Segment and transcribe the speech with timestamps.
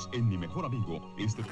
[0.00, 1.00] Unidos en Mi Mejor Amigo.
[1.18, 1.42] Este...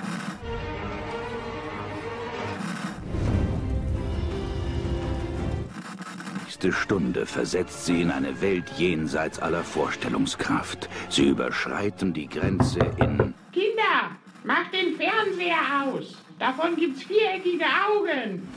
[6.45, 10.89] nächste Stunde versetzt sie in eine Welt jenseits aller Vorstellungskraft.
[11.09, 13.35] Sie überschreiten die Grenze in...
[13.53, 16.17] Kinder, macht den Fernseher aus.
[16.39, 18.49] Davon gibt's viereckige Augen.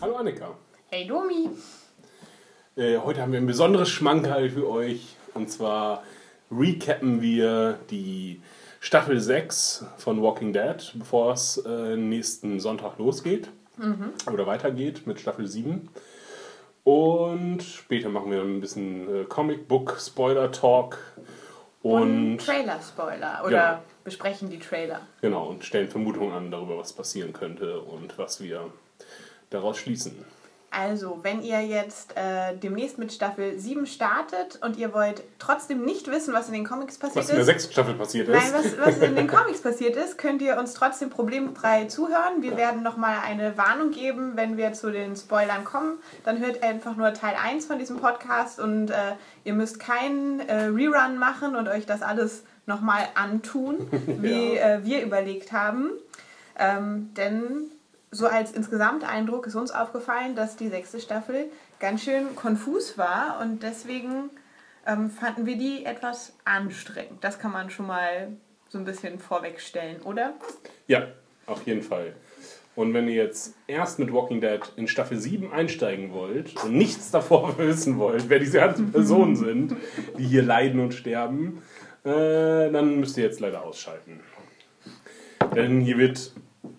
[0.00, 0.56] Hallo Annika.
[0.90, 1.50] Hey Domi.
[2.76, 5.16] Äh, heute haben wir ein besonderes Schmankerl für euch.
[5.34, 6.04] Und zwar
[6.56, 8.40] recappen wir die
[8.80, 13.48] Staffel 6 von Walking Dead, bevor es äh, nächsten Sonntag losgeht.
[14.32, 15.88] Oder weitergeht mit Staffel 7.
[16.84, 20.98] Und später machen wir ein bisschen äh, Comic-Book-Spoiler-Talk.
[21.82, 22.02] Und
[22.32, 23.42] Und, Trailer-Spoiler.
[23.44, 23.82] Oder Ja.
[24.04, 25.00] besprechen die Trailer.
[25.20, 28.70] genau, und stellen Vermutungen an darüber, was passieren könnte und was wir
[29.50, 30.14] daraus schließen.
[30.76, 36.10] Also, wenn ihr jetzt äh, demnächst mit Staffel 7 startet und ihr wollt trotzdem nicht
[36.10, 37.46] wissen, was in den Comics passiert Was in der ist.
[37.46, 38.34] sechsten Staffel passiert ist.
[38.34, 42.42] Nein, was, was in den Comics passiert ist, könnt ihr uns trotzdem problemfrei zuhören.
[42.42, 45.98] Wir werden nochmal eine Warnung geben, wenn wir zu den Spoilern kommen.
[46.24, 48.94] Dann hört einfach nur Teil 1 von diesem Podcast und äh,
[49.44, 55.02] ihr müsst keinen äh, Rerun machen und euch das alles nochmal antun, wie äh, wir
[55.02, 55.90] überlegt haben.
[56.58, 57.70] Ähm, denn
[58.14, 61.46] so als Insgesamteindruck ist uns aufgefallen, dass die sechste Staffel
[61.80, 64.30] ganz schön konfus war und deswegen
[64.86, 67.22] ähm, fanden wir die etwas anstrengend.
[67.22, 68.28] Das kann man schon mal
[68.68, 70.34] so ein bisschen vorwegstellen, oder?
[70.86, 71.08] Ja,
[71.46, 72.14] auf jeden Fall.
[72.76, 77.10] Und wenn ihr jetzt erst mit Walking Dead in Staffel 7 einsteigen wollt und nichts
[77.10, 79.76] davor wissen wollt, wer diese ganzen Personen sind,
[80.18, 81.62] die hier leiden und sterben,
[82.04, 84.20] äh, dann müsst ihr jetzt leider ausschalten.
[85.54, 86.32] Denn hier wird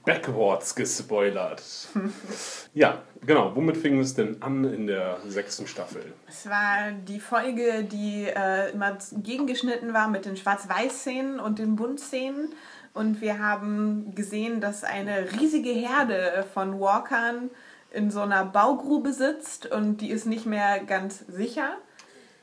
[0.03, 1.63] backwards gespoilert.
[2.73, 3.55] ja, genau.
[3.55, 6.13] Womit fing es denn an in der sechsten Staffel?
[6.27, 12.53] Es war die Folge, die äh, immer gegengeschnitten war mit den Schwarz-Weiß-Szenen und den Bunt-Szenen.
[12.93, 17.49] Und wir haben gesehen, dass eine riesige Herde von Walkern
[17.91, 21.77] in so einer Baugrube sitzt und die ist nicht mehr ganz sicher.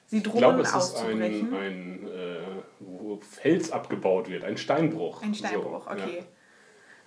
[0.07, 2.39] Sie Ich drohen glaube, es ist ein, ein äh,
[2.81, 5.23] wo Fels abgebaut wird, ein Steinbruch.
[5.23, 6.19] Ein Steinbruch, So, okay.
[6.19, 6.25] ja.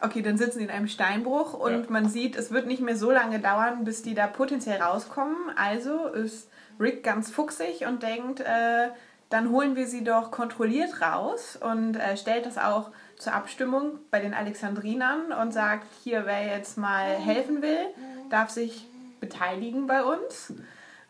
[0.02, 1.90] Okay, dann sitzen sie in einem Steinbruch und Ja.
[1.90, 5.36] man sieht, es wird nicht mehr so lange dauern, bis die da potenziell rauskommen.
[5.56, 8.90] Also ist Rick ganz fuchsig und denkt, äh,
[9.30, 14.20] dann holen wir sie doch kontrolliert raus und äh, stellt das auch zur Abstimmung bei
[14.20, 17.88] den Alexandrinern und sagt, hier, wer jetzt mal helfen will,
[18.30, 18.86] darf sich
[19.22, 20.54] beteiligen bei uns.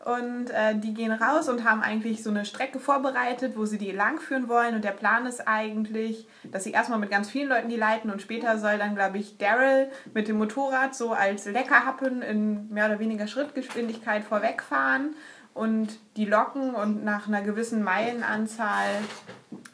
[0.06, 3.90] Und äh, die gehen raus und haben eigentlich so eine Strecke vorbereitet, wo sie die
[3.90, 4.76] langführen wollen.
[4.76, 8.22] Und der Plan ist eigentlich, dass sie erstmal mit ganz vielen Leuten die leiten und
[8.22, 13.00] später soll dann, glaube ich, Daryl mit dem Motorrad so als Leckerhappen in mehr oder
[13.00, 15.16] weniger Schrittgeschwindigkeit vorwegfahren
[15.54, 18.86] und die locken und nach einer gewissen Meilenanzahl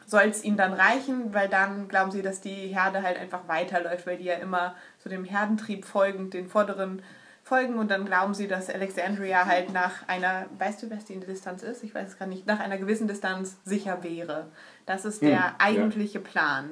[0.07, 4.07] soll es ihnen dann reichen, weil dann glauben sie, dass die Herde halt einfach weiterläuft,
[4.07, 7.03] weil die ja immer so dem Herdentrieb folgend den vorderen
[7.43, 11.61] folgen und dann glauben sie, dass Alexandria halt nach einer, weißt du, was die Distanz
[11.63, 11.83] ist?
[11.83, 14.47] Ich weiß es gar nicht, nach einer gewissen Distanz sicher wäre.
[14.85, 16.71] Das ist der eigentliche Plan.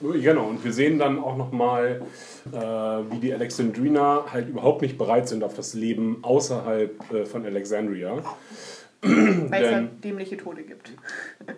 [0.00, 2.02] Genau, und wir sehen dann auch nochmal,
[2.52, 7.46] äh, wie die Alexandriner halt überhaupt nicht bereit sind auf das Leben außerhalb äh, von
[7.46, 8.22] Alexandria.
[9.02, 10.90] Weil es Denn- halt dämliche Tode gibt.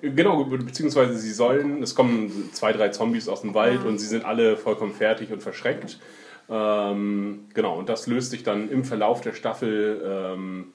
[0.02, 4.06] Genau, be- beziehungsweise sie sollen, es kommen zwei, drei Zombies aus dem Wald und sie
[4.06, 5.98] sind alle vollkommen fertig und verschreckt.
[6.50, 10.72] Ähm, genau, und das löst sich dann im Verlauf der Staffel, ähm,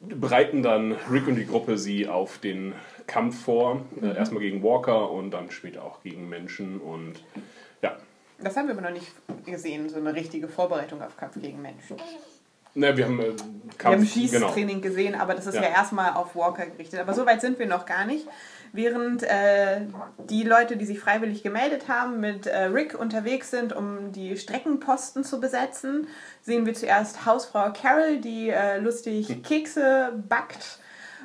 [0.00, 2.74] bereiten dann Rick und die Gruppe sie auf den
[3.06, 3.82] Kampf vor.
[4.00, 7.14] Äh, erstmal gegen Walker und dann später auch gegen Menschen und
[7.82, 7.96] ja.
[8.38, 9.12] Das haben wir aber noch nicht
[9.46, 11.96] gesehen, so eine richtige Vorbereitung auf Kampf gegen Menschen.
[12.74, 13.34] Na, wir haben äh, Wir
[13.78, 15.68] Kampf, haben Schießtraining gesehen, aber das ist ja, Ja.
[15.68, 17.00] erstmal auf Walker gerichtet.
[17.00, 18.26] Aber so weit sind wir noch gar nicht.
[18.74, 19.82] Während äh,
[20.30, 25.24] die Leute, die sich freiwillig gemeldet haben, mit äh, Rick unterwegs sind, um die Streckenposten
[25.24, 26.06] zu besetzen,
[26.40, 30.78] sehen wir zuerst Hausfrau Carol, die äh, lustig Kekse backt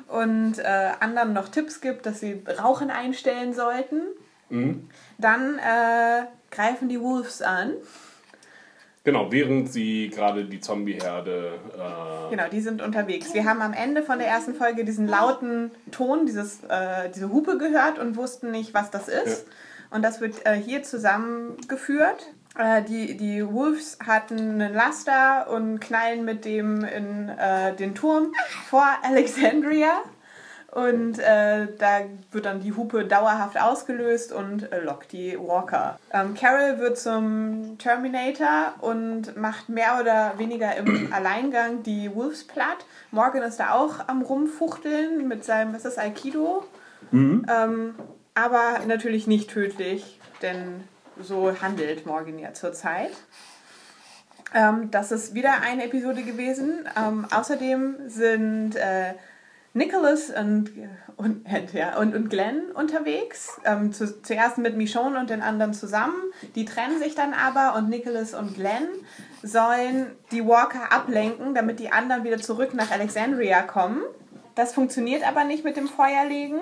[0.08, 4.02] und äh, anderen noch Tipps gibt, dass sie Rauchen einstellen sollten.
[5.18, 7.74] Dann äh, greifen die Wolves an.
[9.08, 11.52] Genau, während sie gerade die Zombie-Herde.
[11.74, 13.32] Äh, Genau, die sind unterwegs.
[13.32, 17.56] Wir haben am Ende von der ersten Folge diesen lauten Ton, dieses, äh, diese Hupe
[17.56, 19.46] gehört und wussten nicht, was das ist.
[19.88, 22.34] Und das wird äh, hier zusammengeführt.
[22.58, 28.34] Äh, die, die Wolves hatten einen Laster und knallen mit dem in äh, den Turm
[28.68, 30.02] vor Alexandria.
[30.70, 32.00] Und äh, da
[32.30, 35.98] wird dann die Hupe dauerhaft ausgelöst und äh, lockt die Walker.
[36.12, 42.84] Ähm, Carol wird zum Terminator und macht mehr oder weniger im Alleingang die Wolves platt.
[43.10, 46.64] Morgan ist da auch am Rumfuchteln mit seinem, was ist das, Aikido?
[47.12, 47.94] Ähm,
[48.34, 50.84] aber natürlich nicht tödlich, denn
[51.20, 53.12] so handelt Morgan ja zurzeit.
[54.54, 56.88] Ähm, das ist wieder eine Episode gewesen.
[56.96, 59.14] Ähm, außerdem sind äh,
[59.74, 60.70] Nicholas und,
[61.16, 63.60] und, ja, und, und Glenn unterwegs.
[63.64, 66.16] Ähm, zu, zuerst mit Michonne und den anderen zusammen.
[66.54, 68.88] Die trennen sich dann aber und Nicholas und Glenn
[69.42, 74.02] sollen die Walker ablenken, damit die anderen wieder zurück nach Alexandria kommen.
[74.54, 76.60] Das funktioniert aber nicht mit dem Feuerlegen.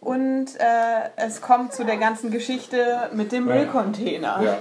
[0.00, 4.40] Und äh, es kommt zu der ganzen Geschichte mit dem Müllcontainer.
[4.42, 4.58] Ja.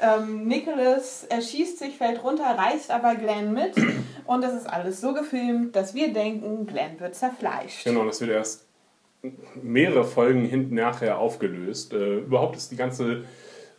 [0.00, 3.74] Ähm, Nicholas erschießt sich, fällt runter, reißt aber Glenn mit.
[4.26, 7.84] Und es ist alles so gefilmt, dass wir denken, Glenn wird zerfleischt.
[7.84, 8.66] Genau, das wird erst
[9.62, 11.92] mehrere Folgen hinten nachher aufgelöst.
[11.92, 13.24] Äh, überhaupt ist die ganze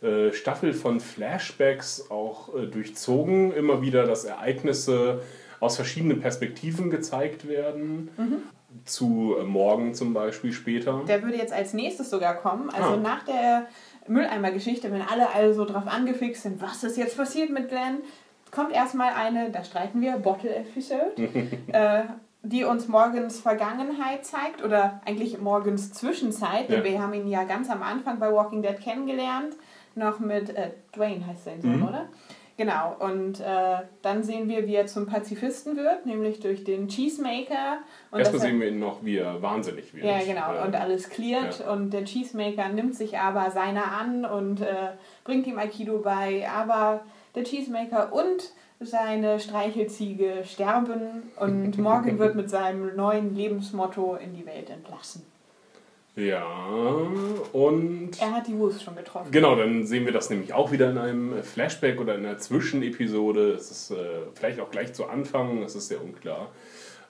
[0.02, 3.52] äh, Staffel von Flashbacks auch äh, durchzogen.
[3.52, 5.22] Immer wieder, dass Ereignisse
[5.60, 8.08] aus verschiedenen Perspektiven gezeigt werden.
[8.84, 11.02] Zu äh, Morgen zum Beispiel später.
[11.06, 12.70] Der würde jetzt als nächstes sogar kommen.
[12.70, 12.96] Also Ah.
[12.96, 13.66] nach der
[14.08, 17.98] Mülleimer-Geschichte, wenn alle also drauf angefixt sind, was ist jetzt passiert mit Glenn,
[18.50, 21.12] kommt erstmal eine, da streiten wir, Bottle Episode,
[21.72, 22.02] äh,
[22.42, 26.84] die uns Morgans Vergangenheit zeigt oder eigentlich Morgans Zwischenzeit, denn Ja.
[26.84, 29.54] wir haben ihn ja ganz am Anfang bei Walking Dead kennengelernt,
[29.94, 31.88] noch mit äh, Dwayne heißt sein Sohn, Mhm.
[31.88, 32.08] oder?
[32.60, 37.78] Genau, und äh, dann sehen wir, wie er zum Pazifisten wird, nämlich durch den Cheesemaker.
[38.10, 40.04] Und Erstmal er- sehen wir ihn noch, wie er wahnsinnig wird.
[40.04, 40.52] ja, genau.
[40.52, 41.60] Äh, Und alles cleart.
[41.60, 41.72] ja.
[41.72, 44.74] Und der Cheesemaker nimmt sich aber seiner an und äh,
[45.24, 46.46] bringt ihm Aikido bei.
[46.54, 47.00] Aber
[47.34, 54.44] der Cheesemaker und seine Streichelziege sterben und Morgan wird mit seinem neuen Lebensmotto in die
[54.44, 55.24] Welt entlassen.
[56.20, 56.44] Ja,
[57.52, 59.30] und Er hat die Wolves schon getroffen.
[59.30, 63.52] genau, dann sehen wir das nämlich auch wieder in einem Flashback oder in einer Zwischenepisode.
[63.52, 63.96] Es ist äh,
[64.34, 66.50] vielleicht auch gleich zu Anfang, das ist sehr unklar.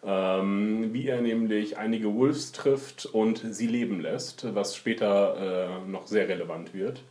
[0.02, 6.06] Ähm, wie er nämlich einige Wolves trifft und sie leben lässt, was später äh, noch
[6.06, 7.02] sehr relevant wird.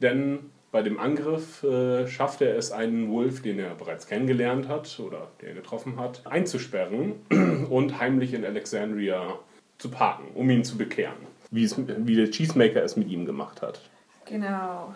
[0.00, 0.38] Denn
[0.70, 5.32] bei dem Angriff äh, schafft er es, einen Wolf, den er bereits kennengelernt hat oder
[5.40, 7.14] den er getroffen hat, einzusperren
[7.70, 9.38] und heimlich in Alexandria
[9.82, 11.16] zu parken, um ihn zu bekehren.
[11.50, 13.80] Wie, es, wie der Cheesemaker es mit ihm gemacht hat.
[14.24, 14.94] Genau.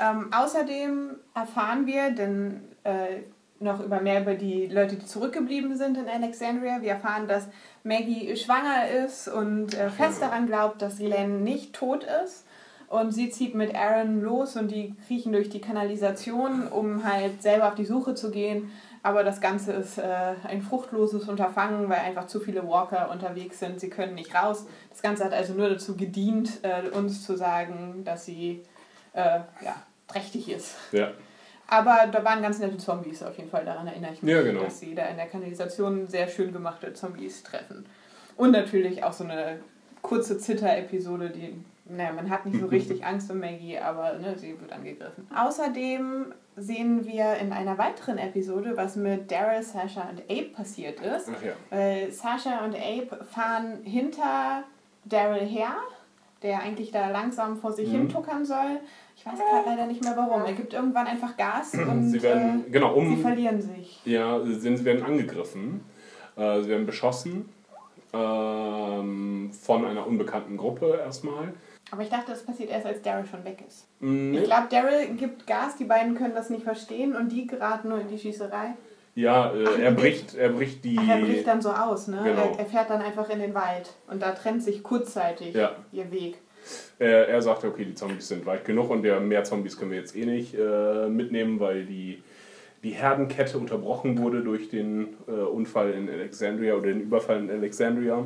[0.00, 3.22] Ähm, außerdem erfahren wir denn, äh,
[3.58, 6.80] noch über mehr über die Leute, die zurückgeblieben sind in Alexandria.
[6.80, 7.48] Wir erfahren, dass
[7.84, 12.46] Maggie schwanger ist und äh, fest daran glaubt, dass Glenn nicht tot ist.
[12.88, 17.68] Und sie zieht mit Aaron los und die kriechen durch die Kanalisation, um halt selber
[17.68, 18.70] auf die Suche zu gehen.
[19.02, 23.80] Aber das Ganze ist äh, ein fruchtloses Unterfangen, weil einfach zu viele Walker unterwegs sind.
[23.80, 24.66] Sie können nicht raus.
[24.90, 28.62] Das Ganze hat also nur dazu gedient, äh, uns zu sagen, dass sie
[29.14, 29.74] äh, ja,
[30.06, 30.76] trächtig ist.
[30.92, 31.12] Ja.
[31.66, 34.64] Aber da waren ganz nette Zombies auf jeden Fall, daran erinnere ich mich, Ja, genau.
[34.64, 37.86] dass sie da in der Kanalisation sehr schön gemachte Zombies treffen.
[38.36, 39.60] Und natürlich auch so eine
[40.02, 44.60] kurze Zitter-Episode, die, naja, man hat nicht so richtig Angst um Maggie, aber ne, sie
[44.60, 45.28] wird angegriffen.
[45.34, 51.28] Außerdem sehen wir in einer weiteren Episode, was mit Daryl, Sasha und Abe passiert ist.
[51.28, 51.52] Ja.
[51.70, 54.62] Weil Sasha und Abe fahren hinter
[55.04, 55.72] Daryl her,
[56.42, 57.92] der eigentlich da langsam vor sich Mhm.
[57.92, 58.80] hin tuckern soll.
[59.16, 60.42] Ich weiß gerade leider nicht mehr warum.
[60.44, 64.00] Er gibt irgendwann einfach Gas und Sie werden, äh, genau, sie um, verlieren sich.
[64.04, 65.84] ja, sie sie werden angegriffen.
[66.36, 67.48] Äh, sie werden beschossen
[68.12, 71.52] ähm, von einer unbekannten Gruppe erstmal.
[71.92, 73.86] Aber ich dachte, das passiert erst, als Daryl schon weg ist.
[74.00, 77.88] Mm, Ich glaube, Daryl gibt Gas, die beiden können das nicht verstehen und die geraten
[77.88, 78.74] nur in die Schießerei.
[79.16, 80.96] Ja, äh, Ach, er, bricht, er bricht die.
[81.00, 82.20] Ach, er bricht dann so aus, ne?
[82.22, 82.52] Genau.
[82.52, 85.72] Er, er fährt dann einfach in den Wald und da trennt sich kurzzeitig Ja.
[85.92, 86.38] ihr Weg.
[86.98, 89.98] Er, er sagte, okay, die Zombies sind weit genug und der mehr Zombies können wir
[89.98, 92.22] jetzt eh nicht äh, mitnehmen, weil die,
[92.84, 98.24] die Herdenkette unterbrochen wurde durch den äh, Unfall in Alexandria oder den Überfall in Alexandria.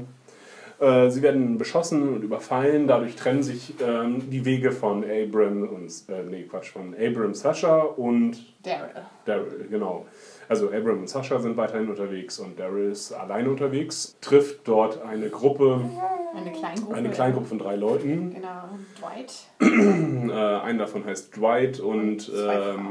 [0.81, 5.91] Äh, sie werden beschossen und überfallen, dadurch trennen sich ähm, die Wege von Abram und,
[6.09, 8.91] äh, nee, Quatsch, von Abram, Sasha und Daryl.
[9.25, 10.07] Daryl, genau.
[10.49, 15.31] Also Abram und Sasha sind weiterhin unterwegs und Daryl ist alleine unterwegs, trifft dort eine
[15.31, 15.81] Gruppe,
[16.37, 16.95] Eine Kleingruppe.
[16.97, 18.35] eine Kleingruppe von drei Leuten.
[18.35, 18.69] Genau.
[19.01, 19.33] Dwight.
[20.31, 22.89] Äh, einen davon heißt Dwight und Zwei ähm,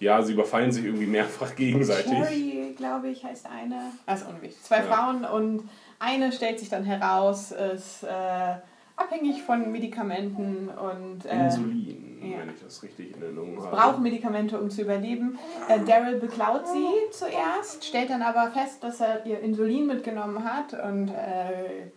[0.00, 2.12] ja, sie überfallen sich irgendwie mehrfach gegenseitig.
[2.12, 3.80] Cherry, glaube ich, heißt eine.
[4.06, 4.62] Also unwichtig.
[4.62, 4.82] Zwei Ja.
[4.84, 5.68] Frauen und
[5.98, 8.54] eine stellt sich dann heraus, ist äh,
[8.96, 12.38] abhängig von Medikamenten und äh, Insulin, ja.
[12.38, 13.76] wenn ich das richtig in Erinnerung habe.
[13.76, 15.38] braucht Medikamente, um zu überleben.
[15.68, 20.74] Äh, Daryl beklaut sie zuerst, stellt dann aber fest, dass er ihr Insulin mitgenommen hat
[20.74, 21.90] und äh,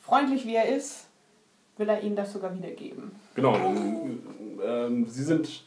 [0.00, 1.06] freundlich wie er ist,
[1.76, 3.12] will er ihnen das sogar wiedergeben.
[3.34, 4.20] Genau, ähm,
[4.66, 5.64] ähm, sie sind,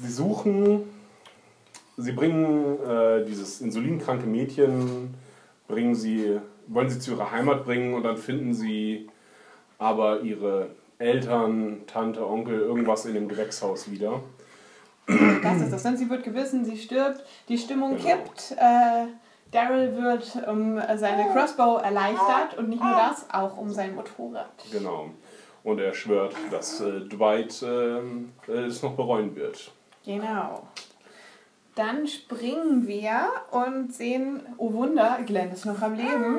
[0.00, 0.82] sie suchen,
[1.96, 5.14] sie bringen äh, dieses insulinkranke Mädchen,
[5.68, 9.08] bringen sie, wollen sie zu ihrer Heimat bringen und dann finden sie
[9.78, 10.68] aber ihre
[10.98, 14.20] Eltern, Tante, Onkel, irgendwas in dem Gewächshaus wieder.
[15.06, 15.82] Das ist das.
[15.82, 18.08] Denn sie wird gewissen, sie stirbt, die Stimmung Genau.
[18.08, 18.52] kippt.
[18.58, 19.06] Äh,
[19.50, 24.48] Daryl wird um seine Crossbow erleichtert und nicht nur das, auch um sein Motorrad.
[24.72, 25.10] Genau.
[25.62, 29.72] Und er schwört, dass äh, Dwight äh, es noch bereuen wird.
[30.04, 30.66] Genau.
[31.74, 36.38] Dann springen wir und sehen, oh Wunder, Glenn ist noch am Leben.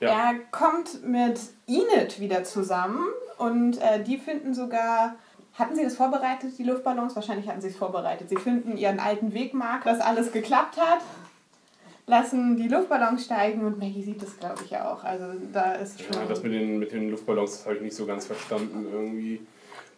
[0.00, 0.30] Ja.
[0.30, 3.04] Er kommt mit Enid wieder zusammen
[3.38, 5.16] und äh, die finden sogar.
[5.54, 7.16] Hatten Sie das vorbereitet, die Luftballons?
[7.16, 8.28] Wahrscheinlich hatten Sie es vorbereitet.
[8.28, 11.00] Sie finden ihren alten Wegmark, dass alles geklappt hat,
[12.06, 15.02] lassen die Luftballons steigen und Maggie sieht das, glaube ich, auch.
[15.02, 16.14] Also da ist schon.
[16.14, 19.40] Ja, das mit den, mit den Luftballons habe ich nicht so ganz verstanden irgendwie.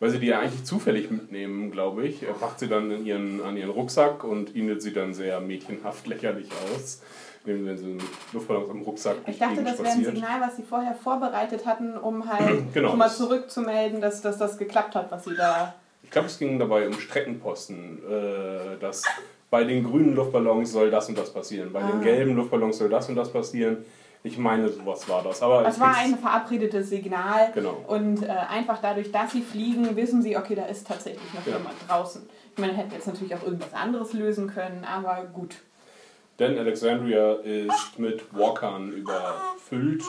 [0.01, 2.23] Weil sie die ja eigentlich zufällig mitnehmen, glaube ich.
[2.23, 6.07] Er packt sie dann in ihren, an ihren Rucksack und Enid sieht dann sehr mädchenhaft
[6.07, 7.03] lächerlich aus.
[7.45, 7.97] Wenn wenn sie
[8.33, 10.05] Luftballons am Rucksack ich dachte, das wäre ein.
[10.05, 12.91] Signal, was sie vorher vorbereitet hatten, um halt Genau.
[12.91, 15.75] schon mal zurückzumelden, dass, dass das geklappt hat, was sie da.
[16.03, 17.99] Ich glaube, es ging dabei um Streckenposten.
[18.09, 19.05] Äh, dass
[19.51, 21.73] bei den grünen Luftballons soll das und das passieren.
[21.73, 21.91] Bei Ah.
[21.93, 23.79] den gelben Luftballons soll das und das passieren.
[24.23, 25.43] Ich meine, sowas war das.
[25.43, 27.51] Aber Das war ein verabredetes Signal.
[27.55, 27.77] Genau.
[27.89, 31.57] Und äh, einfach dadurch, dass sie fliegen, wissen sie, okay, da ist tatsächlich noch Ja.
[31.57, 32.29] jemand draußen.
[32.55, 35.57] Ich meine, hätten jetzt natürlich auch irgendwas anderes lösen können, aber gut.
[36.39, 40.03] Denn Alexandria ist mit Walkern überfüllt.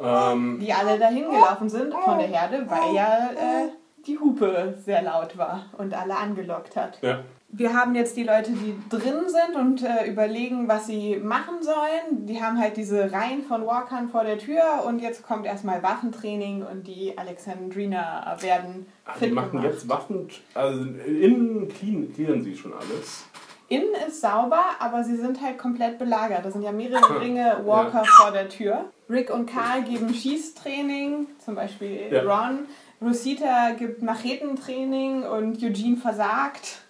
[0.00, 3.68] Ähm, Die alle dahin gelaufen sind von der Herde, weil ja äh,
[4.06, 6.98] die Hupe sehr laut war und alle angelockt hat.
[7.02, 11.62] ja, Wir haben jetzt die Leute, die drin sind und äh, überlegen, was sie machen
[11.62, 12.26] sollen.
[12.26, 16.62] Die haben halt diese Reihen von Walkern vor der Tür und jetzt kommt erstmal Waffentraining
[16.62, 19.66] und die Alexandrina werden Ah, die fit machen gemacht.
[19.72, 20.28] jetzt Waffen.
[20.54, 23.24] Also innen clean, clearen sie schon alles.
[23.70, 26.44] Innen ist sauber, aber sie sind halt komplett belagert.
[26.44, 28.86] Da sind ja mehrere Ringe Walker vor der Tür.
[29.10, 32.22] Rick und Karl geben Schießtraining, zum Beispiel Ja.
[32.22, 32.60] Ron.
[33.00, 36.82] Rosita gibt Machetentraining und Eugene versagt.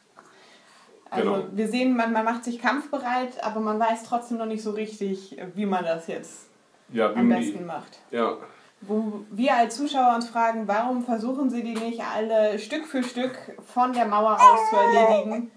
[1.10, 1.44] Also Genau.
[1.52, 5.36] wir sehen, man, man macht sich kampfbereit, aber man weiß trotzdem noch nicht so richtig,
[5.54, 6.48] wie man das jetzt
[6.92, 7.98] Ja, am besten die, macht.
[8.10, 8.36] ja,
[8.82, 13.36] Wo wir als Zuschauer uns fragen, warum versuchen sie die nicht alle Stück für Stück
[13.66, 15.50] von der Mauer aus zu erledigen?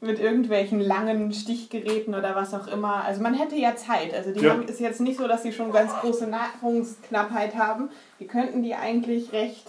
[0.00, 3.02] Mit irgendwelchen langen Stichgeräten oder was auch immer.
[3.04, 4.14] Also man hätte ja Zeit.
[4.14, 4.52] Also die Ja.
[4.52, 7.88] haben, ist jetzt nicht so, dass sie schon ganz große Nahrungsknappheit haben.
[8.20, 9.66] Die könnten die eigentlich recht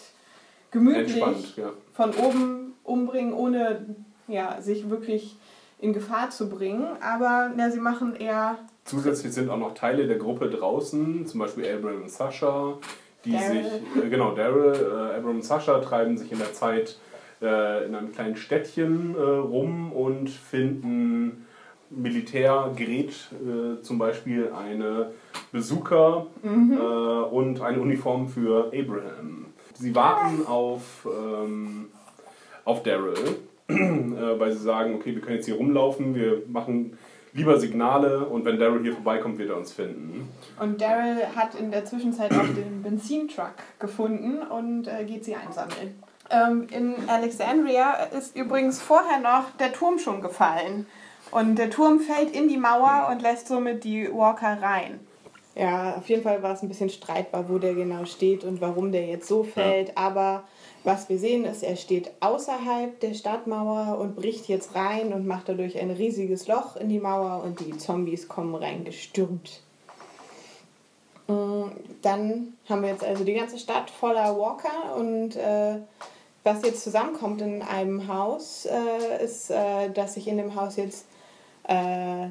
[0.70, 1.58] gemütlich entspannt.
[1.58, 1.72] Ja.
[1.94, 3.96] von oben umbringen, ohne
[4.30, 5.36] ja, sich wirklich
[5.80, 6.86] in Gefahr zu bringen.
[7.02, 11.66] Aber ja, sie machen eher Zusätzlich sind auch noch Teile der Gruppe draußen, zum Beispiel
[11.72, 12.74] Abraham und Sascha,
[13.24, 13.64] die Daryl.
[13.64, 16.98] sich, äh, genau, Daryl, äh, Abraham und Sascha treiben sich in der Zeit
[17.42, 21.46] äh, in einem kleinen Städtchen äh, rum und finden
[21.92, 25.12] Militärgerät, äh, zum Beispiel eine
[25.52, 26.74] Bazooka Mhm.
[26.74, 29.46] äh, und eine Uniform für Abraham.
[29.74, 31.88] Sie warten auf, ähm,
[32.66, 33.38] auf Daryl,
[33.70, 36.98] weil sie sagen, okay, wir können jetzt hier rumlaufen, wir machen
[37.34, 40.28] lieber Signale und wenn Daryl hier vorbeikommt, wird er uns finden.
[40.60, 46.02] Und Daryl hat in der Zwischenzeit auch den Benzintruck gefunden und äh, geht sie einsammeln.
[46.32, 50.86] Ähm, in Alexandria ist übrigens vorher noch der Turm schon gefallen.
[51.32, 55.00] Und der Turm fällt in die Mauer und lässt somit die Walker rein.
[55.56, 58.92] Ja, auf jeden Fall war es ein bisschen streitbar, wo der genau steht und warum
[58.92, 59.98] der jetzt so fällt.
[59.98, 60.44] Aber
[60.84, 65.50] was wir sehen ist, er steht außerhalb der Stadtmauer und bricht jetzt rein und macht
[65.50, 69.62] dadurch ein riesiges Loch in die Mauer und die Zombies kommen reingestürmt.
[71.28, 71.64] Mm,
[72.02, 75.80] Dann haben wir jetzt also die ganze Stadt voller Walker und äh,
[76.44, 81.06] was jetzt zusammenkommt in einem Haus, äh, ist, äh, dass sich in dem Haus jetzt
[81.68, 82.30] äh,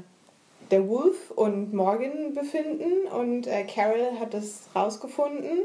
[0.70, 5.60] der Wolf und Morgan befinden und äh, Carol hat das rausgefunden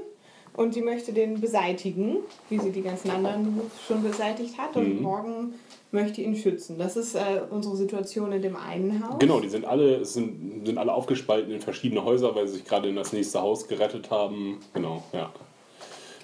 [0.56, 2.18] und sie möchte den beseitigen,
[2.50, 5.54] wie sie die ganzen anderen schon beseitigt hat und Morgan
[5.92, 6.78] möchte ihn schützen.
[6.78, 9.20] Das ist äh, unsere Situation in dem einen Haus.
[9.20, 12.90] Genau, die sind alle, sind, sind alle aufgespalten in verschiedene Häuser, weil sie sich gerade
[12.90, 14.60] in das nächste Haus gerettet haben.
[14.74, 15.32] Genau, ja.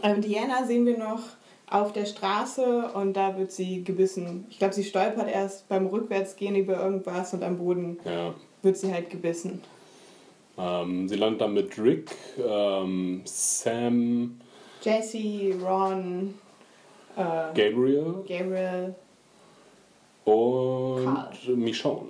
[0.01, 1.21] Ähm, Diana sehen wir noch
[1.69, 4.45] auf der Straße und da wird sie gebissen.
[4.49, 8.33] Ich glaube, sie stolpert erst beim Rückwärtsgehen über irgendwas und am Boden ja.
[8.63, 9.61] wird sie halt gebissen.
[10.59, 14.41] Ähm, sie landet dann mit Rick, ähm, Sam,
[14.81, 16.33] Jesse, Ron,
[17.15, 18.95] äh, Gabriel Gabriel.
[20.25, 21.55] und Karl.
[21.55, 22.07] Michonne,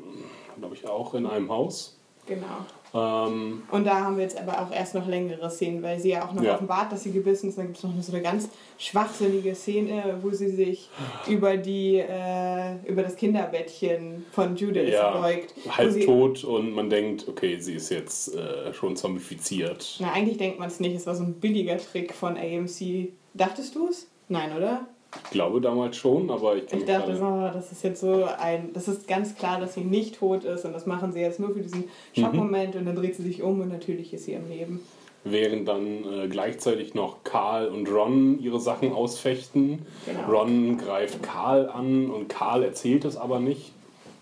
[0.58, 1.98] glaube ich, auch in einem Haus.
[2.25, 2.65] Genau.
[2.93, 6.25] Ähm, Und da haben wir jetzt aber auch erst noch längere Szenen, weil sie ja
[6.27, 6.55] auch noch Ja.
[6.55, 7.58] offenbart, dass sie gebissen ist.
[7.58, 10.89] Dann gibt es noch so eine ganz schwachsinnige Szene, wo sie sich
[11.27, 15.53] über, die, äh, über das Kinderbettchen von Judith ja, beugt.
[15.77, 19.98] halb sie, tot und man denkt, okay, sie ist jetzt äh, schon zombifiziert.
[20.00, 20.96] Na, eigentlich denkt man es nicht.
[20.96, 23.10] Es war so ein billiger Trick von AMC.
[23.36, 24.08] Dachtest du es?
[24.27, 24.88] Nein, oder?
[25.25, 28.71] Ich glaube damals schon, aber ich Ich denke dachte, so, das ist jetzt so ein.
[28.73, 31.49] Das ist ganz klar, dass sie nicht tot ist und das machen sie jetzt nur
[31.53, 31.85] für diesen
[32.15, 32.21] Mhm.
[32.21, 34.79] Schockmoment und dann dreht sie sich um und natürlich ist sie am Leben.
[35.23, 39.85] Während dann äh, gleichzeitig noch Karl und Ron ihre Sachen ausfechten.
[40.05, 40.31] Genau.
[40.31, 43.73] Ron greift Karl an und Karl erzählt es aber nicht,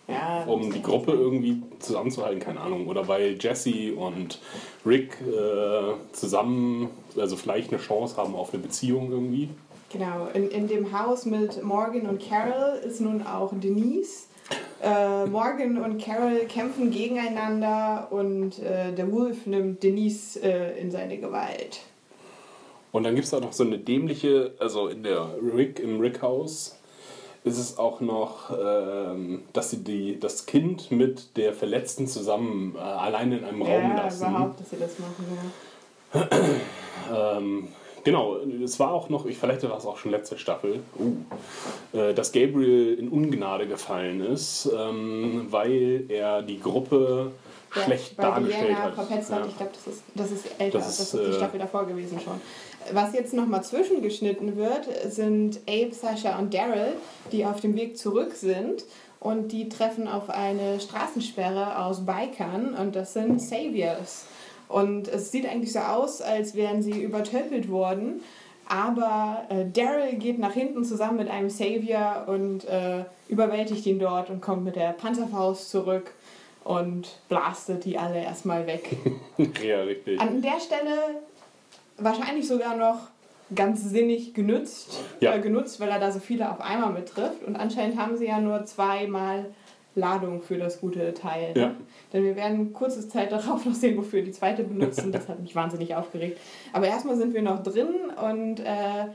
[0.08, 2.88] Ja, um die Gruppe irgendwie zusammenzuhalten, keine Ahnung.
[2.88, 4.40] Oder weil Jesse und
[4.86, 9.50] Rick äh, zusammen, also vielleicht eine Chance haben auf eine Beziehung irgendwie.
[9.90, 14.28] Genau, in, in dem Haus mit Morgan und Carol ist nun auch Denise.
[14.82, 21.18] Äh, Morgan und Carol kämpfen gegeneinander und äh, der Wolf nimmt Denise äh, in seine
[21.18, 21.80] Gewalt.
[22.92, 26.78] Und dann gibt es da noch so eine dämliche, also in der Rick, im Rick-Haus
[27.44, 32.80] ist es auch noch, ähm, dass sie die, das Kind mit der Verletzten zusammen äh,
[32.80, 34.30] alleine in einem Raum ja, lassen.
[34.30, 35.54] überhaupt, dass sie das machen.
[36.14, 37.38] Ja.
[37.38, 37.70] Ähm,
[38.08, 42.14] genau, es war auch noch, ich vielleicht war es auch schon letzte Staffel, uh, äh,
[42.14, 47.34] dass Gabriel in Ungnade gefallen ist, ähm, weil er die Gruppe
[47.76, 48.96] Ja, schlecht dargestellt Diana hat.
[48.96, 49.42] verpetzt hat.
[49.42, 49.46] Ja.
[49.48, 50.78] Ich glaube, das ist, das ist älter.
[50.78, 52.40] Das Das ist, die äh, Staffel davor gewesen schon.
[52.94, 56.94] Was jetzt nochmal zwischengeschnitten wird, sind Abe, Sascha und Daryl,
[57.34, 58.86] die auf dem Weg zurück sind.
[59.20, 64.28] Und die treffen auf eine Straßensperre aus Bikern und das sind Saviors.
[64.70, 68.22] Und es sieht eigentlich so aus, als wären sie übertöpelt worden.
[68.70, 74.30] Aber äh, Daryl geht nach hinten zusammen mit einem Savior und äh, überwältigt ihn dort
[74.30, 76.12] und kommt mit der Panzerfaust zurück
[76.66, 78.98] und blastet die alle erstmal weg.
[79.64, 80.20] ja, richtig.
[80.20, 81.22] An der Stelle
[81.98, 82.98] wahrscheinlich sogar noch
[83.56, 85.34] ganz sinnig genutzt, Ja.
[85.36, 87.44] äh, genutzt, weil er da so viele auf einmal mittrifft.
[87.46, 89.46] Und anscheinend haben sie ja nur zweimal
[89.98, 91.54] Ladung für das gute Teil.
[91.54, 91.60] Ne?
[91.62, 91.72] Ja.
[92.14, 95.12] Denn wir werden kurze Zeit darauf noch sehen, wofür die zweite benutzen.
[95.12, 96.40] Das hat mich wahnsinnig aufgeregt.
[96.72, 97.90] Aber erstmal sind wir noch drin
[98.24, 99.08] und äh,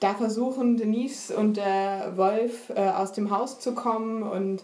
[0.00, 4.62] da versuchen Denise und der Wolf äh, aus dem Haus zu kommen und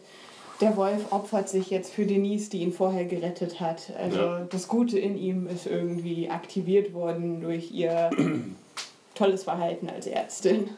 [0.62, 3.92] der Wolf opfert sich jetzt für Denise, die ihn vorher gerettet hat.
[3.98, 4.46] Also Ja.
[4.48, 8.08] das Gute in ihm ist irgendwie aktiviert worden durch ihr
[9.14, 10.70] tolles Verhalten als Ärztin.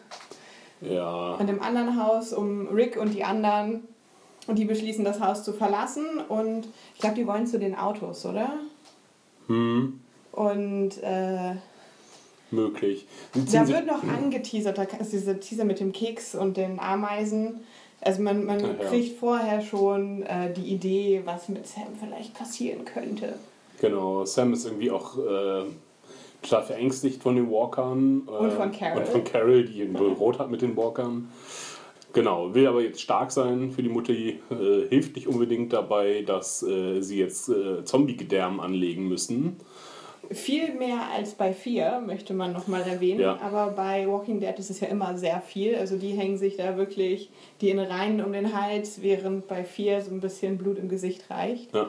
[0.80, 1.34] Ja.
[1.34, 3.82] Und im anderen Haus um Rick und die anderen
[4.48, 8.26] und die beschließen das Haus zu verlassen und ich glaube, die wollen zu den Autos,
[8.26, 8.54] oder?
[9.46, 10.00] Hm,
[10.32, 11.54] Und äh,
[12.50, 13.06] möglich.
[13.52, 17.61] Da wird noch angeteasert, da ist dieser Teaser mit dem Keks und den Ameisen.
[18.00, 18.88] Also man, man Ach ja.
[18.88, 23.34] kriegt vorher schon äh, die Idee, was mit Sam vielleicht passieren könnte.
[23.80, 25.64] Genau, Sam ist irgendwie auch äh,
[26.42, 28.22] total verängstigt von den Walkern.
[28.26, 28.98] Äh, Und von Carol.
[29.02, 31.28] Und von Carol, die ihn bedroht hat mit den Walkern.
[32.12, 36.62] Genau, will aber jetzt stark sein für die Mutti, äh, hilft nicht unbedingt dabei, dass
[36.62, 39.58] äh, sie jetzt äh, Zombie-Gedärm anlegen müssen.
[40.30, 43.20] Viel mehr als bei 4, möchte man nochmal erwähnen.
[43.20, 43.38] Ja.
[43.40, 45.76] Aber bei Walking Dead ist es ja immer sehr viel.
[45.76, 50.10] Also die hängen sich da wirklich die Innereien um den Hals, während bei 4 so
[50.10, 51.74] ein bisschen Blut im Gesicht reicht.
[51.74, 51.88] Ja.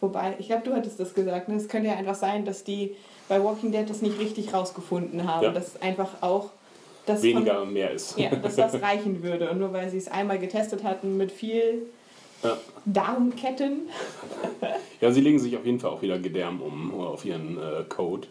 [0.00, 1.48] Wobei, ich glaube, du hattest das gesagt.
[1.48, 1.56] Ne?
[1.56, 2.96] Es könnte ja einfach sein, dass die
[3.28, 5.44] bei Walking Dead das nicht richtig rausgefunden haben.
[5.44, 5.52] Ja.
[5.52, 6.50] Dass einfach auch
[7.06, 8.18] das Weniger von, mehr ist.
[8.18, 9.50] ja, dass das reichen würde.
[9.50, 11.86] Und nur weil sie es einmal getestet hatten mit viel
[12.42, 12.56] Ja.
[12.84, 13.88] Darmketten.
[15.00, 17.84] Ja, sie legen sich auf jeden Fall auch wieder Gedärm um äh, auf ihren äh,
[17.88, 18.28] Code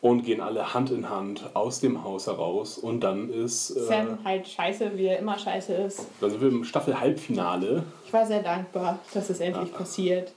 [0.00, 4.18] und gehen alle Hand in Hand aus dem Haus heraus und dann ist äh, Sam
[4.24, 6.06] halt scheiße, wie er immer scheiße ist.
[6.20, 7.82] dann sind wir im Staffel-Halbfinale.
[8.06, 10.32] Ich war sehr dankbar, dass es endlich passiert.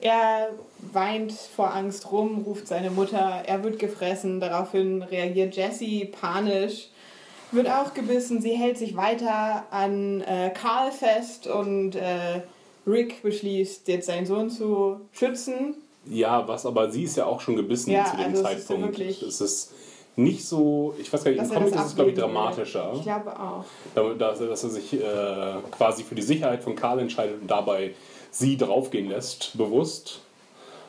[0.00, 0.48] Er
[0.92, 6.88] weint vor Angst rum, ruft seine Mutter, er wird gefressen, daraufhin reagiert Jessie panisch,
[7.52, 12.42] wird auch gebissen, sie hält sich weiter an äh, Carl fest und äh,
[12.86, 15.74] Rick beschließt, jetzt seinen Sohn zu schützen.
[16.06, 18.66] Ja, was aber sie ist ja auch schon gebissen Ja, zu dem also es ist
[18.68, 18.98] Zeitpunkt.
[19.00, 19.72] es ist
[20.16, 22.18] nicht so, ich weiß gar nicht, im dass er Comic das ist es glaube ich
[22.18, 23.64] dramatischer, Ich glaube auch.
[24.18, 27.94] dass, dass er sich äh, quasi für die Sicherheit von Karl entscheidet und dabei
[28.30, 30.20] sie draufgehen lässt, bewusst.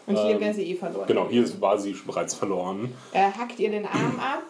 [0.07, 1.05] Und hier Ähm, wäre sie eh verloren.
[1.07, 2.95] Genau, hier war sie bereits verloren.
[3.11, 4.41] Er hackt ihr den Arm ab.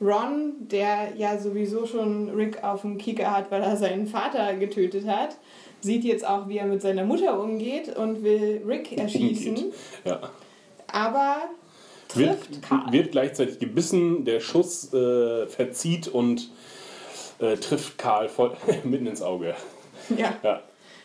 [0.00, 5.06] Ron, der ja sowieso schon Rick auf dem Kieker hat, weil er seinen Vater getötet
[5.06, 5.36] hat,
[5.80, 9.72] sieht jetzt auch, wie er mit seiner Mutter umgeht und will Rick erschießen.
[10.04, 10.20] Ja.
[10.86, 11.36] Aber
[12.14, 12.92] Wird, trifft Karl.
[12.92, 16.50] wird gleichzeitig gebissen, der Schuss äh, verzieht und
[17.38, 18.52] äh, trifft Karl voll
[18.84, 19.54] mitten ins Auge.
[20.16, 20.34] Ja.
[20.42, 20.62] Ja.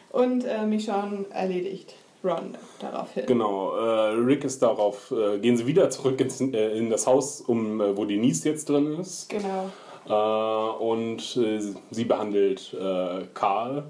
[0.09, 1.95] Und äh, Michonne erledigt.
[2.23, 3.25] Ron daraufhin.
[3.25, 7.41] Genau, äh, Rick ist darauf, äh, gehen sie wieder zurück ins, äh, in das Haus,
[7.41, 9.29] um, äh, wo Denise jetzt drin ist.
[9.29, 9.69] Genau.
[10.07, 11.59] Äh, und äh,
[11.91, 12.75] sie behandelt
[13.33, 13.83] Karl.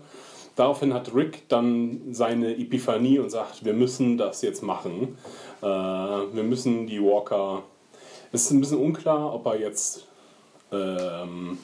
[0.55, 5.17] Daraufhin hat Rick dann seine Epiphanie und sagt, wir müssen das jetzt machen.
[5.61, 7.63] Wir müssen die Walker...
[8.33, 10.07] Es ist ein bisschen unklar, ob er jetzt...
[10.71, 11.57] Ähm,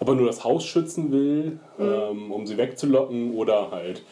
[0.00, 4.02] ob er nur das Haus schützen will, ähm, um sie wegzulocken oder halt...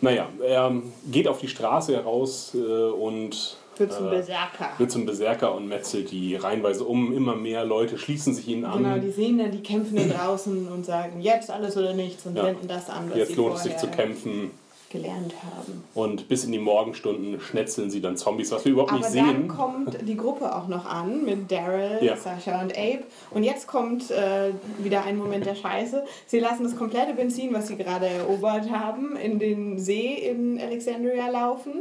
[0.00, 0.72] Naja, er
[1.10, 4.70] geht auf die Straße heraus äh, und Wird zum äh, Berserker.
[4.78, 7.14] wird zum Berserker und metzelt die reihenweise um.
[7.16, 8.82] Immer mehr Leute schließen sich ihnen an.
[8.82, 12.44] Genau, die sehen dann die Kämpfenden draußen und sagen, jetzt alles oder nichts und Ja.
[12.44, 14.50] wenden das an, was Jetzt lohnt es sich zu kämpfen.
[14.90, 15.84] Gelernt haben.
[15.94, 19.26] Und bis in die Morgenstunden schnetzeln sie dann Zombies, was wir überhaupt Aber nicht dann
[19.26, 19.48] sehen.
[19.48, 22.16] kommt die Gruppe auch noch an mit Daryl, Ja.
[22.16, 23.02] Sascha und Abe.
[23.30, 26.04] Und jetzt kommt äh, wieder ein Moment der Scheiße.
[26.26, 31.28] Sie lassen das komplette Benzin, was sie gerade erobert haben, in den See in Alexandria
[31.28, 31.72] laufen.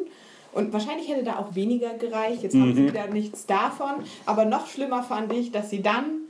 [0.54, 2.42] Und wahrscheinlich hätte da auch weniger gereicht.
[2.44, 2.76] Jetzt haben Mhm.
[2.76, 3.96] sie wieder nichts davon.
[4.26, 6.22] Aber noch schlimmer fand ich, dass sie dann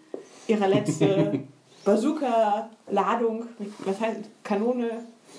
[0.47, 1.39] ihre letzte
[1.85, 3.45] Bazooka-Ladung,
[3.79, 4.89] was heißt Kanone,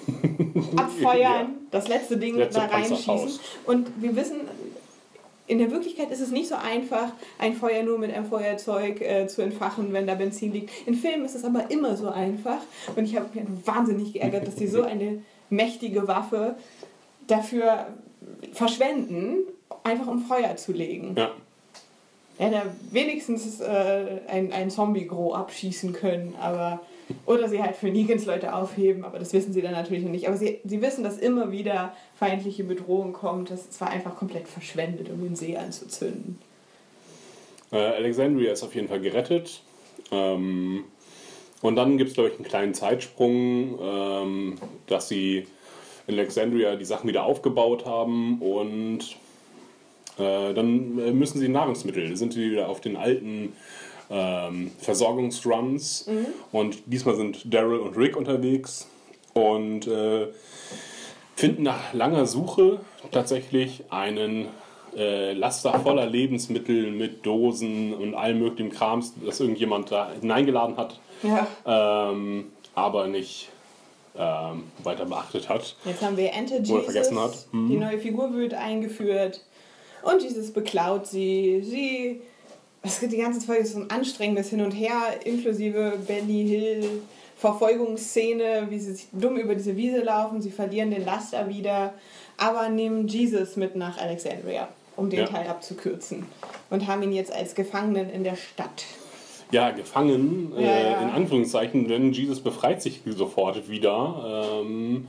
[0.77, 1.49] abfeuern, Ja.
[1.71, 3.41] das letzte Ding Letzte da reinschießen.
[3.67, 4.41] Und wir wissen,
[5.49, 9.27] in der Wirklichkeit ist es nicht so einfach, ein Feuer nur mit einem Feuerzeug äh,
[9.29, 10.71] zu entfachen, wenn da Benzin liegt.
[10.87, 12.59] In Filmen ist es aber immer so einfach.
[12.97, 16.57] Und ich habe mich wahnsinnig geärgert, dass sie so eine mächtige Waffe
[17.29, 17.87] dafür
[18.53, 19.39] verschwenden,
[19.85, 21.15] einfach um Feuer zu legen.
[21.17, 21.31] Ja.
[22.39, 26.81] Ja, da wenigstens äh, ein, ein Zombie-Gro abschießen können, aber.
[27.25, 30.27] Oder sie halt für Negans Leute aufheben, aber das wissen sie dann natürlich noch nicht.
[30.27, 33.51] Aber sie, sie wissen, dass immer wieder feindliche Bedrohung kommt.
[33.51, 36.39] Das war einfach komplett verschwendet, um den See anzuzünden.
[37.73, 39.63] Äh, Alexandria ist auf jeden Fall gerettet.
[40.11, 40.85] Ähm,
[41.63, 44.55] und dann gibt es, glaube ich, einen kleinen Zeitsprung, ähm,
[44.87, 45.47] dass sie
[46.07, 49.17] in Alexandria die Sachen wieder aufgebaut haben und
[50.19, 52.17] äh, dann müssen sie Nahrungsmittel.
[52.17, 53.53] Sind sie wieder auf den alten
[54.11, 56.09] ähm, Versorgungsruns.
[56.53, 58.87] Und diesmal sind Daryl und Rick unterwegs
[59.35, 60.29] und äh,
[61.35, 64.49] finden nach langer Suche tatsächlich einen
[64.97, 70.99] äh, Laster voller Lebensmittel mit Dosen und allem möglichen Krams, das irgendjemand da hineingeladen hat,
[71.23, 71.47] Ja.
[72.11, 73.49] ähm, aber nicht
[74.19, 75.77] ähm, weiter beachtet hat.
[75.85, 76.85] Jetzt haben wir Enter Jesus.
[76.85, 77.47] vergessen hat.
[77.53, 77.69] Mhm.
[77.69, 79.43] Die neue Figur wird eingeführt.
[80.03, 81.61] Und Jesus beklaut sie.
[81.63, 82.23] Sie.
[82.87, 87.03] Es gibt die ganze Folge ist so ein anstrengendes Hin und Her, inklusive Benny Hill.
[87.39, 91.93] Verfolgungsszene, wie sie sich dumm über diese Wiese laufen, sie verlieren den Laster wieder,
[92.39, 95.27] aber nehmen Jesus mit nach Alexandria, um den Ja.
[95.27, 96.25] Teil abzukürzen.
[96.71, 98.85] Und haben ihn jetzt als Gefangenen in der Stadt.
[99.51, 101.01] Ja, gefangen, Ja, äh, ja.
[101.03, 105.09] in Anführungszeichen, denn Jesus befreit sich sofort wieder ähm,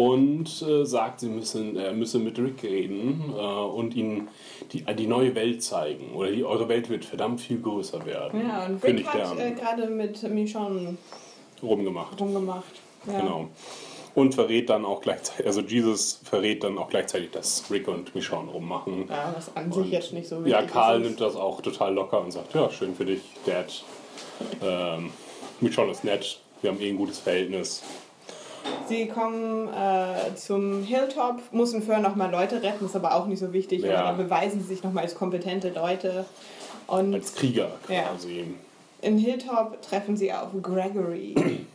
[0.00, 4.28] und äh, sagt, sie müssen, er müsse mit Rick reden äh, und ihnen
[4.72, 6.14] die, die neue Welt zeigen.
[6.14, 8.40] Oder die, eure Welt wird verdammt viel größer werden.
[8.48, 10.96] Ja, und Rick hat äh, gerade mit Michonne
[11.62, 12.18] rumgemacht.
[12.18, 12.72] rumgemacht.
[13.06, 13.20] Ja.
[13.20, 13.48] Genau.
[14.14, 18.50] Und verrät dann auch gleichzeitig, also Jesus verrät dann auch gleichzeitig, dass Rick und Michonne
[18.50, 19.04] rummachen.
[19.08, 21.06] Ja, was an sich Und- jetzt nicht so wichtig Ja, Karl ist.
[21.06, 23.84] nimmt das auch total locker und sagt, ja, schön für dich, Dad.
[24.62, 25.10] Ähm,
[25.60, 27.82] Michonne ist nett, wir haben eh ein gutes Verhältnis.
[28.88, 33.52] Sie kommen äh, zum Hilltop, mussten vorher nochmal Leute retten, ist aber auch nicht so
[33.52, 33.82] wichtig.
[33.82, 34.00] Ja.
[34.00, 36.24] Aber dann beweisen sie sich nochmal als kompetente Leute.
[36.86, 38.02] Und Als Krieger Ja.
[38.08, 38.44] quasi.
[39.02, 41.34] in Hilltop treffen sie auf Gregory.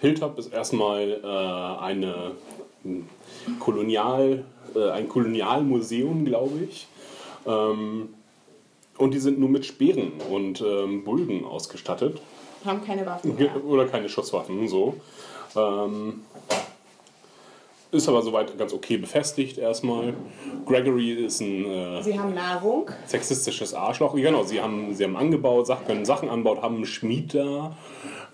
[0.00, 2.32] Hilltop ist erstmal äh, eine
[2.84, 3.06] m,
[3.60, 4.44] Kolonial,
[4.74, 6.86] äh, ein Kolonialmuseum, glaube ich.
[7.46, 8.08] Ähm,
[8.96, 12.20] und die sind nur mit Speeren und ähm, Bulgen ausgestattet.
[12.64, 13.62] Haben keine Waffen mehr.
[13.64, 14.94] Oder keine Schusswaffen, so.
[15.56, 16.22] Ähm,
[17.90, 20.14] ist aber soweit ganz okay befestigt erstmal.
[20.66, 22.90] Gregory ist ein äh, Sie haben Nahrung.
[23.06, 24.14] sexistisches Arschloch.
[24.16, 27.76] Genau, sie haben, sie haben angebaut, können Sachen anbauen, haben einen Schmied da,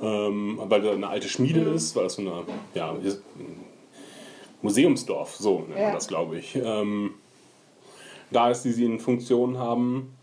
[0.01, 3.23] ähm, weil da eine alte Schmiede ist, weil das so eine, ja, ist-
[4.63, 5.85] Museumsdorf, so nennt Ja.
[5.87, 6.55] man das, glaube ich.
[6.57, 7.15] Ähm,
[8.31, 10.15] da ist, die sie in Funktion haben.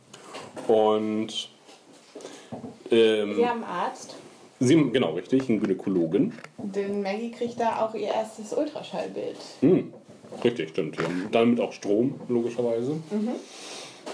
[0.68, 1.50] Und
[2.92, 4.16] ähm, Sie haben einen Arzt.
[4.60, 6.34] Sie, genau, richtig, einen Gynäkologen.
[6.58, 9.38] Denn Maggie kriegt da auch ihr erstes Ultraschallbild.
[9.62, 9.94] Hm,
[10.44, 10.98] richtig, stimmt.
[11.32, 12.98] Damit auch Strom, logischerweise.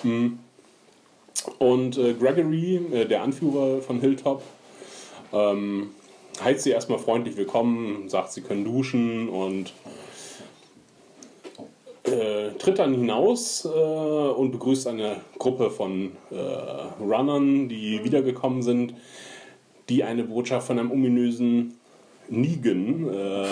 [0.04, 0.40] Mhm.
[1.60, 4.44] Und äh, Gregory, äh, der Anführer von Hilltop,
[5.32, 5.92] ähm,
[6.42, 9.74] heißt sie erstmal freundlich willkommen, sagt, sie können duschen und
[12.04, 16.36] äh, tritt dann hinaus äh, und begrüßt eine Gruppe von äh,
[17.02, 18.94] Runnern, die wiedergekommen sind,
[19.90, 21.78] die eine Botschaft von einem ominösen
[22.30, 23.48] Negan äh,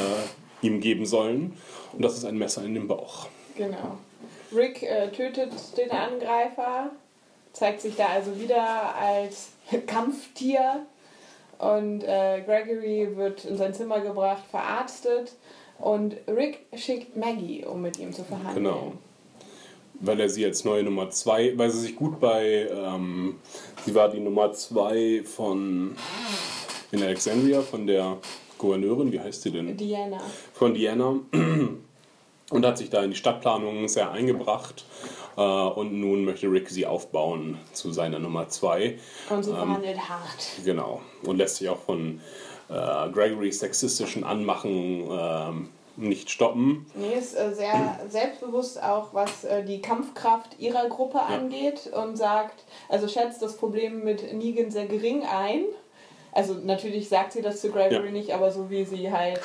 [0.61, 1.53] ihm geben sollen.
[1.93, 3.27] Und das ist ein Messer in den Bauch.
[3.55, 3.97] Genau.
[4.55, 6.91] Rick äh, tötet den Angreifer,
[7.53, 9.49] zeigt sich da also wieder als
[9.87, 10.85] Kampftier
[11.57, 15.35] und äh, Gregory wird in sein Zimmer gebracht, verarztet
[15.79, 18.63] und Rick schickt Maggie, um mit ihm zu verhandeln.
[18.63, 18.93] Genau.
[20.01, 23.35] Weil er sie als neue Nummer 2, weil sie sich gut bei, ähm,
[23.85, 25.95] sie war die Nummer 2 von,
[26.91, 28.17] in Alexandria, von der
[28.57, 29.77] Gouverneurin, wie heißt sie denn?
[29.77, 30.19] Diana.
[30.53, 31.19] Von Diana.
[32.51, 34.85] Und hat sich da in die Stadtplanung sehr eingebracht.
[35.37, 38.97] Äh, und nun möchte Rick sie aufbauen zu seiner Nummer 2.
[39.29, 40.47] Und sie verhandelt hart.
[40.65, 41.01] Genau.
[41.23, 42.19] Und lässt sich auch von
[42.69, 45.69] äh, Gregorys sexistischen Anmachen ähm,
[46.01, 46.85] nicht stoppen.
[46.95, 52.63] Nee, ist äh, sehr selbstbewusst auch, was äh, die Kampfkraft ihrer Gruppe angeht und sagt,
[52.89, 55.63] also schätzt das Problem mit Negan sehr gering ein.
[56.31, 58.11] Also natürlich sagt sie das zu Gregory Ja.
[58.11, 59.41] nicht, aber so wie sie halt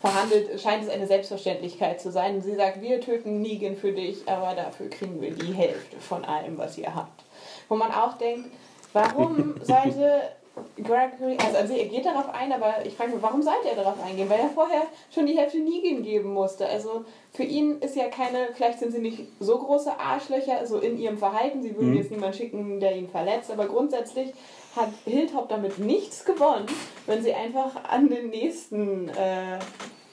[0.00, 2.36] verhandelt, scheint es eine Selbstverständlichkeit zu sein.
[2.36, 6.24] Und sie sagt, wir töten Negan für dich, aber dafür kriegen wir die Hälfte von
[6.24, 7.24] allem, was ihr habt.
[7.68, 8.48] Wo man auch denkt,
[8.94, 10.22] warum sollte
[10.76, 14.02] Gregory, also, also er geht darauf ein, aber ich frage mich, warum sollte er darauf
[14.02, 14.28] eingehen?
[14.28, 14.82] Weil er vorher
[15.12, 16.66] schon die Hälfte Negan geben musste.
[16.66, 20.98] Also für ihn ist ja keine, vielleicht sind sie nicht so große Arschlöcher, so in
[20.98, 24.32] ihrem Verhalten, sie würden jetzt niemanden schicken, der ihn verletzt, aber grundsätzlich
[24.76, 26.66] hat Hilltop damit nichts gewonnen,
[27.06, 29.58] wenn sie einfach an den nächsten äh,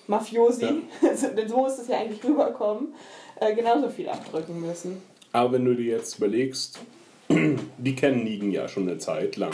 [0.08, 0.84] Mafiosi,
[1.38, 2.94] denn so muss es ja eigentlich rüberkommen,
[3.40, 5.02] äh, genauso viel abdrücken müssen.
[5.34, 6.80] Aber wenn du dir jetzt überlegst,
[7.30, 9.54] die kennen Negan ja schon eine Zeit lang,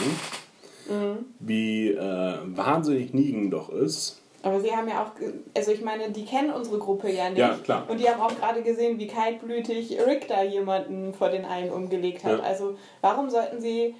[1.40, 4.20] wie äh, wahnsinnig Negan doch ist.
[4.44, 5.12] Aber sie haben ja auch,
[5.56, 7.40] also ich meine, die kennen unsere Gruppe ja nicht.
[7.40, 7.86] Ja, klar.
[7.88, 12.26] Und die haben auch gerade gesehen, wie kaltblütig Rick da jemanden vor den einen umgelegt
[12.26, 12.40] hat.
[12.40, 12.44] Ja.
[12.44, 13.96] Also warum sollten sie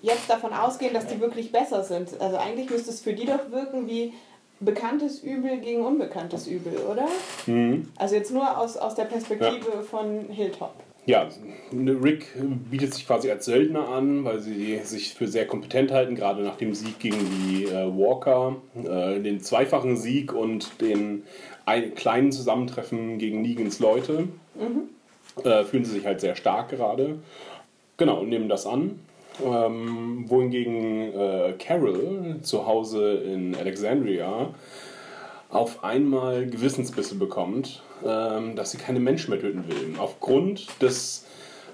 [0.00, 2.18] jetzt davon ausgehen, dass die wirklich besser sind?
[2.20, 4.14] Also eigentlich müsste es für die doch wirken wie
[4.60, 7.06] bekanntes Übel gegen unbekanntes Übel, oder?
[7.46, 7.90] Mhm.
[7.96, 10.74] Also jetzt nur aus, aus der Perspektive von Hilltop.
[11.04, 11.28] Ja,
[11.72, 12.26] Rick
[12.70, 16.56] bietet sich quasi als Söldner an, weil sie sich für sehr kompetent halten, gerade nach
[16.56, 21.24] dem Sieg gegen die äh, Walker, äh, den zweifachen Sieg und den
[21.66, 24.28] ein, kleinen Zusammentreffen gegen Negans Leute.
[25.42, 27.18] Äh, fühlen sie sich halt sehr stark gerade.
[27.96, 29.00] Genau, und nehmen das an.
[29.44, 34.54] Ähm, wohingegen äh, Carol zu Hause in Alexandria
[35.48, 39.94] auf einmal Gewissensbisse bekommt, ähm, dass sie keine Menschen mehr töten will.
[39.98, 41.26] Aufgrund des,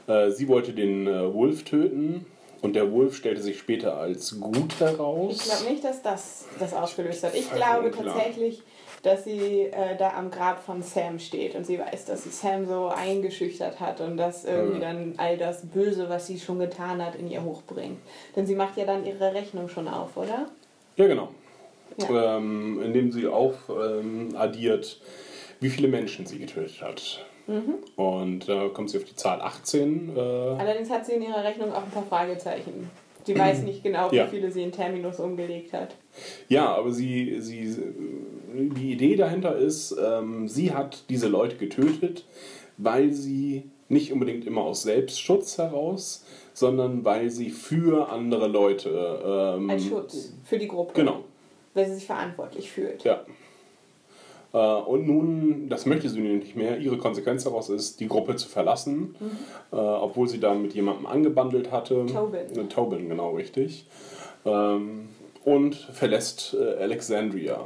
[0.06, 2.26] äh, sie wollte den äh, Wolf töten
[2.60, 5.36] und der Wolf stellte sich später als gut heraus.
[5.36, 7.34] Ich glaube nicht, dass das das ausgelöst hat.
[7.34, 8.14] Ich glaube unklar.
[8.14, 8.62] tatsächlich,
[9.02, 12.66] dass sie äh, da am Grab von Sam steht und sie weiß, dass sie Sam
[12.66, 17.14] so eingeschüchtert hat und dass irgendwie dann all das Böse, was sie schon getan hat,
[17.14, 17.98] in ihr hochbringt.
[18.34, 20.48] Denn sie macht ja dann ihre Rechnung schon auf, oder?
[20.96, 21.28] Ja, genau.
[21.96, 22.36] Ja.
[22.36, 25.00] Ähm, indem sie auf ähm, addiert,
[25.60, 27.26] wie viele Menschen sie getötet hat.
[27.46, 27.74] Mhm.
[27.96, 30.16] Und da kommt sie auf die Zahl 18.
[30.16, 32.90] Äh, Allerdings hat sie in ihrer Rechnung auch ein paar Fragezeichen.
[33.24, 34.26] Sie weiß nicht genau, wie Ja.
[34.26, 35.94] viele sie in Terminus umgelegt hat.
[36.48, 37.76] Ja, aber sie, sie,
[38.54, 42.24] die Idee dahinter ist, ähm, sie hat diese Leute getötet,
[42.78, 49.56] weil sie nicht unbedingt immer aus Selbstschutz heraus, sondern weil sie für andere Leute.
[49.58, 50.92] Ähm, Als Schutz für die Gruppe.
[50.94, 51.24] Genau,
[51.74, 53.04] Weil sie sich verantwortlich fühlt.
[53.04, 53.24] ja.
[54.52, 58.48] Äh, und nun, das möchte sie nicht mehr, ihre Konsequenz daraus ist, die Gruppe zu
[58.48, 59.14] verlassen,
[59.72, 62.06] äh, obwohl sie da mit jemandem angebandelt hatte.
[62.06, 62.58] Tobin.
[62.58, 63.86] Äh, Tobin, genau richtig.
[64.44, 65.08] Ähm,
[65.44, 67.64] und verlässt Alexandria.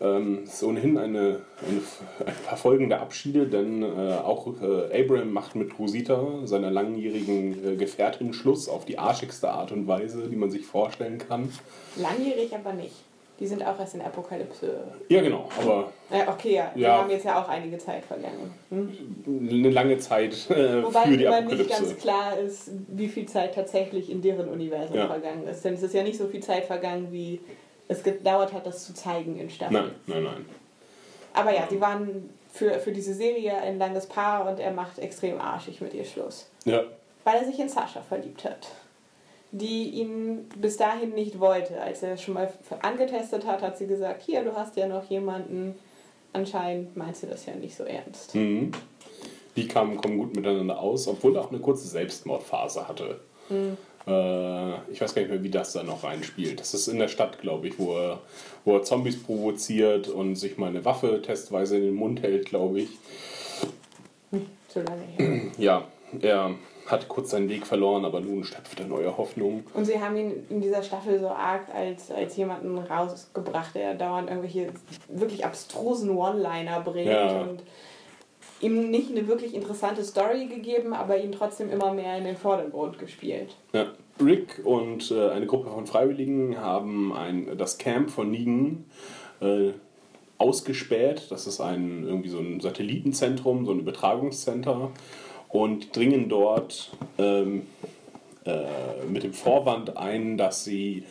[0.00, 1.80] Ähm, es ist ohnehin eine, eine,
[2.26, 3.86] ein paar folgende Abschiede, denn äh,
[4.22, 9.72] auch äh, Abraham macht mit Rosita, seiner langjährigen äh, Gefährtin, Schluss auf die arschigste Art
[9.72, 11.50] und Weise, die man sich vorstellen kann.
[11.96, 12.94] Langjährig aber nicht.
[13.40, 14.84] Die sind auch erst in Apokalypse.
[15.08, 16.70] Ja, genau, aber Äh, okay, ja.
[16.74, 16.98] Die Ja.
[16.98, 18.54] haben jetzt ja auch einige Zeit vergangen.
[18.70, 19.48] Hm?
[19.50, 21.82] eine lange Zeit äh, Wobei für die immer nicht Apokalypse.
[21.82, 25.08] ganz klar ist, wie viel Zeit tatsächlich in deren Universum Ja.
[25.08, 25.64] vergangen ist.
[25.64, 27.40] Denn es ist ja nicht so viel Zeit vergangen, wie
[27.88, 29.82] es gedauert hat, das zu zeigen in Staffeln.
[30.06, 30.46] Nein, nein, nein.
[31.32, 35.40] Aber ja, sie waren für, für diese Serie ein langes Paar und er macht extrem
[35.40, 36.48] arschig mit ihr Schluss.
[36.64, 36.84] Ja,
[37.24, 38.68] Weil er sich in Sascha verliebt hat.
[39.56, 41.80] Die ihn bis dahin nicht wollte.
[41.80, 45.76] Als er schon mal angetestet hat, hat sie gesagt, hier, du hast ja noch jemanden.
[46.32, 48.34] Anscheinend meinst du das ja nicht so ernst.
[48.34, 48.72] Mhm.
[49.54, 53.20] Die kamen, kommen gut miteinander aus, obwohl er auch eine kurze Selbstmordphase hatte.
[54.06, 56.58] Äh, ich weiß gar nicht mehr, wie das da noch reinspielt.
[56.58, 58.20] Das ist in der Stadt, glaube ich, wo er,
[58.64, 62.80] wo er Zombies provoziert und sich mal eine Waffe testweise in den Mund hält, glaube
[62.80, 62.88] ich.
[64.68, 65.52] So lange her.
[65.58, 65.84] Ja,
[66.20, 66.56] er
[66.86, 69.64] hat kurz seinen Weg verloren, aber nun stapft er neue Hoffnung.
[69.74, 74.28] Und sie haben ihn in dieser Staffel so arg als, als jemanden rausgebracht, der dauernd
[74.28, 74.68] irgendwelche
[75.08, 77.10] wirklich abstrusen One-Liner bringt.
[77.10, 77.42] Ja.
[77.42, 77.62] Und
[78.60, 82.98] ihm nicht eine wirklich interessante Story gegeben, aber ihn trotzdem immer mehr in den Vordergrund
[82.98, 83.56] gespielt.
[83.72, 83.86] Ja.
[84.22, 88.84] Rick und äh, eine Gruppe von Freiwilligen haben ein, das Camp von Negan
[89.40, 89.70] äh,
[90.38, 91.30] ausgespäht.
[91.30, 94.92] Das ist ein, irgendwie so ein Satellitenzentrum, so ein Übertragungscenter
[95.54, 97.62] und dringen dort ähm,
[98.44, 101.04] äh, mit dem Vorwand ein, dass sie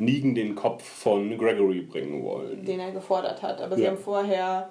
[0.00, 2.64] Negan den Kopf von Gregory bringen wollen.
[2.64, 3.60] Den er gefordert hat.
[3.62, 3.90] Aber sie Ja.
[3.90, 4.70] haben vorher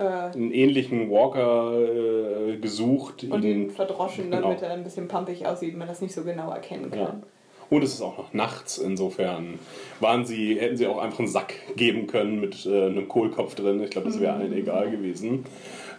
[0.00, 3.24] äh, Einen ähnlichen Walker äh, gesucht.
[3.24, 4.40] und ihn- ihn verdroschen, Genau.
[4.48, 6.98] damit er ein bisschen pumpig aussieht, man das nicht so genau erkennen kann.
[6.98, 7.20] Ja.
[7.68, 9.58] Und es ist auch noch nachts, insofern
[10.00, 13.82] waren sie, hätten sie auch einfach einen Sack geben können mit äh, einem Kohlkopf drin.
[13.82, 15.44] Ich glaube, das wäre allen egal gewesen.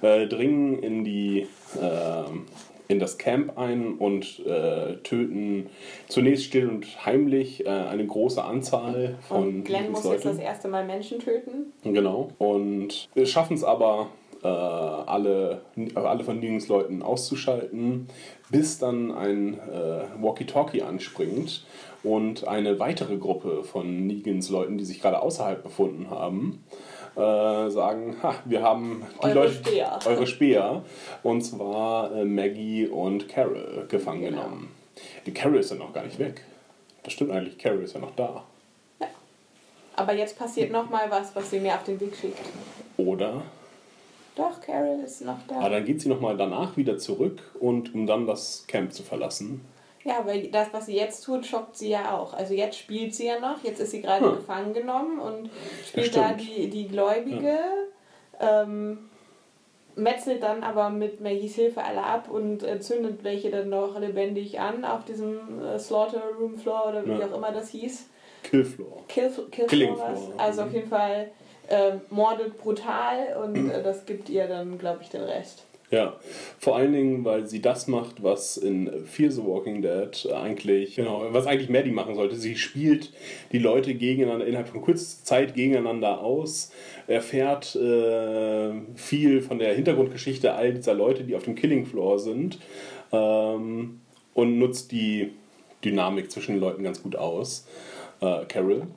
[0.03, 1.47] Äh, dringen in die
[1.81, 2.23] äh,
[2.89, 5.69] in das Camp ein und äh, töten
[6.09, 10.67] zunächst still und heimlich äh, eine große Anzahl von Und Glenn muss jetzt das erste
[10.67, 11.71] Mal Menschen töten.
[11.83, 12.31] Genau.
[12.37, 14.09] Und wir schaffen es aber,
[14.43, 15.61] äh, alle,
[15.95, 18.07] alle von Negans Leuten auszuschalten,
[18.51, 21.65] bis dann ein äh, Walkie-Talkie anspringt
[22.03, 26.61] und eine weitere Gruppe von Negans Leuten, die sich gerade außerhalb befunden haben,
[27.15, 29.99] äh, sagen, ha, wir haben die Eure Leute, Speer.
[30.05, 30.83] eure Speer,
[31.23, 34.43] und zwar äh, Maggie und Carol gefangen Genau.
[34.43, 34.71] genommen.
[35.25, 36.43] Die Carol ist ja noch gar nicht weg.
[37.03, 38.43] Das stimmt eigentlich, Carol ist ja noch da.
[39.95, 42.39] Aber jetzt passiert nochmal was, was sie mir auf den Weg schickt.
[42.97, 43.43] Oder
[44.35, 45.57] Doch, Carol ist noch da.
[45.59, 49.61] Aber dann geht sie nochmal danach wieder zurück und um dann das Camp zu verlassen.
[50.05, 52.33] Ja, weil das, was sie jetzt tut, schockt sie ja auch.
[52.33, 54.35] Also jetzt spielt sie ja noch, jetzt ist sie gerade Hm.
[54.35, 55.49] gefangen genommen und
[55.87, 57.57] spielt Ja, da die, die Gläubige,
[58.39, 59.09] ähm,
[59.95, 64.59] metzelt dann aber mit Maggies Hilfe alle ab und äh, zündet welche dann noch lebendig
[64.59, 67.27] an auf diesem äh, Slaughter Room Floor oder wie Ja.
[67.27, 68.07] auch immer das hieß.
[68.43, 69.03] Killfloor.
[69.07, 70.15] Kill, Kill Killing Floor.
[70.15, 70.33] Floor.
[70.37, 71.29] Also auf jeden Fall
[71.69, 75.63] äh, mordet brutal und äh, das gibt ihr dann, glaube ich, den Rest.
[75.93, 76.15] Ja,
[76.57, 81.27] vor allen Dingen, weil sie das macht, was in Fear the Walking Dead eigentlich, genau,
[81.29, 82.35] was eigentlich Maddie machen sollte.
[82.35, 83.13] Sie spielt
[83.51, 86.71] die Leute gegeneinander, innerhalb von kurzer Zeit gegeneinander aus,
[87.05, 92.57] erfährt äh, viel von der Hintergrundgeschichte all dieser Leute, die auf dem Killing Floor sind
[93.11, 93.99] ähm,
[94.33, 95.29] und nutzt die
[95.85, 97.67] Dynamik zwischen den Leuten ganz gut aus.
[98.19, 98.87] Äh, Carol.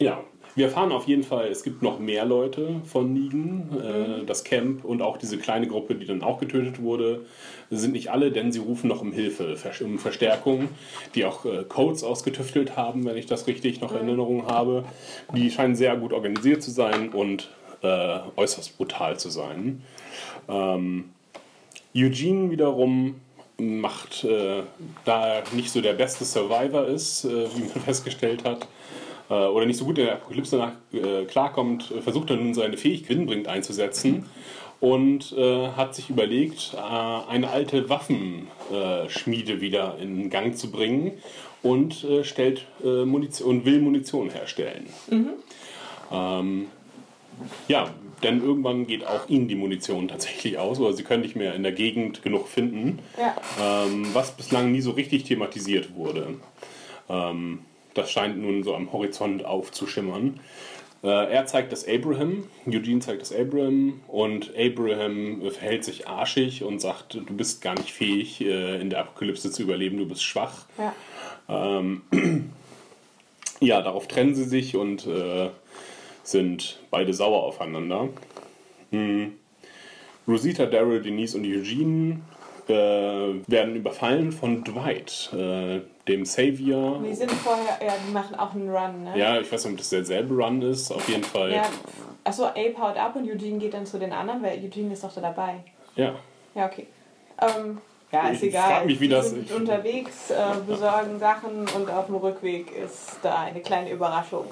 [0.00, 0.24] Ja,
[0.58, 3.68] wir erfahren auf jeden Fall, es gibt noch mehr Leute von Negan.
[3.80, 7.24] Äh, das Camp und auch diese kleine Gruppe, die dann auch getötet wurde,
[7.70, 10.68] sind nicht alle, denn sie rufen noch um Hilfe, um Verstärkung,
[11.14, 14.84] die auch äh, Codes ausgetüftelt haben, wenn ich das richtig noch in Erinnerung habe.
[15.34, 17.48] Die scheinen sehr gut organisiert zu sein und
[17.82, 19.82] äh, äußerst brutal zu sein.
[20.48, 21.10] Ähm,
[21.94, 23.20] Eugene wiederum
[23.58, 24.62] macht, äh,
[25.04, 28.66] da er nicht so der beste Survivor ist, äh, wie man festgestellt hat,
[29.30, 32.54] äh, oder nicht so gut in der Apokalypse nach, äh, klarkommt, äh, versucht er nun
[32.54, 34.26] seine Fähigkeit gewinnbringend einzusetzen
[34.80, 36.78] und äh, hat sich überlegt, äh,
[37.30, 41.12] eine alte Waffenschmiede wieder in Gang zu bringen
[41.62, 44.86] und äh, stellt äh, Munition und will Munition herstellen.
[46.12, 46.66] Ähm,
[47.68, 47.90] ja,
[48.22, 51.62] denn irgendwann geht auch ihnen die Munition tatsächlich aus, oder sie können nicht mehr in
[51.62, 53.36] der Gegend genug finden, Ja.
[53.84, 56.34] ähm, was bislang nie so richtig thematisiert wurde.
[57.08, 57.60] Ähm,
[57.98, 60.40] das scheint nun so am Horizont aufzuschimmern.
[61.02, 66.80] Äh, er zeigt das Abraham, Eugene zeigt das Abraham und Abraham verhält sich arschig und
[66.80, 70.66] sagt, du bist gar nicht fähig, äh, in der Apokalypse zu überleben, du bist schwach.
[70.76, 70.94] Ja.
[71.48, 72.02] Ähm,
[73.60, 75.50] ja, darauf trennen sie sich und äh,
[76.24, 78.08] sind beide sauer aufeinander.
[78.90, 79.34] Hm.
[80.26, 82.20] Rosita, Daryl, Denise und Eugene
[82.68, 82.72] äh,
[83.46, 87.00] werden überfallen von Dwight, äh, dem Savior.
[87.06, 89.18] Die sind vorher, ja, die machen auch einen Run, ne?
[89.18, 91.52] Ja, ich weiß nicht, ob das derselbe Run ist, auf jeden Fall.
[91.52, 91.62] Ja.
[92.24, 95.12] Achso, Abe haut ab und Eugene geht dann zu den anderen, weil Eugene ist doch
[95.14, 95.60] da dabei.
[95.96, 96.14] Ja.
[96.54, 96.86] Ja, okay.
[97.40, 97.78] Ähm,
[98.10, 98.70] ja, ist Ich egal.
[98.70, 103.18] frag mich, wie Die das- sind unterwegs, äh, besorgen Sachen und auf dem Rückweg ist
[103.22, 104.46] da eine kleine Überraschung.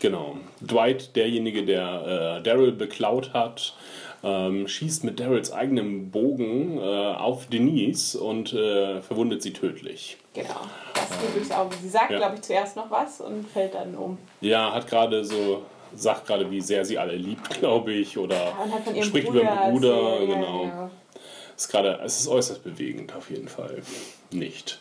[0.00, 0.36] Genau.
[0.60, 3.74] Dwight, derjenige, der äh, Daryl beklaut hat,
[4.22, 10.16] ähm, schießt mit Daryls eigenem Bogen äh, auf Denise und äh, verwundet sie tödlich.
[10.34, 10.60] Genau.
[10.94, 11.74] Das durchs Auge.
[11.82, 12.18] Sie sagt, Ja.
[12.18, 14.18] glaube ich, zuerst noch was und fällt dann um.
[14.40, 15.62] Ja, hat gerade so,
[15.94, 18.52] sagt gerade, wie sehr sie alle liebt, glaube ich, oder
[18.94, 20.90] ihrem spricht Bruder über ihren Bruder, erzählt, ja, genau.
[21.56, 23.82] Ist gerade, es ist äußerst bewegend auf jeden Fall.
[24.30, 24.80] Nicht.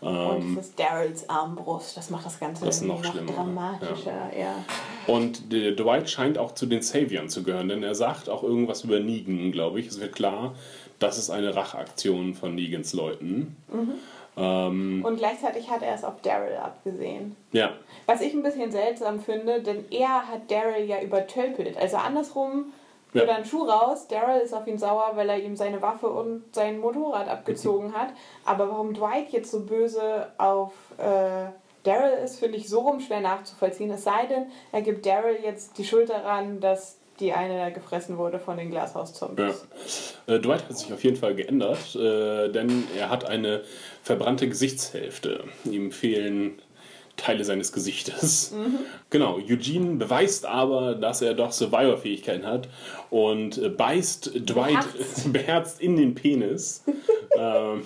[0.00, 1.96] Und es ist Daryls Armbrust.
[1.96, 4.30] Das macht das Ganze Ähm, Das irgendwie noch schlimmer, dramatischer.
[4.38, 4.64] Ja.
[5.06, 8.84] Und der Dwight scheint auch zu den Saviors zu gehören, denn er sagt auch irgendwas
[8.84, 9.88] über Negan, glaube ich.
[9.88, 10.54] Es wird klar,
[10.98, 13.56] das ist eine Rachaktion von Negans Leuten.
[14.36, 17.34] Ähm, Und gleichzeitig hat er es auf Daryl abgesehen.
[17.52, 17.72] ja,
[18.06, 21.76] Was ich ein bisschen seltsam finde, denn er hat Daryl ja übertölpelt.
[21.76, 22.66] Also andersrum
[23.14, 23.22] Ja.
[23.22, 24.06] Wird ein Schuh raus.
[24.08, 28.08] Daryl ist auf ihn sauer, weil er ihm seine Waffe und sein Motorrad abgezogen hat.
[28.44, 31.46] Aber warum Dwight jetzt so böse auf äh,
[31.84, 33.90] Daryl ist, finde ich so rum schwer nachzuvollziehen.
[33.90, 38.38] Es sei denn, er gibt Daryl jetzt die Schuld daran, dass die eine gefressen wurde
[38.38, 38.84] von den Ja.
[38.84, 39.64] Glashauszombies.
[40.26, 43.62] Äh, Dwight hat sich auf jeden Fall geändert, äh, denn er hat eine
[44.02, 45.44] verbrannte Gesichtshälfte.
[45.64, 46.60] Ihm fehlen
[47.18, 48.54] Teile seines Gesichtes.
[49.10, 52.68] Genau, Eugene beweist aber, dass er doch Survivor-Fähigkeiten hat
[53.10, 54.86] und äh, beißt Dwight
[55.32, 56.84] beherzt in den Penis.
[57.36, 57.82] ähm,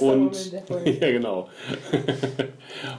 [0.00, 0.52] und
[0.84, 1.48] ja, genau.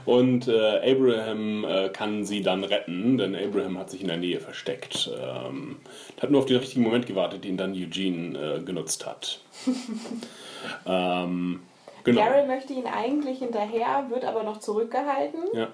[0.04, 4.40] und äh, Abraham äh, kann sie dann retten, denn Abraham hat sich in der Nähe
[4.40, 5.10] versteckt.
[5.20, 5.76] Ähm,
[6.20, 9.40] hat nur auf den richtigen Moment gewartet, den dann Eugene äh, genutzt hat.
[10.86, 11.60] ähm,
[12.06, 12.22] genau.
[12.22, 15.40] Daryl möchte ihn eigentlich hinterher, wird aber noch zurückgehalten.
[15.52, 15.68] Ja.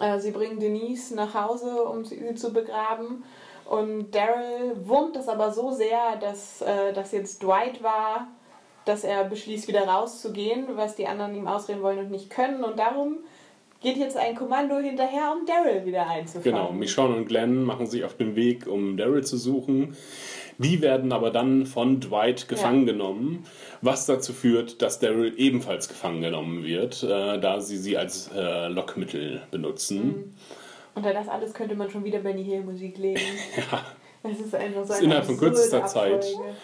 [0.00, 3.24] Äh, sie bringen Denise nach Hause, um sie zu begraben.
[3.64, 8.28] Und Daryl wurmt das aber so sehr, dass äh, das jetzt Dwight war,
[8.84, 12.64] dass er beschließt, wieder rauszugehen, was die anderen ihm ausreden wollen und nicht können.
[12.64, 13.18] Und darum
[13.80, 16.42] geht jetzt ein Kommando hinterher, um Daryl wieder einzufangen.
[16.44, 19.96] Genau, Michonne und Glenn machen sich auf den Weg, um Daryl zu suchen.
[20.58, 22.92] Die werden aber dann von Dwight gefangen Ja.
[22.92, 23.44] genommen,
[23.80, 28.68] was dazu führt, dass Daryl ebenfalls gefangen genommen wird, äh, da sie sie als äh,
[28.68, 30.34] Lockmittel benutzen.
[30.94, 33.20] Unter das alles könnte man schon wieder Benny Hill Musik legen.
[33.72, 33.84] Ja.
[34.22, 36.24] Das ist einfach so ist eine innerhalb von kürzester Zeit.
[36.24, 36.54] Abfolge.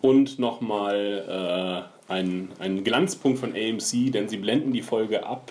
[0.00, 5.50] Und nochmal äh, ein, ein Glanzpunkt von AMC, denn sie blenden die Folge ab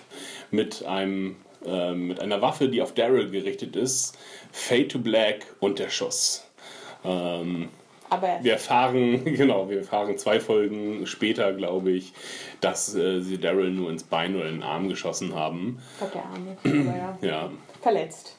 [0.50, 1.36] mit, einem,
[1.66, 4.16] äh, mit einer Waffe, die auf Daryl gerichtet ist.
[4.50, 6.46] Fade to Black und der Schuss.
[7.04, 7.68] Ähm,
[8.10, 12.12] Aber wir erfahren, genau, wir erfahren zwei Folgen später, glaube ich,
[12.60, 15.78] dass äh, sie Daryl nur ins Bein oder in den Arm geschossen haben.
[16.02, 16.72] ich glaube, der.
[16.72, 17.18] Aber ja.
[17.28, 17.50] Ja,
[17.80, 18.36] Verletzt.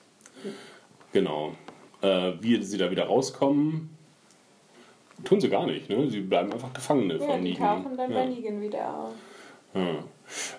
[1.13, 1.53] genau.
[2.01, 3.89] Äh, wie sie da wieder rauskommen,
[5.25, 5.89] tun sie gar nicht.
[5.89, 6.09] Ne?
[6.09, 7.83] Sie bleiben einfach Gefangene Ja, von die Negan.
[7.83, 8.17] tauchen dann ja.
[8.19, 9.13] bei Negan wieder auf.
[9.75, 10.03] Ja.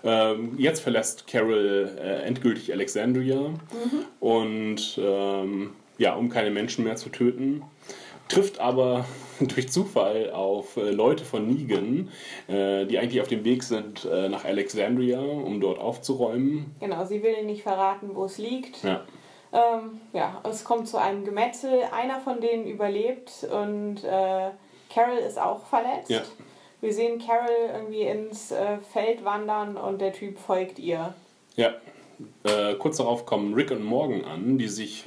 [0.04, 3.50] Ähm, jetzt verlässt Carol äh, endgültig Alexandria
[4.20, 7.62] und ähm, ja, um keine Menschen mehr zu töten,
[8.30, 9.04] trifft aber
[9.40, 12.10] durch Zufall auf äh, Leute von Negan,
[12.48, 16.74] äh, die eigentlich auf dem Weg sind äh, nach Alexandria, um dort aufzuräumen.
[16.80, 18.82] Genau, sie will nicht verraten, wo es liegt.
[18.82, 19.02] Ja.
[19.52, 21.80] Ähm, ja, es kommt zu einem Gemetzel.
[21.92, 24.50] Einer von denen überlebt und äh,
[24.92, 26.10] Carol ist auch verletzt.
[26.10, 26.22] Ja.
[26.80, 31.14] Wir sehen Carol irgendwie ins äh, Feld wandern und der Typ folgt ihr.
[31.56, 31.74] Ja.
[32.44, 35.06] Äh, kurz darauf kommen Rick und Morgan an, die sich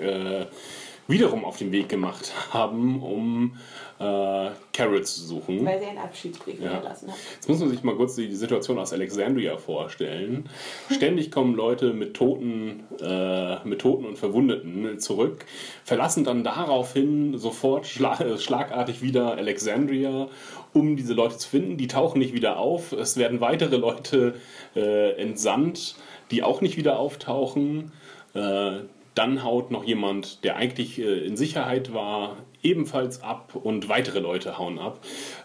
[1.08, 3.58] wiederum auf den Weg gemacht haben, um
[4.00, 5.66] äh, Carol zu suchen.
[5.66, 6.72] Weil sie einen Abschiedsbrief Ja.
[6.72, 7.18] hinterlassen hat.
[7.36, 10.50] Jetzt muss man sich mal kurz die Situation aus Alexandria vorstellen.
[10.90, 15.46] Ständig kommen Leute mit Toten, äh, mit Toten und Verwundeten zurück,
[15.84, 20.28] verlassen dann daraufhin sofort schla äh, schlagartig wieder Alexandria,
[20.74, 21.78] um diese Leute zu finden.
[21.78, 22.94] Die tauchen nicht wieder auf.
[22.94, 24.36] Es werden weitere Leute
[24.76, 25.96] äh, entsandt,
[26.32, 27.92] die auch nicht wieder auftauchen.
[28.34, 28.80] Äh,
[29.16, 34.58] dann haut noch jemand, der eigentlich äh, in Sicherheit war, ebenfalls ab und weitere Leute
[34.58, 35.00] hauen ab.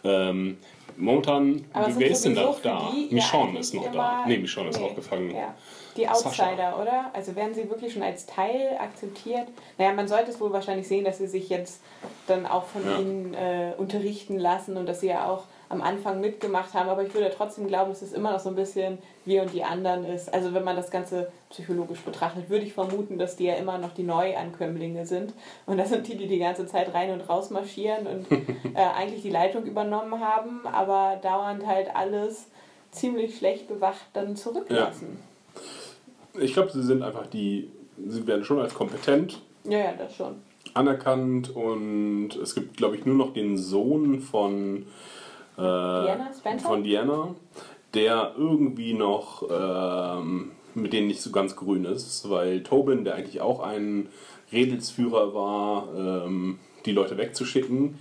[0.05, 0.59] Ähm,
[0.97, 2.91] momentan, Aber wer ist denn da noch da?
[2.95, 4.25] die ja Michonne eigentlich ist noch da.
[4.27, 5.31] Nee, Michonne ist Nee, noch gefangen.
[5.35, 5.55] Ja.
[5.97, 6.45] Die Sascha.
[6.47, 7.11] Outsider, oder?
[7.12, 9.49] Also werden sie wirklich schon als Teil akzeptiert?
[9.79, 11.83] Naja, man sollte es wohl wahrscheinlich sehen, dass sie sich jetzt
[12.29, 12.99] dann auch von Ja.
[12.99, 16.89] ihnen äh, unterrichten lassen und dass sie ja auch am Anfang mitgemacht haben.
[16.89, 19.64] Aber ich würde trotzdem glauben, dass es immer noch so ein bisschen wir und die
[19.64, 20.33] anderen ist.
[20.33, 23.93] Also wenn man das Ganze psychologisch betrachtet, würde ich vermuten, dass die ja immer noch
[23.93, 25.33] die Neuankömmlinge sind.
[25.66, 28.31] Und das sind die, die die ganze Zeit rein und raus marschieren und
[28.75, 32.47] äh, eigentlich die Leitung übernommen haben, aber dauernd halt alles
[32.91, 35.19] ziemlich schlecht bewacht dann zurücklassen.
[36.41, 37.71] Ich glaube, sie sind einfach die,
[38.07, 40.37] sie werden schon als kompetent Ja, ja, das schon.
[40.75, 44.87] anerkannt und es gibt, glaube ich, nur noch den Sohn von
[45.59, 47.35] äh, Diana von Diana,
[47.95, 53.41] der irgendwie noch ähm, mit denen nicht so ganz grün ist, weil Tobin, der eigentlich
[53.41, 54.09] auch ein
[54.53, 57.99] Redelsführer war, ähm, die Leute wegzuschicken,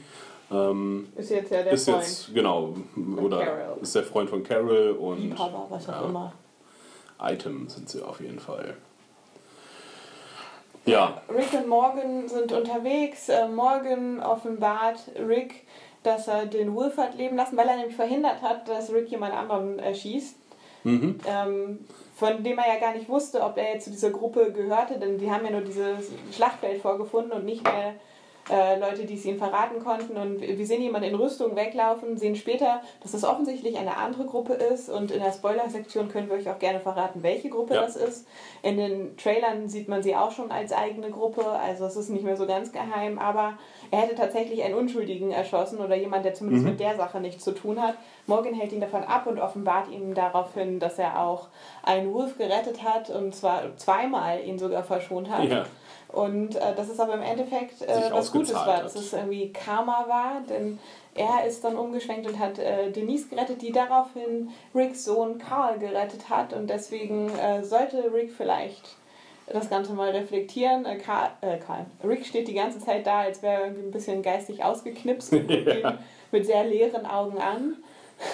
[0.52, 2.04] ähm, Ist jetzt ja der ist Freund.
[2.04, 2.74] jetzt genau
[3.18, 3.78] oder Carol.
[3.82, 6.06] ist der Freund von Carol und Liebhaber, was auch ja.
[6.06, 6.34] immer.
[7.20, 8.76] Item sind sie auf jeden Fall.
[10.86, 13.28] Ja, Rick und Morgan sind unterwegs.
[13.28, 15.66] Äh, Morgan offenbart Rick,
[16.08, 19.78] dass er den Wolfert leben lassen, weil er nämlich verhindert hat, dass Rick jemand anderen
[19.78, 20.36] erschießt.
[20.84, 21.20] Mhm.
[21.28, 21.80] Ähm,
[22.16, 25.18] von dem er ja gar nicht wusste, ob er jetzt zu dieser Gruppe gehörte, denn
[25.18, 27.94] die haben ja nur dieses Schlachtfeld vorgefunden und nicht mehr
[28.50, 30.16] äh, Leute, die es ihnen verraten konnten.
[30.18, 34.54] Und wir sehen jemanden in Rüstung weglaufen, sehen später, dass das offensichtlich eine andere Gruppe
[34.54, 34.90] ist.
[34.90, 37.82] Und in der Spoiler-Sektion können wir euch auch gerne verraten, welche Gruppe Ja.
[37.82, 38.28] das ist.
[38.64, 42.24] In den Trailern sieht man sie auch schon als eigene Gruppe, also es ist nicht
[42.24, 43.20] mehr so ganz geheim.
[43.20, 43.58] Aber
[43.92, 47.52] er hätte tatsächlich einen Unschuldigen erschossen oder jemand, der zumindest mit der Sache nichts zu
[47.52, 47.96] tun hat.
[48.26, 51.48] Morgan hält ihn davon ab und offenbart ihm daraufhin, dass er auch
[51.84, 55.46] einen Wolf gerettet hat und zwar zweimal ihn sogar verschont hat.
[55.46, 55.66] Ja.
[56.10, 60.06] Und äh, dass es aber im Endeffekt äh, was Gutes war, dass es irgendwie Karma
[60.08, 60.80] war, denn
[61.16, 66.30] er ist dann umgeschwenkt und hat äh, Denise gerettet, die daraufhin Ricks Sohn Carl gerettet
[66.30, 68.96] hat und deswegen äh, sollte Rick vielleicht
[69.48, 70.86] das Ganze mal reflektieren.
[70.86, 71.86] Äh, Karl, äh, Karl.
[72.04, 75.48] Rick steht die ganze Zeit da, als wäre er irgendwie ein bisschen geistig ausgeknipst und
[75.48, 75.98] guckt ihn
[76.32, 77.78] mit sehr leeren Augen an.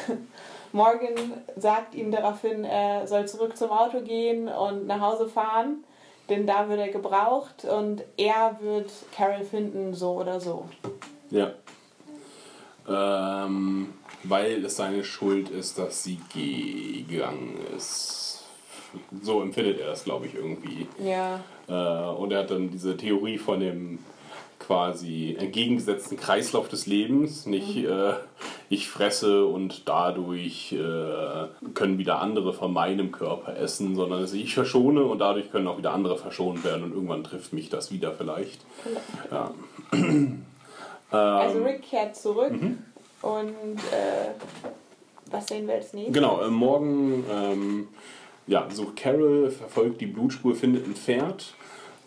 [0.72, 1.14] Morgan
[1.56, 5.84] sagt ihm daraufhin, er soll zurück zum Auto gehen und nach Hause fahren,
[6.30, 10.66] denn da wird er gebraucht und er wird Carol finden, so oder so.
[11.30, 11.52] Ja.
[12.88, 13.94] Ähm,
[14.24, 18.44] weil es seine Schuld ist, dass sie gegangen ist.
[19.22, 20.88] So empfindet er das, glaube ich, irgendwie.
[21.04, 24.00] Ja, Äh, und er hat dann diese Theorie von dem
[24.66, 27.45] quasi entgegengesetzten Kreislauf des Lebens.
[27.45, 28.14] Nicht äh,
[28.70, 35.03] ich fresse und dadurch äh, können wieder andere von meinem Körper essen, sondern ich verschone
[35.03, 38.61] und dadurch können auch wieder andere verschont werden und irgendwann trifft mich das wieder vielleicht.
[39.32, 39.51] Ja.
[41.11, 42.80] also Ähm, Rick kehrt zurück mhm.
[43.22, 44.32] und äh,
[45.30, 46.14] was sehen wir als nächstes?
[46.14, 47.88] Genau, äh, morgen ähm,
[48.47, 51.53] ja, sucht Carol, verfolgt die Blutspur, findet ein Pferd.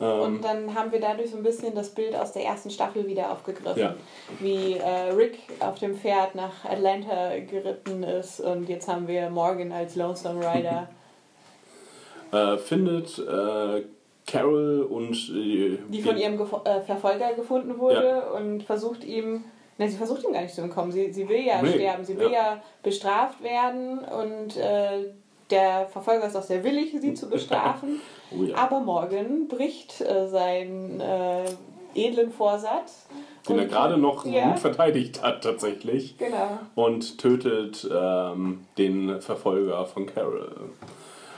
[0.01, 3.07] Ähm, Und dann haben wir dadurch so ein bisschen das Bild aus der ersten Staffel
[3.07, 3.81] wieder aufgegriffen.
[3.81, 3.95] Ja.
[4.41, 9.73] Wie äh, Rick auf dem Pferd nach Atlanta geritten ist und jetzt haben wir Morgan
[9.73, 10.89] als Lonesome Rider.
[12.33, 13.85] äh, findet äh,
[14.27, 19.45] Carol und äh, die von ihrem Gefo äh, Verfolger gefunden wurde und versucht ihm,
[19.79, 20.91] ne, sie versucht ihm gar nicht zu entkommen.
[20.91, 22.55] Sie, sie will ja Nee, sterben, sie will ja.
[22.55, 25.13] ja, bestraft werden und äh,
[25.51, 28.01] der Verfolger ist auch sehr willig, sie zu bestrafen.
[28.37, 28.57] Oh ja.
[28.57, 31.45] Aber Morgan bricht äh, seinen äh,
[31.95, 33.07] edlen Vorsatz.
[33.49, 36.59] den er gerade noch ja, gut verteidigt hat tatsächlich Genau.
[36.75, 40.71] und tötet ähm, den Verfolger von Carol.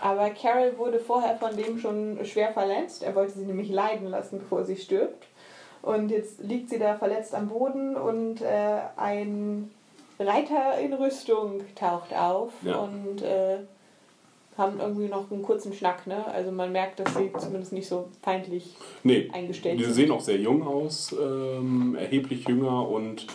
[0.00, 3.02] Aber Carol wurde vorher von dem schon schwer verletzt.
[3.02, 5.26] Er wollte sie nämlich leiden lassen, bevor sie stirbt.
[5.82, 9.70] Und jetzt liegt sie da verletzt am Boden und äh, ein
[10.18, 12.76] Reiter in Rüstung taucht auf Ja.
[12.78, 13.59] und äh,
[14.59, 16.06] haben irgendwie noch einen kurzen Schnack.
[16.06, 16.26] Ne?
[16.26, 19.94] Also man merkt, dass sie zumindest nicht so feindlich Nee, eingestellt die sind.
[19.94, 23.26] sehen auch sehr jung aus, ähm, erheblich jünger und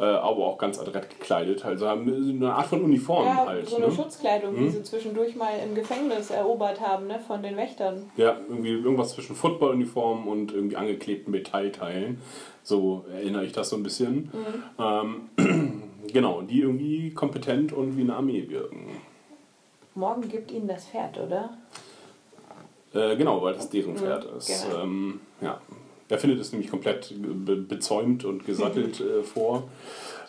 [0.00, 1.64] äh, aber auch ganz adrett gekleidet.
[1.64, 3.68] Also haben eine Art von Uniform Ja, halt.
[3.68, 3.92] so eine ne?
[3.92, 4.70] Schutzkleidung, die Mhm.
[4.70, 8.04] sie zwischendurch mal im Gefängnis erobert haben, ne, von den Wächtern.
[8.16, 12.18] Ja, irgendwie irgendwas zwischen Footballuniform und irgendwie angeklebten Metallteilen.
[12.62, 14.30] So erinnere ich das so ein bisschen.
[14.78, 15.30] Ähm,
[16.12, 18.86] genau, die irgendwie kompetent und wie eine Armee wirken.
[19.98, 21.50] Morgen gibt ihnen das Pferd, oder?
[22.94, 24.46] Äh, genau, weil das deren Pferd ist.
[24.46, 24.82] genau.
[24.82, 25.60] Ähm, ja.
[26.08, 29.64] Er findet es nämlich komplett be bezäumt und gesattelt äh, vor.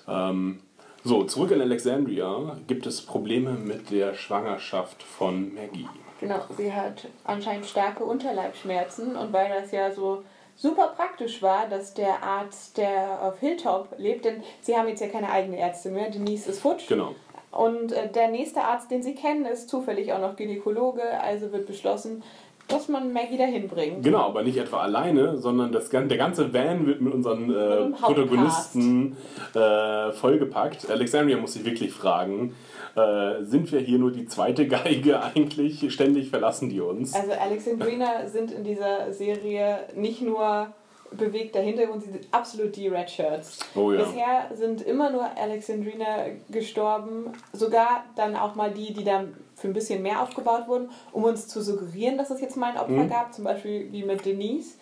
[0.07, 0.59] Ähm,
[1.03, 5.87] so, zurück in Alexandria gibt es Probleme mit der Schwangerschaft von Maggie.
[6.19, 10.23] Genau, sie hat anscheinend starke Unterleibsschmerzen und weil das ja so
[10.57, 15.07] super praktisch war, dass der Arzt, der auf Hilltop lebt, denn sie haben jetzt ja
[15.07, 16.87] keine eigene Ärztin mehr, Denise ist futsch.
[16.89, 17.15] Genau.
[17.51, 21.65] Und äh, der nächste Arzt, den sie kennen, ist zufällig auch noch Gynäkologe, also wird
[21.65, 22.23] beschlossen,
[22.67, 24.03] dass man Maggie dahin bringt.
[24.03, 27.89] Genau, aber nicht etwa alleine, sondern das, der ganze Van wird mit unseren äh.
[27.99, 29.17] Protagonisten
[29.55, 30.89] äh, vollgepackt.
[30.89, 32.55] Alexandria muss sich wirklich fragen,
[32.95, 35.91] äh, sind wir hier nur die zweite Geige eigentlich?
[35.91, 37.15] Ständig verlassen die uns.
[37.15, 40.67] Also Alexandrina sind in dieser Serie nicht nur
[41.11, 43.59] bewegter Hintergrund, sie sind absolut die Red Shirts.
[43.75, 44.03] Oh ja.
[44.03, 49.73] Bisher sind immer nur Alexandrina gestorben, sogar dann auch mal die, die dann für ein
[49.73, 53.09] bisschen mehr aufgebaut wurden, um uns zu suggerieren, dass es jetzt mal ein Opfer Mhm.
[53.09, 54.75] gab, zum Beispiel wie mit Denise.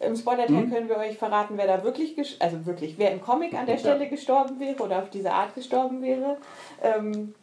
[0.00, 0.70] Im Spoiler-Teil Mhm.
[0.70, 4.08] können wir euch verraten, wer da wirklich, also wirklich, wer im Comic an der Stelle
[4.08, 6.36] gestorben wäre oder auf diese Art gestorben wäre.
[6.82, 7.34] Ähm,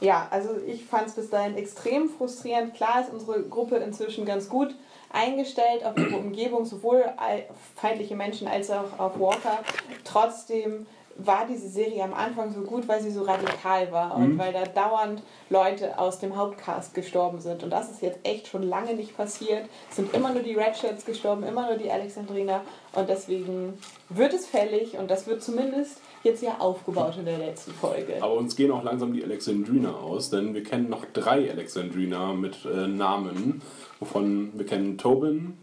[0.00, 2.74] ja, also ich fand es bis dahin extrem frustrierend.
[2.74, 4.74] Klar ist unsere Gruppe inzwischen ganz gut
[5.12, 7.44] eingestellt auf ihre Umgebung, sowohl al-
[7.74, 9.60] feindliche Menschen als auch auf Walker.
[10.04, 10.86] Trotzdem
[11.18, 14.64] war diese Serie am Anfang so gut, weil sie so radikal war und weil da
[14.64, 17.62] dauernd Leute aus dem Hauptcast gestorben sind.
[17.62, 19.64] Und das ist jetzt echt schon lange nicht passiert.
[19.88, 22.60] Es sind immer nur die Redshirts gestorben, immer nur die Alexandrina.
[22.92, 23.78] Und deswegen
[24.10, 28.18] wird es fällig und das wird zumindest jetzt ja aufgebaut in der letzten Folge.
[28.20, 32.66] Aber uns gehen auch langsam die Alexandrina aus, denn wir kennen noch drei Alexandrina mit
[32.66, 33.62] äh, Namen,
[34.00, 35.56] wovon wir kennen Tobin,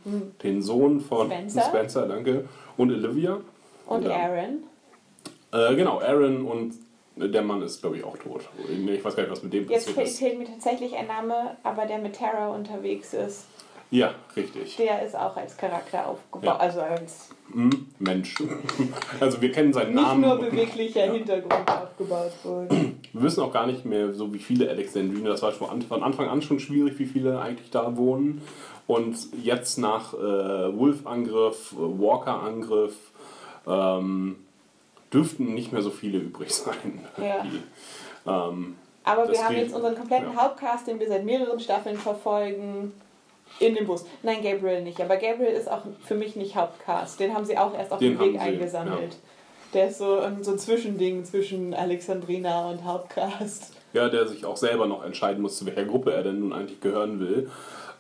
[0.44, 1.28] den Sohn von.
[1.28, 1.62] Spencer.
[1.64, 3.40] Spencer danke, und Olivia.
[3.86, 4.12] Und Ja.
[4.12, 4.64] Aaron.
[5.52, 6.74] Äh, genau, Aaron und
[7.16, 8.42] der Mann ist, glaube ich, auch tot.
[8.68, 10.18] Ich weiß gar nicht, was mit dem Jetzt passiert ist.
[10.20, 13.46] fehlt mir tatsächlich ein Name, aber der mit Terra unterwegs ist,
[13.96, 14.76] Ja, richtig.
[14.78, 16.44] der ist auch als Charakter aufgebaut.
[16.46, 16.58] Ja.
[16.58, 17.70] Also als Hm,
[18.00, 18.36] Mensch.
[19.20, 20.22] Also wir kennen seinen nicht Namen.
[20.22, 21.12] nur und- beweglicher Ja.
[21.14, 22.70] Hintergrund aufgebaut wurde.
[23.14, 25.30] Wir wissen auch gar nicht mehr, so wie viele Alexandriner.
[25.30, 28.42] Das war von Anfang an schon schwierig, wie viele eigentlich da wohnen.
[28.88, 30.18] Und jetzt nach äh,
[30.78, 32.96] Wolf-Angriff, äh, Walker-Angriff,
[33.68, 34.38] ähm,
[35.14, 37.00] dürften nicht mehr so viele übrig sein.
[37.18, 37.44] Ja.
[37.44, 37.62] Die,
[38.28, 40.36] ähm, Aber wir haben jetzt unseren kompletten.
[40.36, 42.92] Hauptcast, den wir seit mehreren Staffeln verfolgen,
[43.60, 44.06] in dem Bus.
[44.24, 45.00] Nein, Gabriel nicht.
[45.02, 47.20] Aber Gabriel ist auch für mich nicht Hauptcast.
[47.20, 49.18] Den haben sie auch erst auf Den dem Weg eingesammelt.
[49.74, 53.74] Der ist so ein, so ein Zwischending zwischen Alexandrina und Hauptcast.
[53.94, 56.80] ja, der sich auch selber noch entscheiden muss, zu welcher Gruppe er denn nun eigentlich
[56.80, 57.50] gehören will.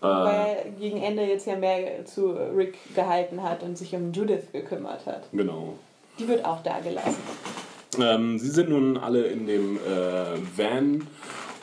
[0.01, 4.51] Weil er gegen Ende jetzt ja mehr zu Rick gehalten hat und sich um Judith
[4.51, 5.23] gekümmert hat.
[5.31, 5.75] genau.
[6.19, 7.15] Die wird auch da gelassen.
[7.99, 11.07] Ähm, sie sind nun alle in dem äh, Van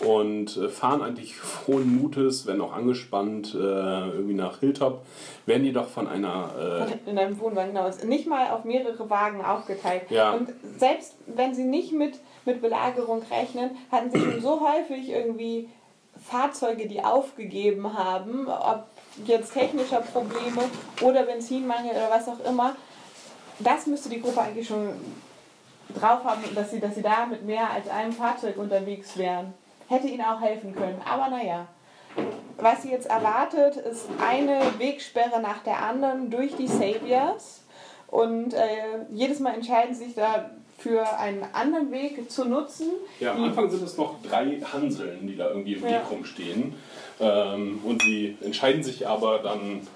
[0.01, 5.03] und äh, fahren eigentlich frohen Mutes, wenn auch angespannt, äh, irgendwie nach Hilltop,
[5.47, 7.87] werden jedoch von einer äh, In einem Wohnwagen, genau.
[7.87, 10.03] Ist Nicht mal auf mehrere Wagen aufgeteilt.
[10.11, 10.33] Ja.
[10.33, 15.69] Und selbst wenn sie nicht mit, mit Belagerung rechnen, hatten sie schon so häufig irgendwie
[16.23, 18.87] Fahrzeuge, die aufgegeben haben, ob
[19.25, 20.63] jetzt technischer Probleme
[21.03, 22.77] oder Benzinmangel oder was auch immer.
[23.59, 24.91] Das müsste die Gruppe eigentlich schon
[25.95, 29.55] drauf haben, dass sie, dass sie da mit mehr als einem Fahrzeug unterwegs wären.
[29.91, 31.03] Hätte ihnen auch helfen können.
[31.05, 31.67] Aber naja.
[32.59, 37.65] Was sie jetzt erwartet, ist eine Wegsperre nach der anderen durch die Saviors.
[38.07, 38.69] Und äh,
[39.11, 42.87] jedes Mal entscheiden sie sich dafür, einen anderen Weg zu nutzen.
[43.19, 45.91] Ja, am Anfang sind es noch drei Hanseln, die da irgendwie im Ja.
[45.91, 46.75] Weg rumstehen.
[47.19, 49.87] Ähm, und sie entscheiden sich aber dann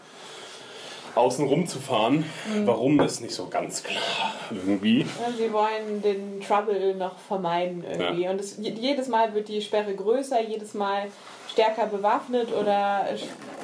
[1.14, 2.24] außen rum zu fahren.
[2.52, 2.66] Mhm.
[2.66, 5.00] Warum ist nicht so ganz klar irgendwie.
[5.02, 8.22] Ja, Sie wollen den Trouble noch vermeiden irgendwie.
[8.22, 8.30] Ja.
[8.30, 11.06] Und es, je- jedes Mal wird die Sperre größer, jedes Mal
[11.50, 13.06] stärker bewaffnet oder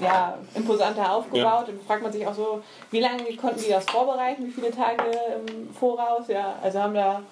[0.01, 1.69] ja, imposanter aufgebaut.
[1.69, 2.61] Und fragt man sich auch so,
[2.93, 4.47] wie lange konnten die das vorbereiten?
[4.47, 5.03] Wie viele Tage
[5.47, 6.29] im Voraus?
[6.29, 7.23] Ja, also haben da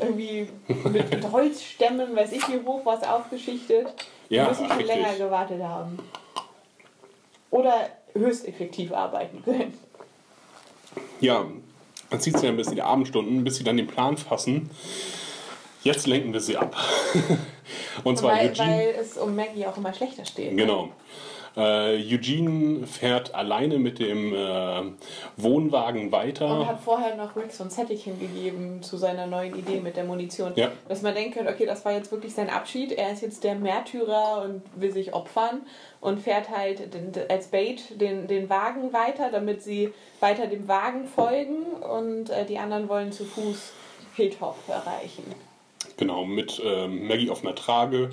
[0.00, 3.86] irgendwie mit, mit Holzstämmen, weiß ich wie hoch, was aufgeschichtet.
[4.28, 4.96] Die Ja, müssen schon richtig.
[4.96, 5.98] länger gewartet haben.
[7.50, 7.74] Oder
[8.14, 9.74] höchst effektiv arbeiten können.
[11.20, 11.46] Ja,
[12.10, 14.68] dann zieht sie dann bis in die Abendstunden, bis sie dann den Plan fassen.
[15.82, 16.76] Jetzt lenken wir sie ab.
[18.04, 18.68] Und zwar Weil, Eugene.
[18.68, 20.56] weil es um Maggie auch immer schlechter steht.
[20.56, 20.90] Genau.
[21.56, 24.82] Äh, Eugene fährt alleine mit dem äh,
[25.36, 26.66] Wohnwagen Und weiter.
[26.66, 30.52] hat vorher noch Rick so ein Zettelchen gegeben zu seiner neuen Idee mit der Munition.
[30.56, 30.70] Ja.
[30.88, 32.92] Dass man denken könnte, okay, das war jetzt wirklich sein Abschied.
[32.92, 35.62] Er ist jetzt der Märtyrer und will sich opfern
[36.02, 41.06] und fährt halt den, als Bait den, den Wagen weiter, damit sie weiter dem Wagen
[41.06, 43.72] folgen und äh, die anderen wollen zu Fuß
[44.16, 45.22] Hilltop erreichen.
[45.96, 48.10] Genau, mit ähm, Maggie auf einer Trage.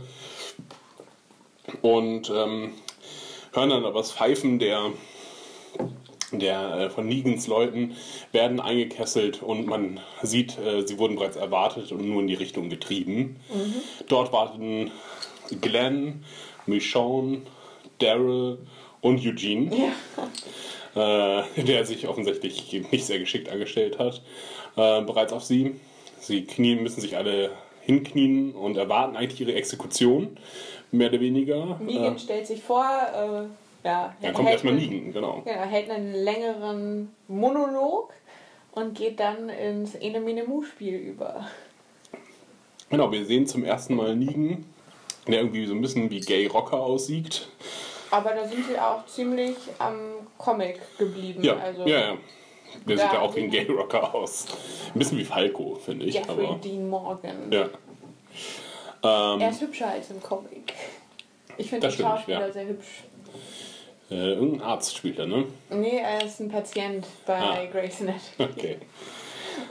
[1.81, 2.73] Und ähm,
[3.53, 4.91] hören dann aber das Pfeifen der,
[6.31, 7.95] der äh, von Negans Leuten
[8.31, 12.69] werden eingekesselt und man sieht, äh, sie wurden bereits erwartet und nur in die Richtung
[12.69, 13.37] getrieben.
[14.07, 14.91] Dort warten
[15.59, 16.23] Glenn,
[16.67, 17.41] Michonne,
[17.99, 18.57] Daryl
[19.01, 19.71] und Eugene.
[20.95, 24.21] äh, der sich offensichtlich nicht sehr geschickt angestellt hat,
[24.75, 25.75] äh, bereits auf sie.
[26.19, 30.37] Sie knien, müssen sich alle hinknien und erwarten eigentlich ihre Exekution,
[30.91, 31.77] mehr oder weniger.
[31.79, 35.41] Negan Äh, stellt sich vor, äh, ja, dann kommt hält erstmal einen- Negan, genau.
[35.45, 38.11] Genau, hält einen längeren Monolog
[38.73, 41.47] und geht dann ins Ene Mene Mu Spiel über.
[42.89, 44.65] Genau, wir sehen zum ersten Mal Negan,
[45.31, 47.47] der irgendwie so ein bisschen wie Gay Rocker aussieht.
[48.11, 49.97] Aber da sind sie auch ziemlich am
[50.37, 51.43] Comic geblieben.
[51.43, 52.17] Ja, also ja, ja.
[52.87, 54.45] Der Da sieht ja auch wie ein Gay Rocker aus.
[54.93, 56.15] Ein bisschen wie Falco, finde ich.
[56.15, 57.51] Jeffrey aber, Dean Morgan.
[57.51, 57.69] ja.
[59.01, 60.73] Ähm, Er ist hübscher als im Comic.
[61.57, 62.51] Ich finde den stimmt, Schauspieler ja.
[62.53, 63.03] sehr hübsch.
[64.11, 65.45] äh, irgendein Arzt spielt er, ne?
[65.69, 67.65] Nee, er ist ein Patient bei Ah.
[67.71, 68.19] Grey's Anatomy.
[68.57, 68.77] Okay.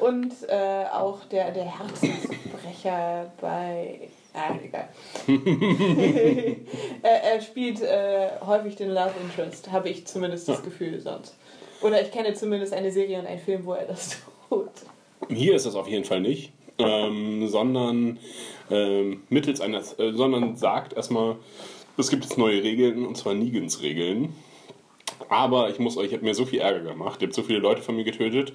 [0.00, 4.09] Und äh, auch der, der Herzensbrecher bei.
[4.34, 4.88] Ah, egal.
[7.02, 11.36] er, er spielt äh, häufig den Love Interest, habe ich zumindest das Gefühl sonst.
[11.80, 14.18] Oder ich kenne zumindest eine Serie und einen Film, wo er das
[14.48, 14.70] tut.
[15.28, 16.52] Hier ist es auf jeden Fall nicht.
[16.78, 18.18] ähm, sondern
[18.70, 21.36] ähm, mittels eines, äh, sondern sagt erstmal,
[21.96, 24.32] es gibt jetzt neue Regeln und zwar Negans Regeln.
[25.28, 27.58] Aber ich muss euch, ich habe mir so viel Ärger gemacht, ihr habt so viele
[27.58, 28.52] Leute von mir getötet,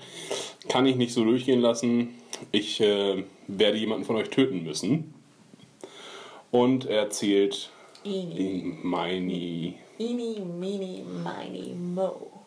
[0.70, 2.16] kann ich nicht so durchgehen lassen.
[2.52, 5.14] Ich äh, werde jemanden von euch töten müssen.
[6.54, 7.72] Und er erzählt
[8.06, 12.44] Eeny, Mini eeny, meeny, miny, mo.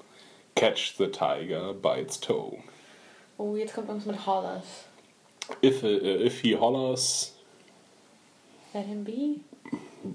[0.55, 2.59] Catch the Tiger by its toe.
[3.37, 4.85] Oh, jetzt kommt uns mit Hollers.
[5.61, 7.35] If, uh, if he hollers,
[8.73, 9.41] Let him be.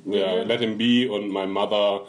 [0.05, 2.01] yeah, let him be und my mother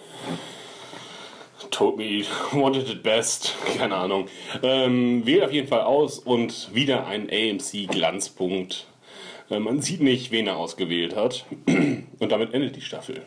[1.70, 3.55] told me wanted it best.
[3.76, 4.28] Keine Ahnung.
[4.62, 8.87] Ähm, wählt auf jeden Fall aus und wieder ein AMC-Glanzpunkt.
[9.53, 11.44] Äh, man sieht nicht, wen er ausgewählt hat.
[11.66, 13.22] Und damit endet die Staffel.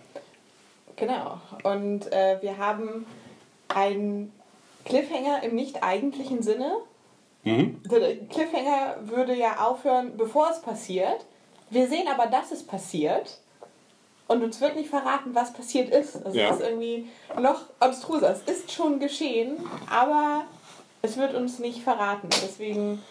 [0.95, 1.39] Genau.
[1.63, 3.05] Und äh, wir haben
[3.67, 4.31] einen
[4.85, 6.71] Cliffhanger im nicht eigentlichen Sinne.
[7.43, 7.81] Mhm.
[7.91, 11.25] Der Cliffhanger würde ja aufhören, bevor es passiert.
[11.69, 13.39] Wir sehen aber, dass es passiert.
[14.27, 16.25] Und uns wird nicht verraten, was passiert ist.
[16.25, 16.49] Also Ja.
[16.49, 17.07] es ist irgendwie
[17.39, 18.31] noch abstruser.
[18.31, 19.57] Es ist schon geschehen,
[19.89, 20.45] aber
[21.03, 22.29] es wird uns nicht verraten.
[22.29, 23.03] Deswegen.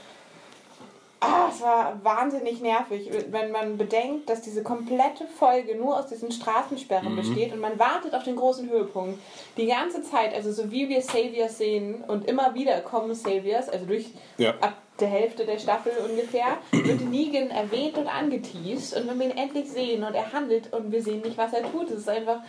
[1.26, 6.30] Ah, es war wahnsinnig nervig, wenn man bedenkt, dass diese komplette Folge nur aus diesen
[6.30, 9.18] Straßensperren besteht und man wartet auf den großen Höhepunkt.
[9.56, 13.86] Die ganze Zeit, also so wie wir Saviors sehen und immer wieder kommen Saviors, also
[13.86, 14.50] durch Ja.
[14.60, 19.36] ab der Hälfte der Staffel ungefähr, wird Negan erwähnt und angeteased und wenn wir ihn
[19.36, 22.40] endlich sehen und er handelt und wir sehen nicht, was er tut, es ist einfach,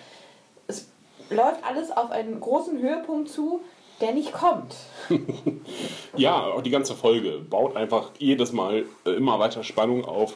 [0.68, 0.90] es
[1.30, 3.62] läuft alles auf einen großen Höhepunkt zu,
[4.02, 4.76] der nicht kommt.
[6.18, 10.36] Ja, auch die ganze Folge baut einfach jedes Mal äh, immer weiter Spannung auf.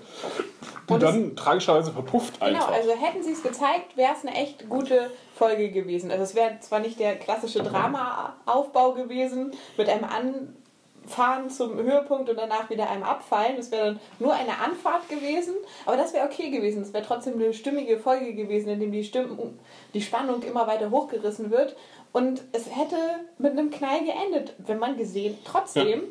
[0.88, 2.74] Und Und dann tragischerweise verpufft Genau, einfach.
[2.74, 6.12] also hätten sie es gezeigt, wäre es eine echt gute Folge gewesen.
[6.12, 12.36] Also es wäre zwar nicht der klassische Drama-Aufbau gewesen mit einem Anfahren zum Höhepunkt und
[12.38, 13.58] danach wieder einem Abfallen.
[13.58, 15.54] Es wäre dann nur eine Anfahrt gewesen,
[15.86, 16.82] aber das wäre okay gewesen.
[16.82, 19.58] Es wäre trotzdem eine stimmige Folge gewesen, in dem die, Stimmung,
[19.94, 21.76] die Spannung immer weiter hochgerissen wird.
[22.12, 22.96] Und es hätte
[23.38, 26.04] mit einem Knall geendet, wenn man gesehen, trotzdem,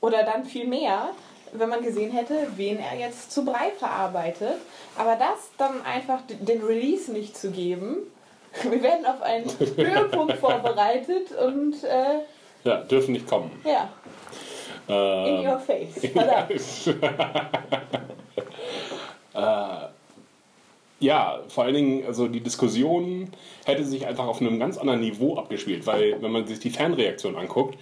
[0.00, 1.10] oder dann viel mehr,
[1.52, 4.56] wenn man gesehen hätte, wen er jetzt zu Brei verarbeitet.
[4.96, 7.96] Aber das dann einfach den Release nicht zu geben.
[8.62, 12.20] Wir werden auf einen Höhepunkt vorbereitet und äh,
[12.64, 13.50] Ja, dürfen nicht kommen.
[13.64, 13.88] ja,
[14.88, 15.94] in Ähm, your face.
[16.12, 16.52] Verdammt.
[21.02, 23.30] Ja, vor allen Dingen, also die Diskussion
[23.64, 27.34] hätte sich einfach auf einem ganz anderen Niveau abgespielt, weil wenn man sich die Fanreaktion
[27.34, 27.76] anguckt,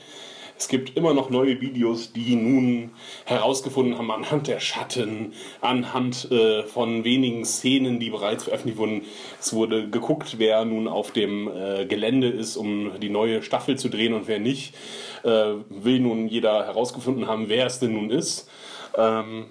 [0.56, 2.92] es gibt immer noch neue Videos, die nun
[3.26, 9.02] herausgefunden haben anhand der Schatten, anhand äh, von wenigen Szenen, die bereits veröffentlicht wurden.
[9.38, 13.90] Es wurde geguckt, wer nun auf dem äh, Gelände ist, um die neue Staffel zu
[13.90, 14.74] drehen und wer nicht.
[15.24, 18.50] Äh, will nun jeder herausgefunden haben, wer es denn nun ist.
[18.96, 19.46] Ähm,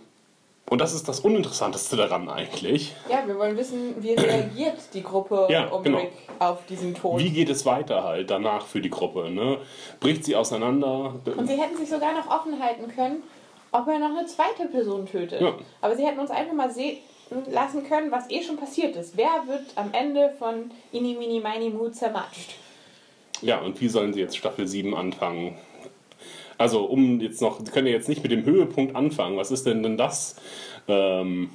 [0.70, 2.94] und das ist das Uninteressanteste daran eigentlich.
[3.10, 6.00] Ja, wir wollen wissen, wie reagiert die Gruppe Ja, um genau.
[6.00, 7.20] Rick auf diesen Tod.
[7.20, 9.30] Wie geht es weiter halt danach für die Gruppe?
[9.30, 9.58] Ne?
[10.00, 11.16] Bricht sie auseinander?
[11.36, 13.24] Und sie hätten sich sogar noch offen halten können,
[13.72, 15.42] ob er noch eine zweite Person tötet.
[15.42, 15.54] Ja.
[15.82, 16.98] Aber sie hätten uns einfach mal sehen
[17.48, 19.18] lassen können, was eh schon passiert ist.
[19.18, 22.56] Wer wird am Ende von Ini Mini Mini Mu zermatscht?
[23.42, 25.56] Ja, und wie sollen sie jetzt Staffel 7 anfangen?
[26.60, 29.38] Also, um jetzt noch, sie können ja jetzt nicht mit dem Höhepunkt anfangen.
[29.38, 30.36] Was ist denn denn das?
[30.88, 31.50] Ähm,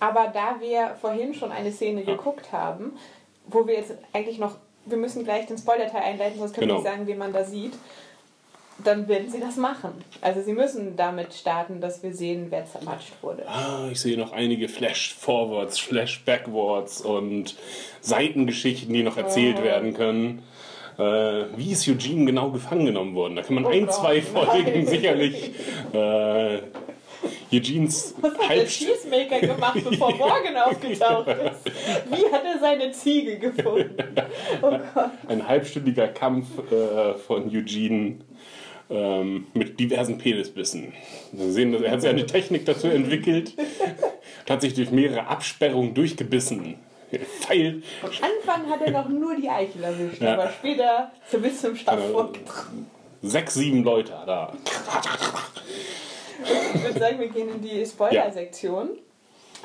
[0.00, 2.92] Aber da wir vorhin schon eine Szene geguckt haben,
[3.48, 6.82] wo wir jetzt eigentlich noch, wir müssen gleich den Spoiler-Teil einleiten, sonst können wir Genau.
[6.82, 7.72] nicht sagen, wen man da sieht,
[8.84, 9.92] dann werden sie das machen.
[10.20, 13.48] Also sie müssen damit starten, dass wir sehen, wer zermatscht wurde.
[13.48, 17.56] ah, ich sehe noch einige Flash-Forwards, Flash-Backwards und
[18.00, 19.64] Seitengeschichten, die noch erzählt Oh.
[19.64, 20.42] werden können.
[20.98, 23.36] Äh, wie ist Eugene genau gefangen genommen worden?
[23.36, 24.86] Da kann man Oh ein, Gott, zwei Folgen nein.
[24.86, 25.50] sicherlich.
[25.92, 26.58] Äh,
[27.52, 31.74] Eugenes Was hat der Cheesemaker gemacht, bevor Morgan aufgetaucht ist?
[32.10, 33.96] Wie hat er seine Ziege gefunden?
[34.62, 34.72] Oh
[35.28, 38.16] ein halbstündiger Kampf äh, von Eugene
[38.90, 40.92] ähm, mit diversen Penisbissen.
[41.32, 45.94] Wir sehen, er hat sich eine Technik dazu entwickelt und hat sich durch mehrere Absperrungen
[45.94, 46.76] durchgebissen.
[47.20, 47.82] Pfeil.
[48.02, 50.34] Am Anfang hat er noch nur die Eichel erwischt, Ja.
[50.34, 52.90] aber später zur bis zum Schaft vorgetragen.
[53.22, 54.52] Sechs, sieben Leute er.
[56.74, 58.90] Ich würde sagen, wir gehen in die Spoiler-Sektion.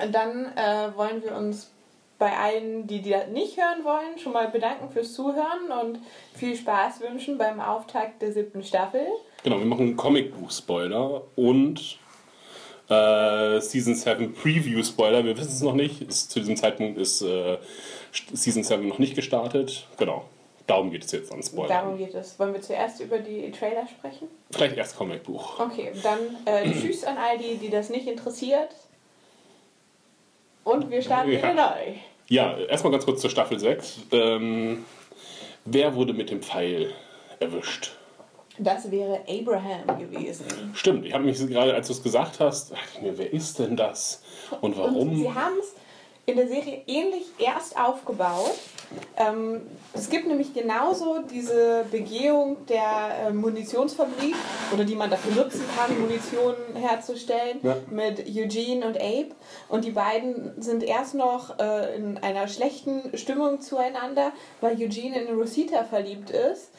[0.02, 1.70] Und dann äh, wollen wir uns
[2.18, 6.00] bei allen, die die das nicht hören wollen, schon mal bedanken fürs Zuhören und
[6.36, 9.06] viel Spaß wünschen beim Auftakt der siebten Staffel.
[9.44, 11.98] Genau, wir machen Comicbuch-Spoiler und
[12.90, 15.24] äh, Season 7 Preview-Spoiler.
[15.24, 16.02] Wir wissen es noch nicht.
[16.02, 17.58] Ist, zu diesem Zeitpunkt ist äh,
[18.34, 19.88] Season 7 noch nicht gestartet.
[19.98, 20.26] Genau.
[20.68, 21.68] Darum geht es jetzt an Spoiler.
[21.70, 22.38] Darum geht es.
[22.40, 24.28] Wollen wir zuerst über die Trailer sprechen?
[24.52, 25.60] Vielleicht erst Comicbuch.
[25.60, 28.70] Okay, dann äh, tschüss an all die, die das nicht interessiert.
[30.64, 31.38] Und wir starten Ja.
[31.40, 31.94] wieder neu.
[32.28, 34.02] Ja, erstmal ganz kurz zur Staffel 6.
[34.12, 34.86] Ähm,
[35.66, 36.94] wer wurde mit dem Pfeil
[37.40, 37.94] erwischt?
[38.60, 40.46] Das wäre Abraham gewesen.
[40.74, 43.58] Stimmt, ich habe mich gerade, als du es gesagt hast, dachte ich mir, wer ist
[43.60, 44.22] denn das?
[44.62, 45.10] Und warum?
[45.10, 45.74] Und sie haben es
[46.26, 48.54] in der Serie ähnlich erst aufgebaut.
[49.18, 49.62] Ähm,
[49.94, 54.36] es gibt nämlich genauso diese Begehung der äh, Munitionsfabrik
[54.74, 57.78] oder die man dafür nutzen kann, Munition herzustellen Ja.
[57.90, 59.30] mit Eugene und Abe.
[59.70, 64.32] Und die beiden sind erst noch äh, in einer schlechten Stimmung zueinander,
[64.62, 66.70] weil Eugene in Rosita verliebt ist.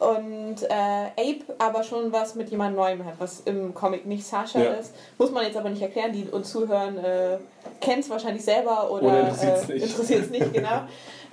[0.00, 4.58] Und äh, Abe aber schon was mit jemand Neuem hat, was im Comic nicht Sasha
[4.58, 4.70] Ja.
[4.72, 4.94] ist.
[5.18, 7.36] Muss man jetzt aber nicht erklären, die uns zuhören, äh,
[7.82, 9.84] kennen es wahrscheinlich selber oder, Oder interessiert's äh, nicht.
[9.90, 10.82] interessiert's nicht, genau.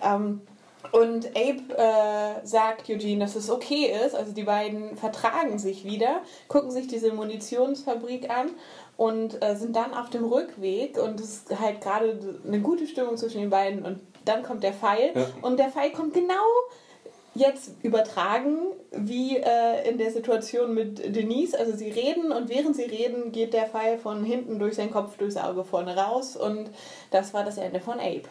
[0.04, 0.42] ähm,
[0.92, 4.16] und Abe äh, sagt Eugene, dass es okay ist.
[4.16, 8.50] Also die beiden vertragen sich wieder, gucken sich diese Munitionsfabrik an
[8.96, 10.98] und äh, sind dann auf dem Rückweg.
[10.98, 13.86] Und es ist halt gerade eine gute Stimmung zwischen den beiden.
[13.86, 15.12] Und dann kommt der Pfeil.
[15.14, 15.26] Ja.
[15.42, 16.34] Und der Pfeil kommt genau
[17.38, 18.58] jetzt übertragen
[18.92, 21.56] wie äh, in der Situation mit Denise.
[21.58, 25.18] Also sie reden und während sie reden geht der Pfeil von hinten durch seinen Kopf,
[25.18, 26.36] durchs Auge vorne raus.
[26.36, 26.70] Und
[27.12, 28.24] das war das Ende von Abe.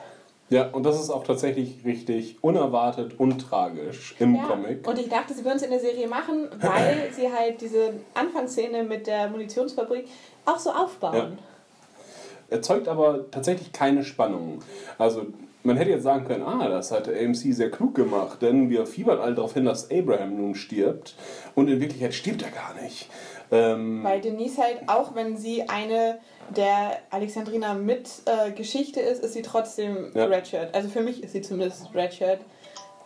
[0.48, 4.86] Ja, und das ist auch tatsächlich richtig unerwartet und tragisch im Ja, Comic.
[4.86, 8.84] und ich dachte, sie würden es in der Serie machen, weil sie halt diese Anfangsszene
[8.84, 10.06] mit der Munitionsfabrik
[10.44, 11.38] auch so aufbauen.
[12.48, 14.60] erzeugt aber tatsächlich keine Spannung.
[14.98, 15.26] Also
[15.66, 19.18] man hätte jetzt sagen können, ah, das hat AMC sehr klug gemacht, denn wir fiebern
[19.18, 21.14] alle darauf hin, dass Abraham nun stirbt
[21.54, 23.08] und in Wirklichkeit stirbt er gar nicht.
[23.50, 26.18] Ähm, Weil Denise halt, auch wenn sie eine
[26.56, 30.26] der Alexandrina mit äh, Geschichte ist, ist sie trotzdem Ja.
[30.26, 30.74] Redshirt.
[30.74, 32.40] Also für mich ist sie zumindest Redshirt.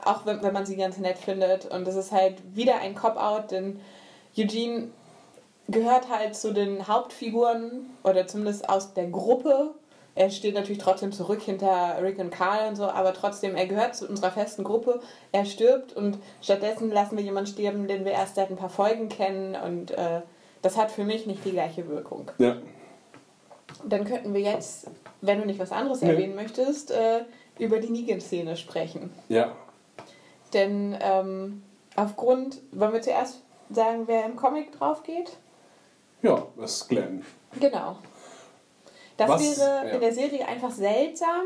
[0.05, 1.67] Auch wenn, wenn man sie ganz nett findet.
[1.67, 3.81] Und das ist halt wieder ein Cop-Out, denn
[4.37, 4.89] Eugene
[5.69, 9.75] gehört halt zu den Hauptfiguren oder zumindest aus der Gruppe.
[10.21, 13.97] Er steht natürlich trotzdem zurück hinter Rick und Carl und so, aber trotzdem, er gehört
[13.97, 15.01] zu unserer festen Gruppe.
[15.33, 19.09] Er stirbt und stattdessen lassen wir jemanden sterben, den wir erst seit ein paar Folgen
[19.09, 20.21] kennen und äh,
[20.61, 22.31] das hat für mich nicht die gleiche Wirkung.
[22.37, 22.57] ja,
[23.83, 24.91] Dann könnten wir jetzt,
[25.23, 26.11] wenn du nicht was anderes Nee.
[26.11, 27.25] erwähnen möchtest, äh,
[27.59, 29.11] über die Negan-Szene sprechen.
[29.31, 29.57] ja,
[30.53, 31.63] Denn ähm,
[31.97, 33.41] aufgrund, wollen wir zuerst
[33.71, 35.39] sagen, wer im Comic drauf geht?
[36.21, 37.25] ja, das ist Glenn.
[37.59, 37.97] Genau.
[39.21, 39.95] Das Was- wäre ja.
[39.95, 41.43] in der Serie einfach seltsam.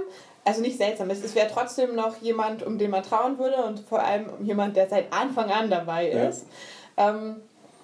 [0.46, 3.80] Also nicht seltsam, es, es wäre trotzdem noch jemand, um den man trauen würde und
[3.80, 6.24] vor allem jemand, der seit Anfang an dabei Ja.
[6.28, 6.44] ist.
[6.98, 7.36] Ähm,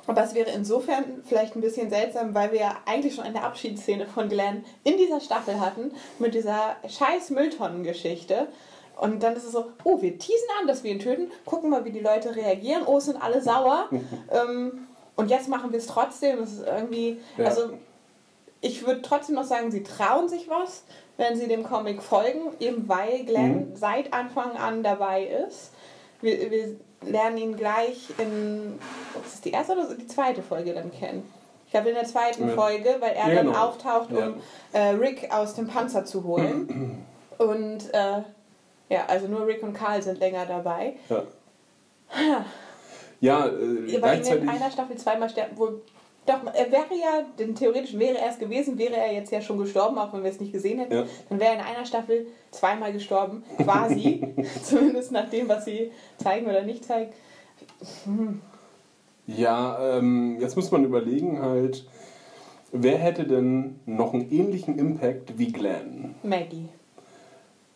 [0.06, 4.06] aber es wäre insofern vielleicht ein bisschen seltsam, weil wir ja eigentlich schon eine Abschiedsszene
[4.06, 8.48] von Glenn in dieser Staffel hatten mit dieser scheiß Mülltonnengeschichte.
[8.96, 11.84] Und dann ist es so, oh, wir teasen an, dass wir ihn töten, gucken mal,
[11.86, 13.88] wie die Leute reagieren, oh, es sind alle sauer.
[14.30, 14.86] ähm,
[15.16, 16.40] und jetzt machen wir es trotzdem.
[16.42, 17.46] Es ist irgendwie, Ja.
[17.46, 17.70] also
[18.60, 20.84] ich würde trotzdem noch sagen, sie trauen sich was,
[21.16, 25.72] wenn sie dem Comic folgen, eben weil Glenn seit Anfang an dabei ist.
[26.20, 28.78] Wir, wir lernen ihn gleich in,
[29.24, 31.30] ist das die erste oder die zweite Folge dann kennen?
[31.66, 32.54] Ich glaube in der zweiten Ja.
[32.54, 33.58] Folge, weil er Ja, dann genau.
[33.68, 34.34] auftaucht, um Ja.
[34.72, 37.06] äh, Rick aus dem Panzer zu holen.
[37.38, 38.22] Und äh,
[38.90, 40.96] ja, also nur Rick und Carl sind länger dabei.
[41.08, 41.24] Ja,
[43.20, 45.80] ja äh, Weil in einer Staffel zweimal sterben, wohl
[46.30, 49.58] doch, er wäre ja, denn theoretisch wäre er es gewesen, wäre er jetzt ja schon
[49.58, 50.94] gestorben, auch wenn wir es nicht gesehen hätten.
[50.94, 51.04] Ja.
[51.28, 54.22] Dann wäre er in einer Staffel zweimal gestorben, quasi.
[54.62, 57.12] Zumindest nach dem, was sie zeigen oder nicht zeigen.
[59.26, 61.86] Ja, ähm, jetzt muss man überlegen halt,
[62.72, 66.14] wer hätte denn noch einen ähnlichen Impact wie Glenn?
[66.22, 66.68] Maggie.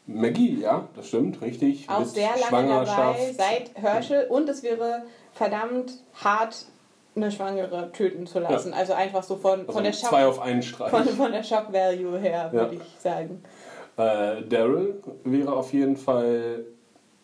[0.06, 1.88] Maggie, ja, das stimmt, richtig.
[1.88, 4.26] Auch Mit sehr lange dabei, seit Herschel.
[4.28, 6.66] Und es wäre verdammt hart,
[7.16, 8.70] eine Schwangere töten zu lassen.
[8.70, 8.76] Ja.
[8.76, 10.90] Also einfach so von, Also von, der, Schock, zwei auf einen Streich.
[10.90, 12.52] von, von der Shock-Value her, Ja.
[12.52, 13.42] würde ich sagen.
[13.96, 16.64] Äh, Daryl wäre auf jeden Fall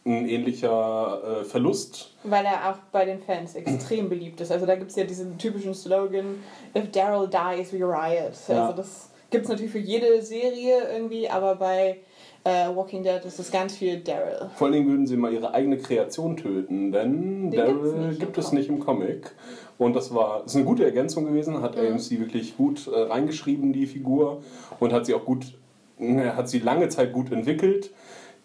[0.06, 2.14] ein ähnlicher äh, Verlust.
[2.22, 4.50] Weil er auch bei den Fans extrem beliebt ist.
[4.50, 6.36] Also da gibt es ja diesen typischen Slogan,
[6.76, 8.32] if Daryl dies, we riot.
[8.48, 8.62] Ja.
[8.66, 11.98] Also das gibt es natürlich für jede Serie irgendwie, aber bei
[12.44, 14.48] äh, Walking Dead ist es ganz viel Daryl.
[14.54, 18.52] Vor allen Dingen würden sie mal ihre eigene Kreation töten, denn Den Daryl gibt es
[18.52, 19.32] nicht im Comic.
[19.80, 21.94] Und das war ist eine gute Ergänzung gewesen, hat Mhm.
[21.94, 24.42] AMC wirklich gut äh, reingeschrieben, die Figur,
[24.78, 25.54] und hat sie auch gut,
[25.98, 27.90] ne, hat sie lange Zeit gut entwickelt.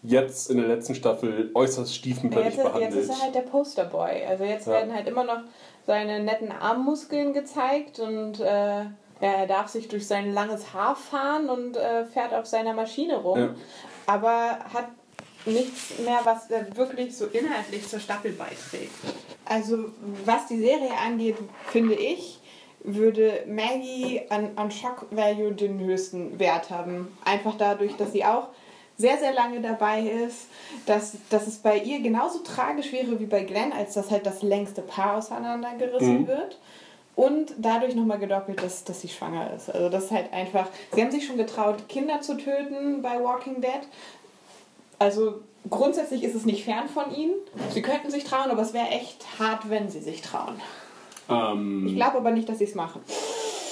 [0.02, 2.96] Jetzt in der letzten Staffel äußerst Ja, stiefmütterlich Jetzt, jetzt behandelt.
[3.04, 4.24] ist er halt der Posterboy.
[4.30, 4.74] Also jetzt Ja.
[4.74, 5.40] werden halt immer noch
[5.86, 8.46] seine netten Armmuskeln gezeigt und äh,
[8.84, 8.86] ja,
[9.20, 13.40] er darf sich durch sein langes Haar fahren und äh, fährt auf seiner Maschine rum.
[13.40, 13.50] Ja.
[14.08, 14.88] Aber hat
[15.46, 18.92] nichts mehr, was äh, wirklich so inhaltlich zur Staffel beiträgt.
[19.46, 19.86] Also
[20.26, 21.38] was die Serie angeht,
[21.68, 22.40] finde ich,
[22.84, 27.16] würde Maggie an, an Shock Value den höchsten Wert haben.
[27.26, 28.50] Einfach dadurch, dass sie auch
[28.98, 30.48] sehr, sehr lange dabei ist,
[30.86, 34.42] dass, dass es bei ihr genauso tragisch wäre wie bei Glenn, als dass halt das
[34.42, 36.28] längste Paar auseinandergerissen Mhm.
[36.28, 36.60] wird.
[37.16, 39.70] Und dadurch nochmal gedoppelt, dass, dass sie schwanger ist.
[39.74, 40.68] Also das ist halt einfach.
[40.94, 43.72] Sie haben sich schon getraut, Kinder zu töten bei Walking Dead.
[45.00, 47.34] Also grundsätzlich ist es nicht fern von ihnen.
[47.72, 50.56] Sie könnten sich trauen, aber es wäre echt hart, wenn sie sich trauen.
[51.30, 53.02] Ähm, Ich glaube aber nicht, dass sie es machen.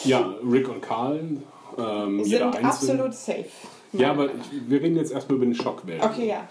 [0.03, 1.37] ja, Rick und Carl,
[1.77, 3.45] ähm, Sind absolut safe.
[3.93, 4.31] Ja, aber ich,
[4.67, 6.01] wir reden jetzt erstmal über den Schockwellen.
[6.01, 6.47] Okay, ja.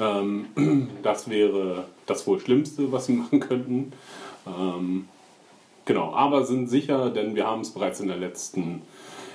[0.00, 3.92] Ähm, das wäre das wohl Schlimmste, was sie machen könnten.
[4.46, 5.08] Ähm,
[5.84, 8.82] genau, aber sind sicher, denn wir haben es bereits in der letzten,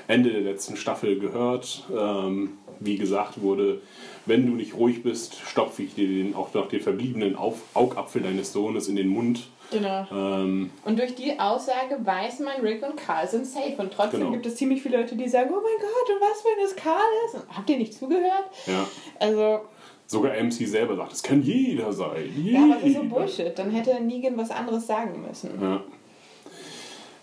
[0.07, 1.83] Ende der letzten Staffel gehört.
[1.95, 3.81] Ähm, wie gesagt wurde,
[4.25, 8.21] wenn du nicht ruhig bist, stopfe ich dir den, auch noch den verbliebenen Auf, Augapfel
[8.21, 9.47] deines Sohnes in den Mund.
[9.71, 10.05] Genau.
[10.11, 13.75] Ähm, Und durch die Aussage weiß man, Rick und Carl sind safe.
[13.77, 14.31] Und trotzdem Genau.
[14.31, 17.01] gibt es ziemlich viele Leute, die sagen, oh mein Gott, und was, wenn es Carl
[17.25, 17.35] ist?
[17.35, 18.45] Und habt ihr nicht zugehört?
[18.65, 18.87] ja.
[19.19, 19.61] Also,
[20.09, 22.31] Sogar MC selber sagt, es kann jeder sein.
[22.41, 23.15] ja, aber das ist so Jeder.
[23.15, 23.59] Bullshit.
[23.59, 25.51] Dann hätte Negan was anderes sagen müssen.
[25.61, 25.81] Ja.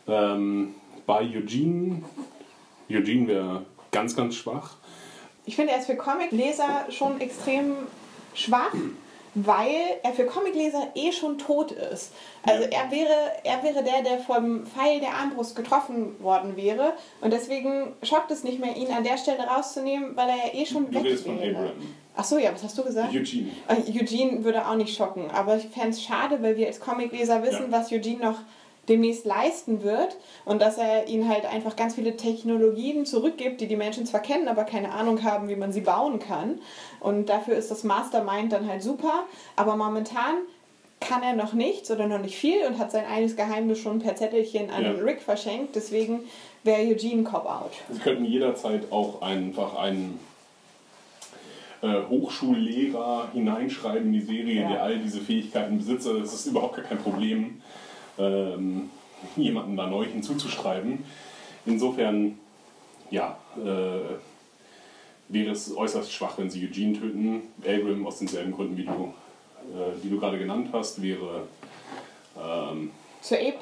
[0.06, 0.74] Ähm,
[1.06, 2.02] bei Eugene,
[2.90, 4.76] Eugene wäre ganz, ganz schwach.
[5.46, 7.74] Ich finde, er ist für Comicleser schon extrem
[8.34, 8.72] schwach,
[9.34, 12.12] weil er für Comicleser eh schon tot ist.
[12.44, 16.92] Also er wäre, er wäre der, der vom Pfeil der Armbrust getroffen worden wäre.
[17.20, 20.64] Und deswegen schockt es nicht mehr, ihn an der Stelle rauszunehmen, weil er ja eh
[20.66, 21.36] schon Du weg redest von.
[21.38, 21.72] Abraham.
[22.16, 23.12] Ach so, ja, was hast du gesagt?
[23.12, 23.50] Eugene.
[23.66, 27.42] Äh, Eugene würde auch nicht schocken, aber ich fände es schade, weil wir als Comicleser
[27.42, 27.78] wissen, Ja.
[27.80, 28.38] was Eugene noch
[28.88, 33.76] demnächst leisten wird und dass er ihnen halt einfach ganz viele Technologien zurückgibt, die die
[33.76, 36.58] Menschen zwar kennen, aber keine Ahnung haben, wie man sie bauen kann.
[37.00, 39.24] Und dafür ist das Mastermind dann halt super,
[39.56, 40.36] aber momentan
[41.00, 44.16] kann er noch nichts oder noch nicht viel und hat sein eines Geheimnis schon per
[44.16, 44.90] Zettelchen an Ja.
[44.92, 46.20] Rick verschenkt, deswegen
[46.62, 47.72] wäre Eugene Cop-Out.
[47.90, 50.18] Sie könnten jederzeit auch einfach einen
[51.82, 54.68] äh, Hochschullehrer hineinschreiben in die Serie, Ja.
[54.68, 56.06] der all diese Fähigkeiten besitzt.
[56.06, 57.60] Also Das ist überhaupt gar kein Problem,
[58.18, 58.90] ähm,
[59.36, 61.04] jemanden da neu hinzuzuschreiben.
[61.66, 62.38] Insofern,
[63.10, 64.16] ja, äh,
[65.28, 67.42] wäre es äußerst schwach, wenn sie Eugene töten.
[67.62, 69.14] Abram aus denselben Gründen, wie du,
[69.72, 71.42] äh, die du gerade genannt hast, wäre
[72.36, 72.90] ähm,
[73.22, 73.54] Zu Abe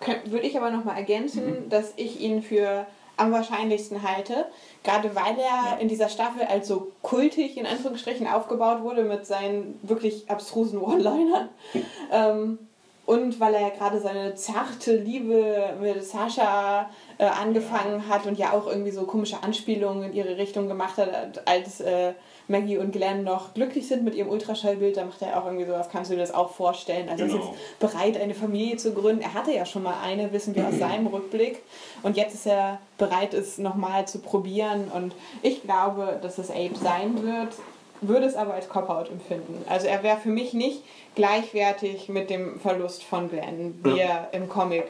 [0.00, 2.86] könnt- würde ich aber nochmal ergänzen, dass ich ihn für
[3.16, 4.46] am wahrscheinlichsten halte.
[4.82, 9.78] Gerade weil er in dieser Staffel als so kultig in Anführungsstrichen aufgebaut wurde mit seinen
[9.82, 11.48] wirklich abstrusen One-Linern.
[12.12, 12.58] ähm,
[13.06, 16.88] und weil er ja gerade seine zarte Liebe mit Sascha
[17.18, 21.46] äh, angefangen hat und ja auch irgendwie so komische Anspielungen in ihre Richtung gemacht hat,
[21.46, 22.14] als äh,
[22.48, 25.88] Maggie und Glenn noch glücklich sind mit ihrem Ultraschallbild, da macht er auch irgendwie sowas,
[25.90, 27.08] kannst du dir das auch vorstellen?
[27.08, 27.46] Also er ist Genau.
[27.46, 29.22] jetzt bereit, eine Familie zu gründen.
[29.22, 31.62] Er hatte ja schon mal eine, wissen wir aus seinem Rückblick.
[32.02, 34.90] Und jetzt ist er bereit, es nochmal zu probieren.
[34.94, 37.54] Und ich glaube, dass es Abe sein wird,
[38.00, 39.64] würde es aber als Cop-Out empfinden.
[39.68, 40.82] Also er wäre für mich nicht
[41.14, 44.84] gleichwertig mit dem Verlust von Glenn, wie er im Comic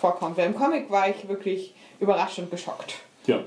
[0.00, 0.36] vorkommt.
[0.36, 2.94] Weil im Comic war ich wirklich überrascht und geschockt.
[3.26, 3.40] ja,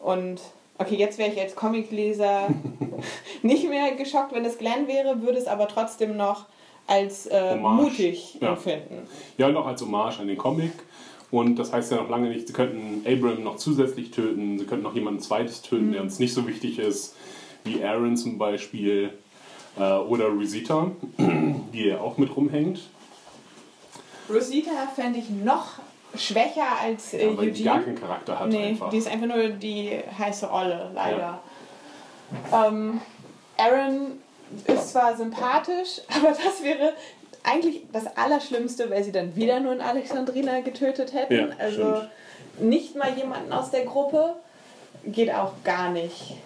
[0.00, 0.40] Und
[0.78, 2.48] okay, jetzt wäre ich als Comicleser
[3.42, 6.46] nicht mehr geschockt, wenn es Glenn wäre, würde es aber trotzdem noch
[6.86, 8.50] als äh, mutig Ja.
[8.52, 9.06] empfinden.
[9.38, 10.72] Ja, und auch als Hommage an den Comic.
[11.30, 14.82] Und das heißt ja noch lange nicht, sie könnten Abram noch zusätzlich töten, sie könnten
[14.82, 15.92] noch jemanden zweites töten, Mhm.
[15.92, 17.14] der uns nicht so wichtig ist,
[17.64, 19.12] wie Aaron zum Beispiel
[19.78, 22.80] äh, oder Rosita, die ja auch mit rumhängt.
[24.28, 25.78] Rosita fände ich noch
[26.16, 27.94] schwächer als äh, weil die gar Eugene.
[27.94, 28.90] keinen Charakter hat Nee, einfach.
[28.90, 31.40] die ist einfach nur die heiße Olle, leider.
[32.52, 33.00] Ähm,
[33.56, 34.18] Aaron
[34.66, 36.92] ist zwar sympathisch, aber das wäre
[37.42, 41.34] eigentlich das Allerschlimmste, weil sie dann wieder nur einen Alexandrina getötet hätten.
[41.34, 42.70] Ja, also stimmt.
[42.70, 44.34] nicht mal jemanden aus der Gruppe.
[45.06, 46.36] Geht auch gar nicht.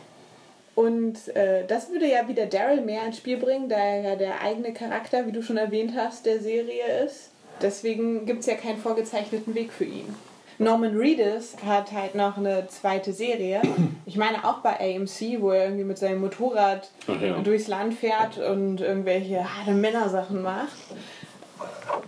[0.74, 4.40] Und äh, das würde ja wieder Daryl mehr ins Spiel bringen, da er ja der
[4.40, 7.30] eigene Charakter, wie du schon erwähnt hast, der Serie ist.
[7.62, 10.14] Deswegen gibt es ja keinen vorgezeichneten Weg für ihn.
[10.58, 13.60] Norman Reedus hat halt noch eine zweite Serie.
[14.06, 17.38] Ich meine auch bei AMC, wo er irgendwie mit seinem Motorrad ja.
[17.40, 20.76] durchs Land fährt und irgendwelche harte Männersachen macht.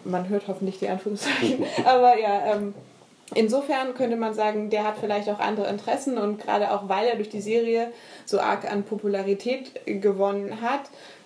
[0.04, 1.64] Man hört hoffentlich die Anführungszeichen.
[1.84, 2.74] Aber ja, ähm,
[3.34, 7.16] insofern könnte man sagen, der hat vielleicht auch andere Interessen und gerade auch weil er
[7.16, 7.92] durch die Serie
[8.24, 10.82] so arg an Popularität gewonnen hat,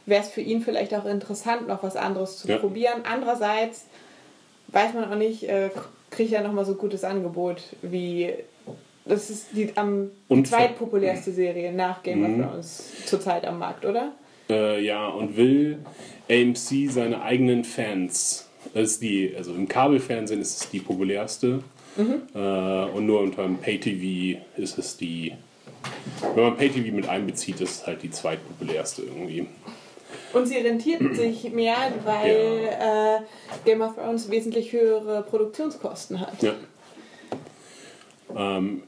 [0.07, 2.57] wäre es für ihn vielleicht auch interessant, noch was anderes zu Ja.
[2.59, 3.03] probieren.
[3.05, 3.85] Andererseits
[4.69, 5.71] weiß man auch nicht, äh,
[6.11, 8.33] kriegt er nochmal so gutes Angebot wie.
[9.05, 12.41] Das ist die am Und- zweitpopulärste Serie nach Game Mhm.
[12.45, 14.13] of Thrones zurzeit am Markt, oder?
[14.49, 15.79] Äh, ja, und will
[16.29, 18.49] AMC seine eigenen Fans.
[18.75, 21.63] Das ist die, also im Kabelfernsehen ist es die populärste.
[22.35, 25.33] Äh, und nur unter dem Pay-TV ist es die.
[26.35, 29.47] Wenn man Pay-TV mit einbezieht, ist es halt die zweitpopulärste irgendwie.
[30.33, 33.21] Und sie rentiert sich mehr, weil äh,
[33.65, 36.43] Game of Thrones wesentlich höhere Produktionskosten hat.
[36.43, 36.55] Ja.
[38.37, 38.83] Ähm,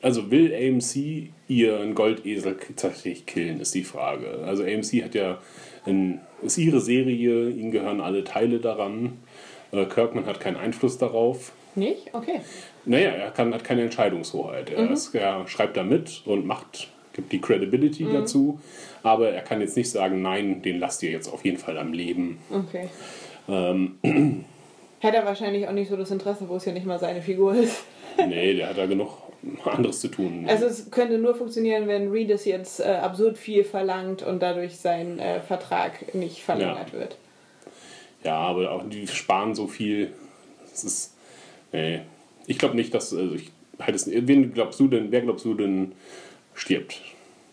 [0.00, 4.44] also will AMC ihren Goldesel tatsächlich killen, ist die Frage.
[4.46, 5.38] Also AMC hat ja,
[5.86, 9.18] ein, ist ihre Serie, ihnen gehören alle Teile daran.
[9.72, 11.52] Äh, Kirkman hat keinen Einfluss darauf.
[11.78, 12.12] Nicht?
[12.12, 12.40] Okay.
[12.84, 14.70] Naja, er kann, hat keine Entscheidungshoheit.
[14.70, 18.60] Er, ist, er schreibt da mit und macht, gibt die Credibility dazu.
[19.02, 21.92] Aber er kann jetzt nicht sagen, nein, den lasst ihr jetzt auf jeden Fall am
[21.92, 22.38] Leben.
[22.50, 22.88] Okay.
[23.48, 23.98] Ähm,
[25.00, 27.54] Hätte er wahrscheinlich auch nicht so das Interesse, wo es ja nicht mal seine Figur
[27.54, 27.84] ist.
[28.28, 29.10] nee, der hat da genug
[29.64, 30.46] anderes zu tun.
[30.48, 34.78] Also es könnte nur funktionieren, wenn Reed es jetzt äh, absurd viel verlangt und dadurch
[34.78, 37.16] sein äh, Vertrag nicht verlängert wird.
[38.24, 40.12] Ja, aber auch die sparen so viel.
[40.70, 41.14] Das ist.
[41.72, 42.00] Nee.
[42.46, 43.12] Ich glaube nicht, dass.
[43.14, 45.92] Also ich halte es, wen glaubst du denn, wer glaubst du denn
[46.54, 47.00] stirbt?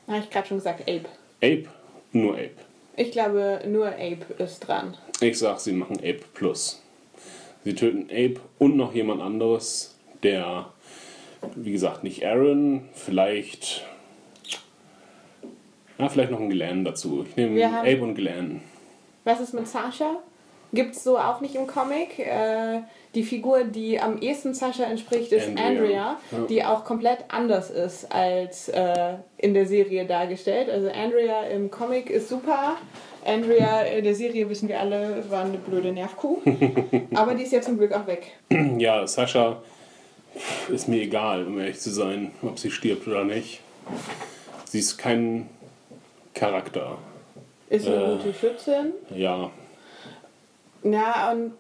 [0.08, 1.06] Habe ich gerade schon gesagt, Ape.
[1.42, 1.66] Ape?
[2.12, 2.52] Nur Ape.
[2.98, 4.96] Ich glaube, nur Ape ist dran.
[5.22, 6.82] Ich sag, sie machen Ape Plus.
[7.64, 10.68] Sie töten Ape und noch jemand anderes, der,
[11.56, 13.86] wie gesagt, nicht Aaron, vielleicht.
[15.98, 17.26] Ja, vielleicht noch ein Glenn dazu.
[17.28, 18.62] Ich nehme haben- Ape und Glenn.
[19.24, 20.18] Was ist mit Sasha?
[20.74, 22.20] Gibt es so auch nicht im Comic.
[22.20, 22.82] Äh,
[23.16, 25.66] die Figur, die am ehesten Sasha entspricht, ist Andrea.
[25.68, 26.38] Andrea, Ja.
[26.50, 30.70] die auch komplett anders ist als äh, in der Serie dargestellt.
[30.70, 32.76] Also Andrea im Comic ist super.
[33.26, 36.38] Andrea in der Serie, wissen wir alle, war eine blöde Nervkuh.
[37.16, 38.34] Aber die ist ja zum Glück auch weg.
[38.78, 39.62] Ja, Sascha
[40.70, 43.62] ist mir egal, um ehrlich zu sein, ob sie stirbt oder nicht.
[44.66, 45.50] Sie ist kein
[46.34, 46.98] Charakter.
[47.70, 48.18] Ist eine Äh.
[48.18, 48.94] gute Schützin.
[49.16, 49.50] Ja,
[50.84, 51.54] Ja, und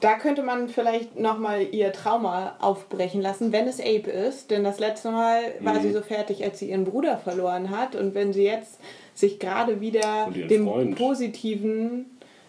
[0.00, 4.50] da könnte man vielleicht nochmal ihr Trauma aufbrechen lassen, wenn es Ape ist.
[4.50, 5.82] Denn das letzte Mal war Mhm.
[5.82, 7.94] sie so fertig, als sie ihren Bruder verloren hat.
[7.96, 8.80] Und wenn sie jetzt
[9.14, 10.96] sich gerade wieder dem Freund.
[10.96, 12.06] positiven.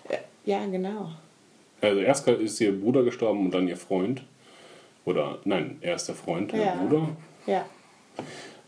[0.10, 1.10] Äh, ja, genau.
[1.82, 4.24] also erst ist ihr Bruder gestorben und dann ihr Freund.
[5.04, 6.76] Oder, nein, er ist der Freund, der Ja.
[6.76, 7.10] Bruder.
[7.47, 7.66] Ja,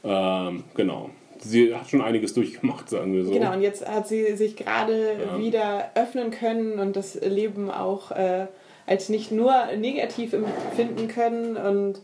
[0.04, 1.10] Ähm, genau.
[1.40, 3.32] Sie hat schon einiges durchgemacht, sagen wir so.
[3.32, 3.54] genau.
[3.54, 5.38] Und jetzt hat sie sich gerade Ja.
[5.38, 8.48] wieder öffnen können und das Leben auch äh,
[8.86, 11.58] als nicht nur negativ empfinden können.
[11.58, 12.00] Und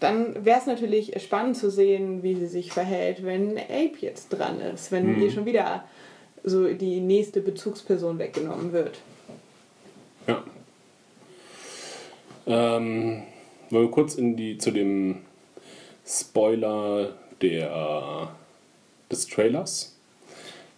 [0.00, 4.60] dann wäre es natürlich spannend zu sehen, wie sie sich verhält, wenn Ape jetzt dran
[4.60, 5.22] ist, wenn Mhm.
[5.22, 5.84] ihr schon wieder
[6.44, 8.98] so die nächste Bezugsperson weggenommen wird.
[10.26, 10.44] Ja.
[12.46, 13.22] Ähm,
[13.70, 15.16] wollen wir kurz in die, zu dem
[16.06, 17.12] Spoiler
[17.42, 18.30] der,
[19.10, 19.94] des Trailers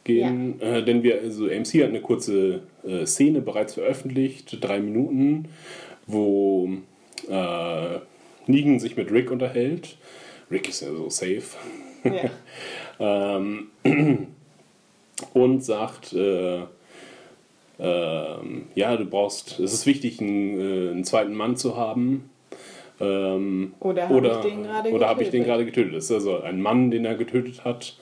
[0.05, 0.61] gehen?
[0.61, 5.49] Äh, denn wir, also AMC hat eine kurze äh, Szene bereits veröffentlicht, drei Minuten,
[6.07, 6.71] wo
[7.29, 7.99] äh,
[8.47, 9.97] Negan sich mit Rick unterhält.
[10.51, 11.43] Rick ist ja so safe.
[12.05, 12.31] Ja.
[13.33, 14.27] ähm,
[15.35, 16.63] und sagt, äh,
[17.79, 22.31] ähm, ja, du brauchst, es ist wichtig, einen, äh, einen zweiten Mann zu haben.
[23.01, 25.47] Ähm, Oder hab oder, ich den gerade oder habe ich den getötet?
[25.47, 25.95] gerade getötet?
[25.95, 27.97] Das ist also ein Mann, den er getötet hat.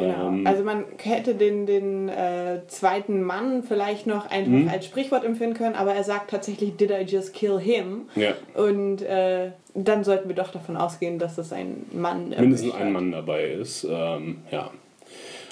[0.00, 0.28] Genau.
[0.28, 4.68] Ähm, Also man hätte den, den äh, zweiten Mann vielleicht noch einfach Mhm.
[4.68, 8.02] als Sprichwort empfinden können, aber er sagt tatsächlich, did I just kill him?
[8.14, 8.32] Ja.
[8.54, 12.86] Und äh, dann sollten wir doch davon ausgehen, dass es ein Mann mindestens erwischt ein
[12.86, 12.92] hat.
[12.92, 13.84] Mann dabei ist.
[13.88, 14.70] Ähm, ja.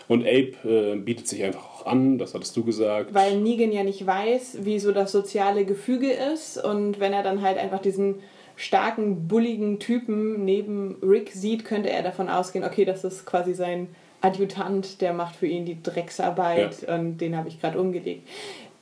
[0.09, 3.13] Und Abe äh, bietet sich einfach auch an, das hattest du gesagt.
[3.13, 7.43] Weil Negan ja nicht weiß, wie so das soziale Gefüge ist und wenn er dann
[7.43, 8.17] halt einfach diesen
[8.55, 13.89] starken, bulligen Typen neben Rick sieht, könnte er davon ausgehen, okay, das ist quasi sein
[14.21, 18.27] Adjutant, der macht für ihn die Drecksarbeit und den habe ich gerade umgelegt.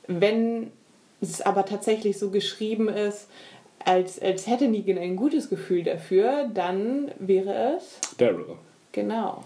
[0.07, 0.71] Wenn
[1.21, 3.27] es aber tatsächlich so geschrieben ist,
[3.83, 8.55] als, als hätte Negan ein gutes Gefühl dafür, dann wäre es Daryl.
[8.91, 9.43] genau.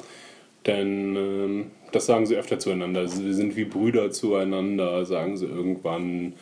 [0.65, 3.07] Denn ähm, das sagen sie öfter zueinander.
[3.07, 6.33] Sie sind wie Brüder zueinander, sagen sie irgendwann.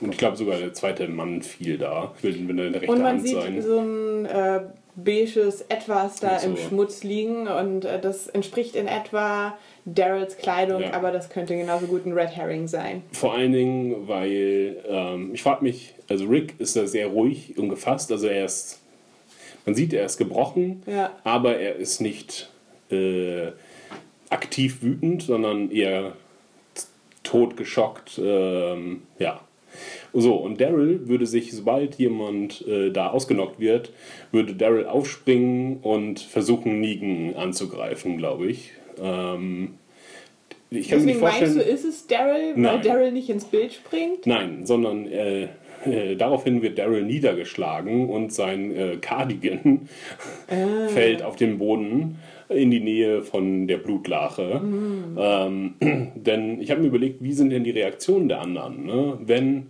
[0.00, 2.14] Und ich glaube sogar der zweite Mann fiel da.
[2.22, 3.62] Will, will eine rechte Und man Hand sieht sein.
[3.62, 4.60] so ein äh,
[4.96, 6.48] beiges Etwas da so.
[6.48, 10.92] im Schmutz liegen und äh, das entspricht in etwa Daryls Kleidung, Ja.
[10.94, 13.02] aber das könnte genauso gut ein Red Herring sein.
[13.12, 17.68] Vor allen Dingen, weil ähm, ich frage mich, also Rick ist da sehr ruhig und
[17.68, 18.10] gefasst.
[18.10, 18.80] Also er ist,
[19.64, 21.12] man sieht, er ist gebrochen, Ja.
[21.24, 22.50] aber er ist nicht
[22.90, 23.48] äh,
[24.30, 26.12] aktiv wütend, sondern eher
[27.22, 28.18] totgeschockt.
[28.22, 29.40] Ähm, ja.
[30.18, 33.92] So, und Daryl würde sich, sobald jemand äh, da ausgenockt wird,
[34.32, 38.72] würde Daryl aufspringen und versuchen, Negan anzugreifen, glaube ich.
[38.98, 39.74] Ähm,
[40.70, 42.80] ich kann mir nicht Deswegen meinst du, ist es Daryl, weil.
[42.80, 44.26] Daryl nicht ins Bild springt?
[44.26, 45.48] Nein, sondern äh,
[45.84, 49.88] äh, daraufhin wird Daryl niedergeschlagen und sein äh, Cardigan
[50.88, 52.16] fällt auf den Boden
[52.48, 54.62] in die Nähe von der Blutlache.
[55.18, 55.74] Ähm,
[56.14, 59.18] denn ich habe mir überlegt, wie sind denn die Reaktionen der anderen, ne?
[59.20, 59.66] wenn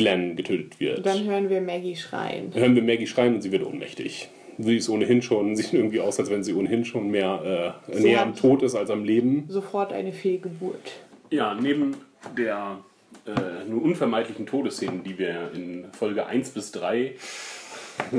[0.00, 1.04] Glenn getötet wird.
[1.04, 2.52] Dann hören wir Maggie schreien.
[2.54, 4.28] hören wir Maggie schreien und sie wird ohnmächtig.
[4.58, 8.02] Sie ist ohnehin schon, sieht irgendwie aus, als wenn sie ohnehin schon mehr äh, Sie
[8.02, 9.44] näher am Tod ist als am Leben.
[9.48, 10.92] Sofort eine Fehlgeburt.
[11.30, 11.96] Ja, neben
[12.36, 12.78] der
[13.26, 17.14] äh, nur unvermeidlichen Todesszenen, die wir in Folge 1 bis 3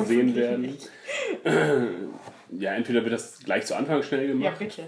[0.05, 0.77] sehen werden.
[2.51, 4.83] ja, entweder wird das gleich zu Anfang schnell gemacht, bitte.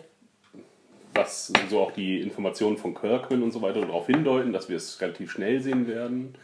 [1.13, 5.01] was so auch die Informationen von Kirkman und so weiter darauf hindeuten, dass wir es
[5.01, 6.35] relativ schnell sehen werden.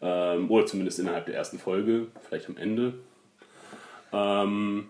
[0.00, 2.94] Ähm, oder zumindest innerhalb der ersten Folge, vielleicht am Ende.
[4.12, 4.88] Ähm,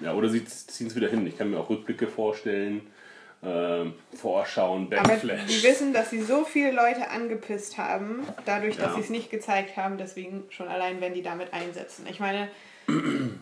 [0.00, 1.26] ja, oder sie ziehen es wieder hin.
[1.26, 2.80] Ich kann mir auch Rückblicke vorstellen,
[3.44, 5.46] ähm, Vorschauen, Aber Backflash.
[5.46, 8.94] die wissen, dass sie so viele Leute angepisst haben, dadurch, dass Ja.
[8.94, 12.06] sie es nicht gezeigt haben, deswegen schon allein, wenn die damit einsetzen.
[12.10, 12.48] Ich meine,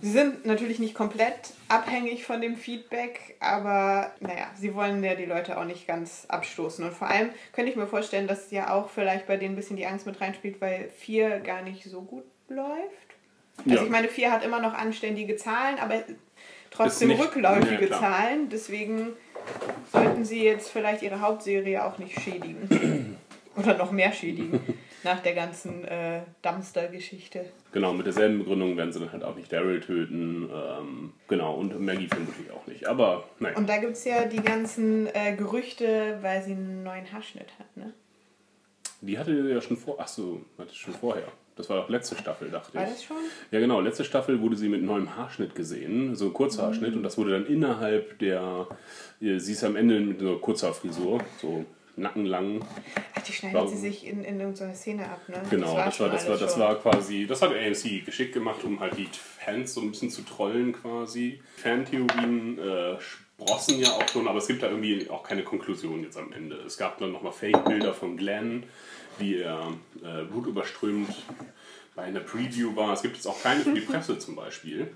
[0.00, 1.34] sie sind natürlich nicht komplett
[1.68, 6.84] abhängig von dem Feedback, aber naja, sie wollen ja die Leute auch nicht ganz abstoßen.
[6.84, 9.76] Und vor allem könnte ich mir vorstellen, dass ja auch vielleicht bei denen ein bisschen
[9.76, 12.68] die Angst mit reinspielt, weil 4 gar nicht so gut läuft.
[13.58, 13.82] Also Ja.
[13.84, 16.02] ich meine, 4 hat immer noch anständige Zahlen, aber
[16.70, 17.98] trotzdem nicht- rückläufige Ja.
[18.00, 18.48] Zahlen.
[18.48, 19.12] Deswegen
[19.92, 23.18] sollten sie jetzt vielleicht ihre Hauptserie auch nicht schädigen.
[23.56, 24.58] Oder noch mehr schädigen.
[25.04, 27.44] Nach der ganzen äh, Dumpster-Geschichte.
[27.72, 30.48] Genau, mit derselben Begründung werden sie dann halt auch nicht Daryl töten.
[30.52, 32.86] Ähm, genau, und Maggie vermutlich auch nicht.
[32.86, 33.56] Aber naja.
[33.56, 37.76] Und da gibt es ja die ganzen äh, Gerüchte, weil sie einen neuen Haarschnitt hat,
[37.76, 37.92] ne?
[39.00, 40.00] Die hatte ja schon vor.
[40.00, 41.28] Achso, hatte schon vorher.
[41.56, 42.90] Das war doch letzte Staffel, dachte War ich.
[42.90, 43.16] das schon?
[43.50, 43.80] Ja, genau.
[43.80, 46.16] Letzte Staffel wurde sie mit neuem Haarschnitt gesehen.
[46.16, 46.92] So ein Kurzhaarschnitt.
[46.92, 46.96] Mhm.
[46.98, 48.66] Und das wurde dann innerhalb der.
[49.20, 51.20] Sie ist am Ende mit einer Kurzhaarfrisur.
[51.40, 51.64] So
[51.96, 52.60] nackenlang.
[53.14, 53.68] Ach, die schneidet Warum?
[53.68, 55.40] sie sich in, in irgendeine Szene ab, ne?
[55.50, 56.60] Genau, das war, das war, das schon.
[56.60, 60.22] war quasi, das hat AMC geschickt gemacht, um halt die Fans so ein bisschen zu
[60.22, 61.40] trollen quasi.
[61.56, 66.16] Fantheorien äh, sprossen ja auch schon, aber es gibt da irgendwie auch keine Konklusion jetzt
[66.16, 66.56] am Ende.
[66.56, 68.64] Es gab dann nochmal Fake-Bilder von Glenn,
[69.18, 69.72] wie er
[70.02, 71.14] äh, blutüberströmt
[71.94, 72.92] bei einer Preview war.
[72.92, 74.88] Es gibt jetzt auch keine für die Presse zum Beispiel.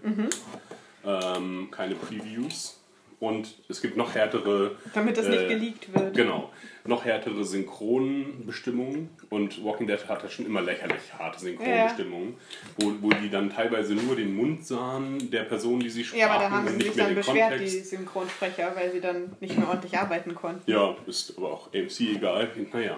[1.05, 2.78] Ähm, keine Previews.
[3.21, 6.15] Und es gibt noch härtere Damit das nicht äh, geleakt wird.
[6.15, 6.53] Genau.
[6.85, 9.09] Noch härtere Synchronbestimmungen.
[9.29, 12.35] Und Walking Dead hatte schon immer lächerlich harte Synchronbestimmungen,
[12.79, 16.31] wo, wo die dann teilweise nur den Mund sahen der Person, die sie sprachen Ja,
[16.31, 17.91] aber da haben sie nicht sich dann beschwert, die Kontext.
[17.91, 20.71] Synchronsprecher, weil sie dann nicht mehr ordentlich arbeiten konnten.
[20.71, 22.49] Ja, ist aber auch AMC egal.
[22.73, 22.97] Naja.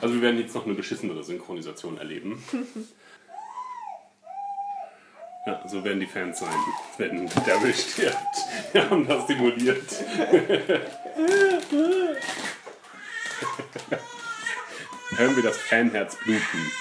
[0.00, 2.42] Also wir werden jetzt noch eine beschissenere Synchronisation erleben.
[5.46, 6.48] Ja, so werden die Fans sein,
[6.98, 8.16] wenn Daryl stirbt.
[8.72, 9.80] Wir haben das simuliert.
[15.16, 16.72] Hören wir das Fanherz bluten.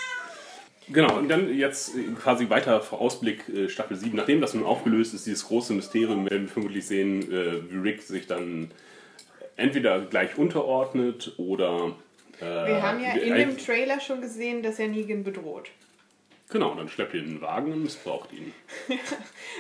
[0.90, 4.16] Genau, und dann jetzt quasi weiter Vorausblick äh, Staffel 7.
[4.16, 8.02] Nachdem das nun aufgelöst ist, dieses große Mysterium, werden wir vermutlich sehen, äh, wie Rick
[8.02, 8.72] sich dann
[9.58, 11.96] entweder gleich unterordnet oder.
[12.40, 15.70] Äh, Wir haben ja in dem Trailer schon gesehen, dass er Negan bedroht.
[16.50, 18.54] Genau, dann schleppt ihr den Wagen und missbraucht ihn.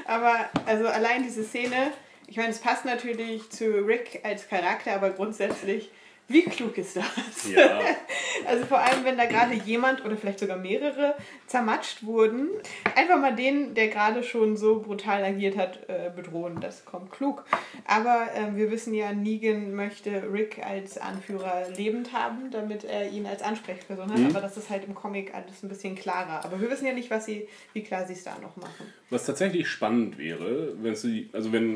[0.05, 1.91] Aber also allein diese Szene,
[2.27, 5.91] ich meine, es passt natürlich zu Rick als Charakter, aber grundsätzlich,
[6.27, 7.05] wie klug ist das?
[7.53, 7.79] Ja,
[8.47, 11.15] Also vor allem, wenn da gerade jemand oder vielleicht sogar mehrere
[11.47, 12.49] zermatscht wurden,
[12.95, 16.59] einfach mal den, der gerade schon so brutal agiert hat, äh, bedrohen.
[16.59, 17.45] Das kommt klug.
[17.85, 23.25] Aber ähm, wir wissen ja, Negan möchte Rick als Anführer lebend haben, damit er ihn
[23.25, 24.19] als Ansprechperson hat.
[24.29, 26.43] Aber das ist halt im Comic alles ein bisschen klarer.
[26.43, 28.93] Aber wir wissen ja nicht, was sie, wie klar sie es da noch machen.
[29.09, 31.75] was tatsächlich spannend wäre, wenn sie, also wenn,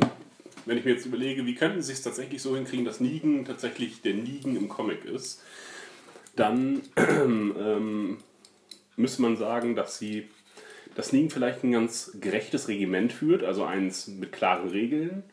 [0.69, 4.03] wenn ich mir jetzt überlege, wie könnten sie es tatsächlich so hinkriegen, dass Negan tatsächlich
[4.03, 5.41] der Negan im Comic ist,
[6.35, 8.17] dann ähm,
[8.95, 10.29] müsste man sagen, dass sie
[10.95, 15.23] dass Negan vielleicht ein ganz gerechtes Regiment führt, also eins mit klaren Regeln,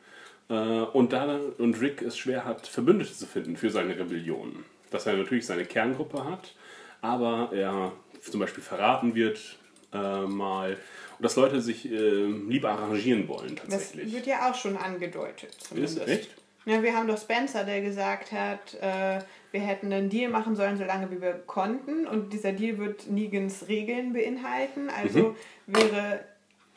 [0.49, 4.65] äh, und, da, und Rick es schwer hat, Verbündete zu finden für seine Rebellion.
[4.91, 6.55] Dass er natürlich seine Kerngruppe hat,
[7.01, 7.93] aber er
[8.23, 9.59] zum Beispiel verraten wird
[9.93, 10.77] äh, mal
[11.18, 14.12] und dass Leute sich äh, lieber arrangieren wollen Das tatsächlich.
[14.14, 15.55] wird ja auch schon angedeutet.
[15.55, 16.09] Ist Zumindest.
[16.09, 16.30] echt?
[16.66, 19.20] Ja, wir haben doch Spencer, der gesagt hat, äh,
[19.52, 22.06] wir hätten einen Deal machen sollen, solange wie wir konnten.
[22.06, 24.90] Und dieser Deal wird Negans Regeln beinhalten.
[24.90, 25.36] Also
[25.66, 25.76] Mhm.
[25.76, 26.24] wäre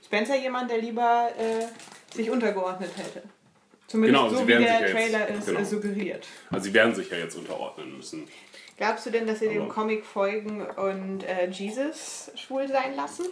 [0.06, 1.66] Spencer jemand, der lieber äh,
[2.16, 3.24] sich untergeordnet hätte.
[3.88, 5.60] Zumindest Genau, so wie der ja jetzt- Trailer es genau.
[5.60, 6.28] äh, suggeriert.
[6.52, 8.28] Also sie werden sich ja jetzt unterordnen müssen.
[8.78, 13.26] Glaubst du denn, dass sie dem Comic folgen und äh, Jesus schwul sein lassen?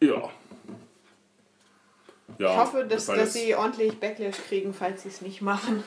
[0.00, 0.30] Ja.
[2.38, 5.82] Ja, Ich hoffe, dass, das dass sie ordentlich Backlash kriegen, falls sie es nicht machen.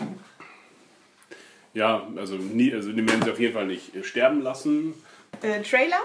[1.73, 4.93] Ja, also, nie, also den werden sie auf jeden Fall nicht äh, sterben lassen.
[5.41, 6.01] Äh, Trailer?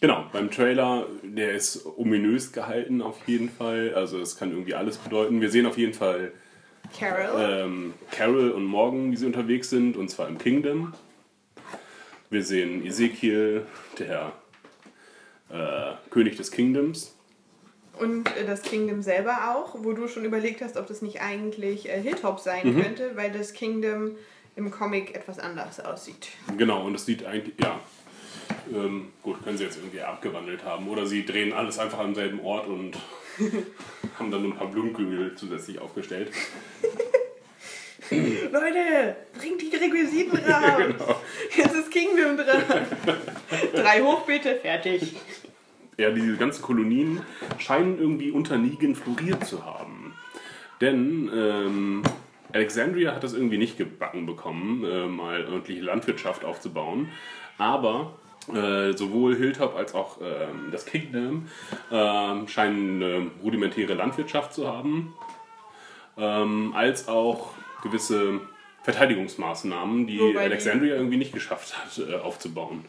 [0.00, 3.92] Genau, beim Trailer, der ist ominös gehalten auf jeden Fall.
[3.94, 5.40] Also es kann irgendwie alles bedeuten.
[5.40, 6.32] Wir sehen auf jeden Fall
[6.98, 7.28] Carol.
[7.38, 10.94] ähm, Carol und Morgan, wie sie unterwegs sind, und zwar im Kingdom.
[12.30, 13.66] Wir sehen Ezekiel,
[13.98, 14.32] der
[15.50, 17.15] äh, König des Kingdoms.
[17.98, 21.88] Und äh, das Kingdom selber auch, wo du schon überlegt hast, ob das nicht eigentlich
[21.88, 22.82] äh, Hilltop sein Mhm.
[22.82, 24.16] könnte, weil das Kingdom
[24.54, 26.28] im Comic etwas anders aussieht.
[26.56, 27.78] Genau, und es sieht eigentlich, ja,
[28.72, 30.88] ähm, gut, können sie jetzt irgendwie abgewandelt haben.
[30.88, 32.96] Oder sie drehen alles einfach am selben Ort und
[34.18, 36.30] haben dann nur ein paar Blumenkügel zusätzlich aufgestellt.
[38.10, 40.72] Leute, bringt die Requisiten raus!
[40.78, 41.20] Genau.
[41.56, 42.62] Jetzt ist Kingdom dran!
[43.74, 45.16] Drei hoch bitte, fertig.
[45.98, 47.22] Ja, diese ganzen Kolonien
[47.58, 50.14] scheinen irgendwie unter Negan floriert zu haben.
[50.80, 52.02] Denn ähm,
[52.52, 57.08] Alexandria hat das irgendwie nicht gebacken bekommen, äh, mal ordentliche Landwirtschaft aufzubauen.
[57.56, 58.12] Aber
[58.54, 61.46] äh, sowohl Hilltop als auch ähm, das Kingdom
[61.90, 65.14] ähm, scheinen eine rudimentäre Landwirtschaft zu haben,
[66.18, 68.40] ähm, als auch gewisse
[68.82, 72.84] Verteidigungsmaßnahmen, die Wobei die- Alexandria irgendwie nicht geschafft hat äh, aufzubauen.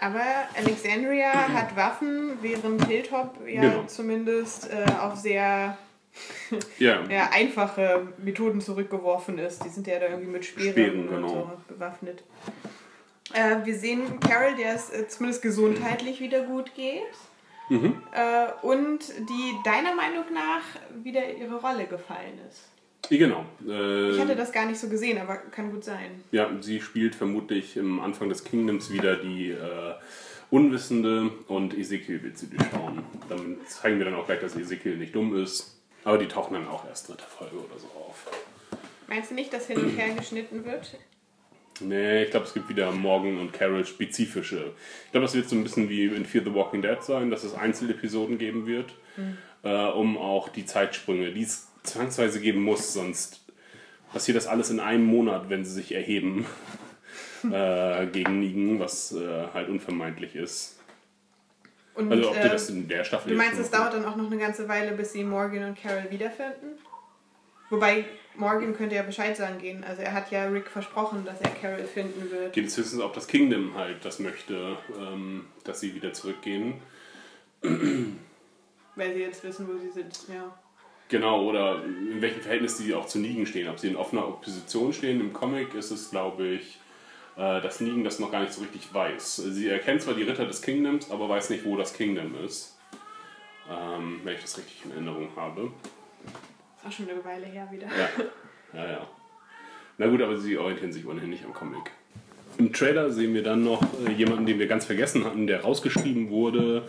[0.00, 0.22] Aber
[0.56, 3.84] Alexandria hat Waffen, während Hilltop ja Genau.
[3.84, 5.76] zumindest äh, auf sehr
[6.78, 9.64] Ja, ja, einfache Methoden zurückgeworfen ist.
[9.64, 11.28] Die sind ja da irgendwie mit Speeren, Speeren, und genau.
[11.28, 12.24] so bewaffnet.
[13.32, 17.02] Äh, wir sehen Carol, der es äh, zumindest gesundheitlich wieder gut geht.
[17.68, 18.02] Mhm.
[18.12, 20.62] Äh, und die deiner Meinung nach
[21.04, 22.69] wieder ihre Rolle gefallen ist.
[23.18, 23.44] Genau.
[23.66, 26.22] Äh, Ich hatte das gar nicht so gesehen, aber kann gut sein.
[26.32, 29.94] Ja, sie spielt vermutlich im Anfang des Kingdoms wieder die äh,
[30.50, 33.02] Unwissende und Ezekiel wird sie durchschauen.
[33.28, 35.76] Damit zeigen wir dann auch gleich, dass Ezekiel nicht dumm ist.
[36.02, 38.26] Aber die tauchen dann auch erst dritte Folge oder so auf.
[39.06, 40.96] Meinst du nicht, dass hin und her geschnitten wird?
[41.80, 44.72] Nee, ich glaube, es gibt wieder Morgan und Carol spezifische.
[45.06, 47.42] Ich glaube, das wird so ein bisschen wie in Fear the Walking Dead sein, dass
[47.44, 48.92] es Einzelepisoden geben wird,
[49.62, 53.40] äh, um auch die Zeitsprünge, die es zwangsweise geben muss, sonst
[54.12, 56.46] passiert das alles in einem Monat, wenn sie sich erheben
[57.50, 60.78] äh, gegen Negan, was äh, halt unvermeidlich ist.
[61.94, 64.26] Und, Also ob äh, das in der Staffel Du meinst, es dauert dann auch noch
[64.26, 66.78] eine ganze Weile, bis sie Morgan und Carol wiederfinden?
[67.68, 68.04] Wobei
[68.36, 69.84] Morgan könnte ja Bescheid sagen gehen.
[69.84, 72.52] Also er hat ja Rick versprochen, dass er Carol finden wird.
[72.52, 76.74] Geht es höchstens, ob das Kingdom halt das möchte, ähm, dass sie wieder zurückgehen.
[77.62, 80.28] Weil sie jetzt wissen, wo sie sind.
[80.28, 80.58] Ja.
[81.10, 83.68] Genau, oder in welchem Verhältnis sie auch zu Negan stehen.
[83.68, 85.20] Ob sie in offener Opposition stehen.
[85.20, 86.78] Im Comic ist es, glaube ich,
[87.36, 89.36] äh, dass Negan das noch gar nicht so richtig weiß.
[89.36, 92.78] Sie erkennt zwar die Ritter des Kingdoms, aber weiß nicht, wo das Kingdom ist.
[93.68, 95.72] Ähm, wenn ich das richtig in Erinnerung habe.
[96.76, 97.88] Ist auch schon eine Weile her wieder.
[97.88, 98.24] Ja,
[98.72, 99.08] ja, ja.
[99.98, 101.90] Na gut, aber sie orientieren sich ohnehin nicht am Comic.
[102.58, 106.28] Im Trailer sehen wir dann noch äh, jemanden, den wir ganz vergessen hatten, der rausgeschrieben
[106.28, 106.82] wurde,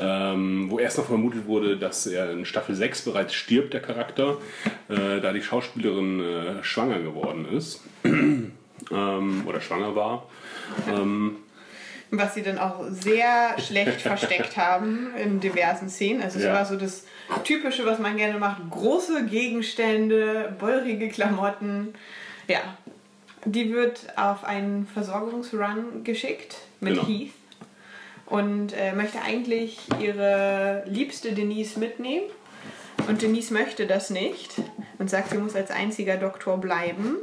[0.00, 4.36] ähm, wo erst noch vermutet wurde, dass er in Staffel 6 bereits stirbt, der Charakter,
[4.88, 7.80] äh, da die Schauspielerin äh, schwanger geworden ist.
[8.04, 8.52] ähm,
[9.46, 10.26] oder schwanger war.
[10.88, 11.36] Ähm,
[12.10, 16.22] Was sie dann auch sehr schlecht versteckt haben in diversen Szenen.
[16.22, 16.52] Also es Ja.
[16.54, 17.06] war so das
[17.44, 18.62] Typische, was man gerne macht.
[18.70, 21.94] Große Gegenstände, beurige Klamotten.
[22.46, 22.60] Ja.
[23.44, 27.06] Die wird auf einen Versorgungsrun geschickt mit Genau.
[27.06, 27.30] Heath
[28.26, 32.26] und äh, möchte eigentlich ihre liebste Denise mitnehmen.
[33.06, 34.54] Und Denise möchte das nicht
[34.98, 37.16] und sagt, sie muss als einziger Doktor bleiben.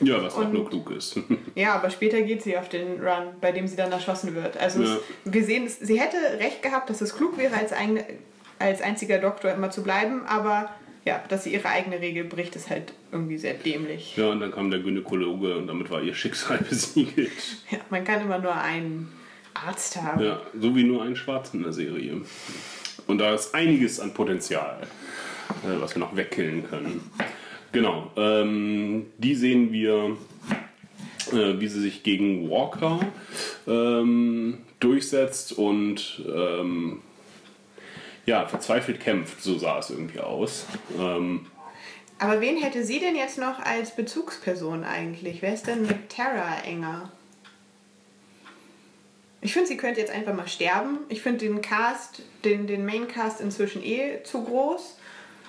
[0.00, 1.18] ja, was auch Und- nur klug ist.
[1.54, 4.56] Ja, aber später geht sie auf den Run, bei dem sie dann erschossen wird.
[4.56, 4.96] Also Ja.
[4.96, 5.00] es,
[5.32, 8.02] wir sehen, es, sie hätte recht gehabt, dass es klug wäre, als, ein,
[8.58, 10.68] als einziger Doktor immer zu bleiben, aber
[11.04, 14.16] ja, dass sie ihre eigene Regel bricht, ist halt irgendwie sehr dämlich.
[14.16, 17.30] ja, und dann kam der Gynäkologe und damit war ihr Schicksal besiegelt.
[17.70, 19.12] Ja, man kann immer nur einen
[19.52, 20.22] Arzt haben.
[20.22, 22.22] Ja, so wie nur einen Schwarzen in der Serie.
[23.06, 24.82] Und da ist einiges an Potenzial,
[25.62, 27.10] äh, was wir noch wegkillen können.
[27.72, 30.16] Genau, ähm, die sehen wir,
[31.32, 33.00] äh, wie sie sich gegen Walker
[33.66, 37.00] ähm, durchsetzt und ähm,
[38.26, 40.66] ja, verzweifelt kämpft, so sah es irgendwie aus.
[40.98, 41.46] Ähm,
[42.18, 45.42] Aber wen hätte sie denn jetzt noch als Bezugsperson eigentlich?
[45.42, 47.10] Wer ist denn mit Tara enger?
[49.40, 51.00] Ich finde, sie könnte jetzt einfach mal sterben.
[51.10, 54.96] Ich finde den Cast, den, den Maincast inzwischen eh zu groß.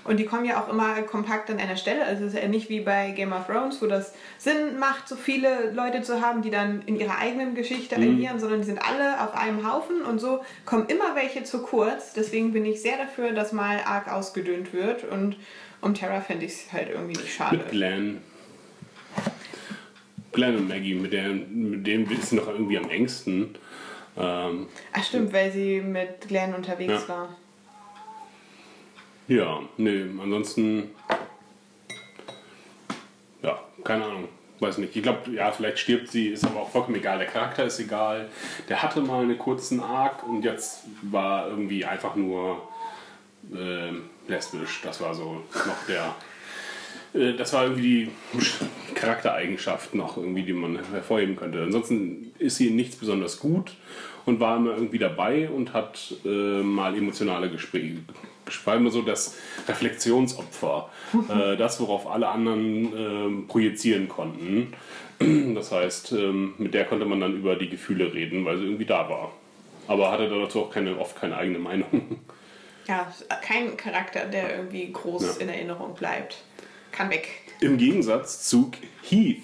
[0.06, 2.06] Und die kommen ja auch immer kompakt an einer Stelle.
[2.06, 5.16] Also es ist ja nicht wie bei Game of Thrones, wo das Sinn macht, so
[5.16, 9.22] viele Leute zu haben, die dann in ihrer eigenen Geschichte agieren, sondern die sind alle
[9.24, 12.14] auf einem Haufen und so kommen immer welche zu kurz.
[12.14, 15.04] Deswegen bin ich sehr dafür, dass mal arg ausgedünnt wird.
[15.04, 15.38] Und
[15.82, 17.58] um Terra fände ich es halt irgendwie nicht schade.
[17.58, 18.22] Mit Glenn.
[20.34, 23.56] Glenn und Maggie, mit, der, mit denen ist sie noch irgendwie am engsten.
[24.18, 27.08] Ähm, Ach stimmt, weil sie mit Glenn unterwegs Ja.
[27.10, 27.38] war.
[29.28, 30.92] Ja, nee, ansonsten.
[33.42, 34.28] Ja, keine Ahnung.
[34.60, 34.96] Weiß nicht.
[34.96, 37.18] Ich glaube, ja, vielleicht stirbt sie, ist aber auch vollkommen egal.
[37.18, 38.30] Der Charakter ist egal.
[38.70, 42.62] Der hatte mal einen kurzen Arc und jetzt war irgendwie einfach nur
[43.54, 44.82] ähm, lesbisch.
[44.84, 46.16] Das war so noch der.
[47.14, 51.62] äh, Das war irgendwie die Charaktereigenschaft noch irgendwie, die man hervorheben könnte.
[51.62, 53.74] Ansonsten ist sie in nichts besonders gut
[54.26, 57.98] und war immer irgendwie dabei und hat äh, mal emotionale Gespräche.
[58.46, 59.36] Beschreiben wir so das
[59.68, 60.90] Reflexionsopfer,
[61.30, 64.74] äh, das, worauf alle anderen ähm, projizieren konnten.
[65.56, 68.86] Das heißt, ähm, mit der konnte man dann über die Gefühle reden, weil sie irgendwie
[68.86, 69.32] da war.
[69.88, 72.20] Aber hatte dazu auch keine, oft keine eigene Meinung.
[72.88, 73.12] Ja,
[73.42, 75.42] kein Charakter, der irgendwie groß Ja.
[75.42, 76.44] in Erinnerung bleibt.
[76.92, 77.30] Kann weg.
[77.60, 78.70] Im Gegensatz zu
[79.02, 79.42] Heath.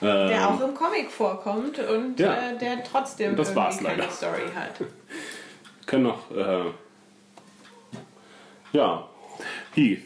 [0.00, 2.50] Der Ähm, auch im Comic vorkommt und Ja.
[2.52, 4.08] äh, der trotzdem Und das war's keine leider.
[4.12, 4.74] Story hat.
[5.86, 6.30] können noch.
[8.74, 9.08] Äh, ja,
[9.74, 10.02] Heath.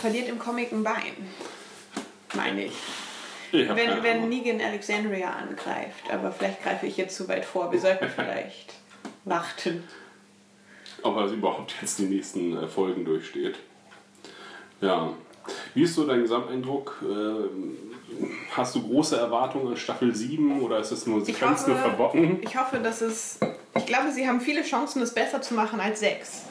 [0.00, 1.12] Verliert im Comic ein Bein.
[2.34, 2.72] Meine ich.
[3.52, 4.28] Ich Wenn, wenn.
[4.28, 6.10] Negan Alexandria angreift.
[6.12, 7.72] Aber vielleicht greife ich jetzt zu weit vor.
[7.72, 8.74] Wir sollten vielleicht
[9.24, 9.84] warten.
[11.02, 13.56] ob er überhaupt jetzt die nächsten äh, Folgen durchsteht.
[14.80, 15.12] Ja.
[15.74, 17.02] Wie ist so dein Gesamteindruck?
[17.02, 17.76] Ähm,
[18.52, 21.76] hast du große Erwartungen an Staffel 7 oder ist es nur, sie können es nur
[21.76, 22.38] verbocken?
[22.42, 23.40] ich hoffe, dass es.
[23.74, 26.44] Ich glaube, sie haben viele Chancen, es besser zu machen als sechs.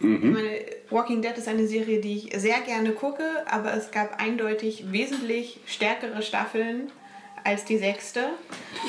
[0.00, 0.32] Mhm.
[0.32, 0.60] Meine,
[0.90, 5.60] Walking Dead ist eine Serie, die ich sehr gerne gucke, aber es gab eindeutig wesentlich
[5.66, 6.92] stärkere Staffeln
[7.44, 8.24] als die sechste.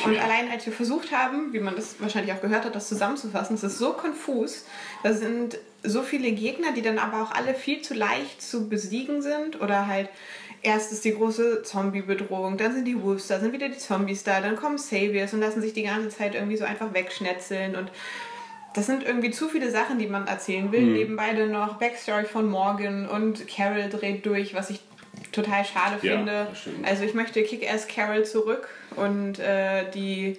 [0.04, 3.56] Und allein als wir versucht haben, wie man das wahrscheinlich auch gehört hat, das zusammenzufassen,
[3.56, 4.66] es ist so konfus.
[5.04, 9.22] Da sind so viele Gegner, die dann aber auch alle viel zu leicht zu besiegen
[9.22, 10.10] sind oder halt
[10.64, 14.42] erst ist die große Zombie-Bedrohung, dann sind die Wolves da, sind wieder die Zombies da,
[14.42, 17.92] dann kommen Saviors und lassen sich die ganze Zeit irgendwie so einfach wegschnetzeln und
[18.74, 20.84] das sind irgendwie zu viele Sachen, die man erzählen will.
[20.84, 24.80] Nebenbei dann noch Backstory von Morgan und Carol dreht durch, was ich
[25.32, 26.48] total schade Ja, finde.
[26.84, 30.38] Also ich möchte Kick-Ass Carol zurück und äh, die,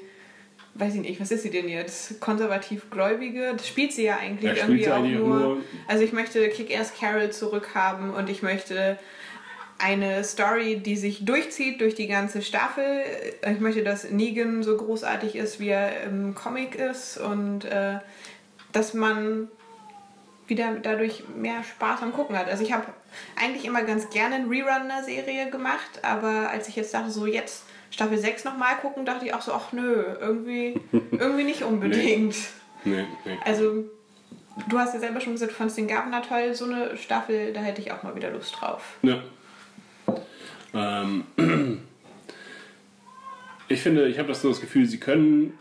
[0.75, 2.21] weiß ich nicht, was ist sie denn jetzt?
[2.21, 3.55] Konservativ-Gläubige?
[3.57, 5.39] Das spielt sie ja eigentlich Ja, irgendwie auch nur.
[5.41, 5.57] nur-
[5.89, 8.99] Also ich möchte Kick-Ass Carol zurückhaben und ich möchte
[9.79, 13.03] eine Story, die sich durchzieht durch die ganze Staffel.
[13.49, 17.99] Ich möchte, dass Negan so großartig ist, wie er im Comic ist und äh,
[18.73, 19.49] dass man
[20.49, 22.49] wieder dadurch mehr Spaß am Gucken hat.
[22.49, 22.87] Also ich habe
[23.41, 27.27] eigentlich immer ganz gerne einen Rerun einer Serie gemacht, aber als ich jetzt dachte, so
[27.27, 30.81] jetzt Staffel 6 nochmal gucken, dachte ich auch so, ach nö, irgendwie,
[31.13, 32.37] irgendwie nicht unbedingt.
[32.85, 33.39] Nee, nee.
[33.45, 33.85] Also
[34.69, 37.61] du hast ja selber schon gesagt, du fandest den Governor toll, so eine Staffel, da
[37.61, 38.97] hätte ich auch mal wieder Lust drauf.
[39.03, 39.23] Ja.
[40.75, 41.25] Ähm,
[43.69, 45.59] ich finde, ich habe das so das Gefühl, sie können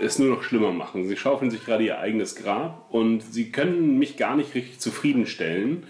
[0.00, 1.06] es nur noch schlimmer machen.
[1.06, 5.84] Sie schaufeln sich gerade ihr eigenes Grab und sie können mich gar nicht richtig zufriedenstellen,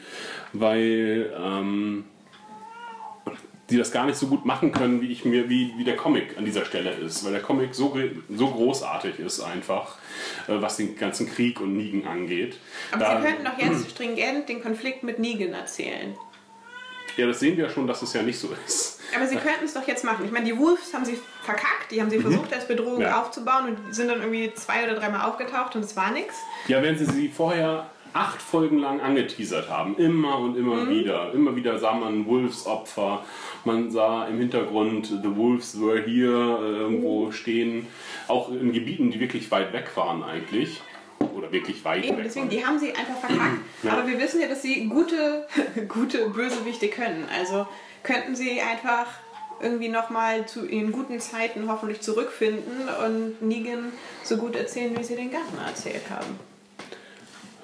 [0.53, 2.05] weil ähm,
[3.71, 6.37] die das gar nicht so gut machen können, wie ich mir, wie, wie der Comic
[6.37, 7.25] an dieser Stelle ist.
[7.25, 7.97] Weil der Comic so,
[8.29, 9.97] so großartig ist einfach,
[10.47, 12.59] äh, was den ganzen Krieg und Nigen angeht.
[12.91, 16.15] Aber Da- sie könnten doch jetzt stringent den Konflikt mit Negan erzählen.
[17.17, 19.01] Ja, das sehen wir ja schon, dass es ja nicht so ist.
[19.15, 20.25] Aber sie könnten es doch jetzt machen.
[20.25, 23.03] Ich meine, die Wolves haben sie verkackt, die haben sie versucht als Bedrohung Mhm.
[23.03, 23.21] Ja.
[23.21, 26.35] aufzubauen und sind dann irgendwie zwei oder dreimal aufgetaucht und es war nichts.
[26.69, 31.33] Ja, wenn sie sie vorher acht Folgen lang angeteasert haben, immer und immer wieder.
[31.33, 33.25] Immer wieder sah man Wolves-Opfer,
[33.65, 37.87] man sah im Hintergrund The Wolves were here äh, irgendwo stehen,
[38.29, 40.83] auch in Gebieten, die wirklich weit weg waren eigentlich.
[41.37, 42.57] Oder wirklich weit Eben, weg deswegen, waren.
[42.57, 43.61] die haben sie einfach verkackt.
[43.83, 43.93] Ja.
[43.93, 45.47] Aber wir wissen ja, dass sie gute,
[45.89, 47.27] gute Bösewichte können.
[47.39, 47.67] Also
[48.03, 49.07] könnten sie einfach
[49.61, 53.93] irgendwie nochmal zu ihren guten Zeiten hoffentlich zurückfinden und Negan
[54.25, 56.39] so gut erzählen, wie sie den Garten erzählt haben.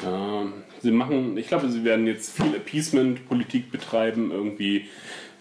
[0.02, 0.46] Ja,
[0.80, 4.86] sie machen, ich glaube, sie werden jetzt viel Appeasement-Politik betreiben, irgendwie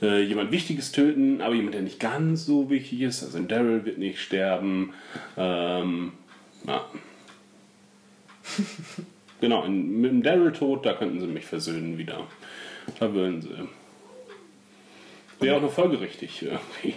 [0.02, 3.23] äh, jemand Wichtiges töten, aber jemand, der nicht ganz so wichtig ist.
[3.23, 4.94] Also ein Daryl wird nicht sterben.
[5.38, 6.14] Ähm,
[6.65, 6.85] ja.
[9.41, 12.28] genau, in, mit dem Daryl-Tod, da könnten sie mich versöhnen wieder.
[12.99, 13.49] Da würden sie.
[15.40, 16.95] Wäre auch noch folgerichtig irgendwie.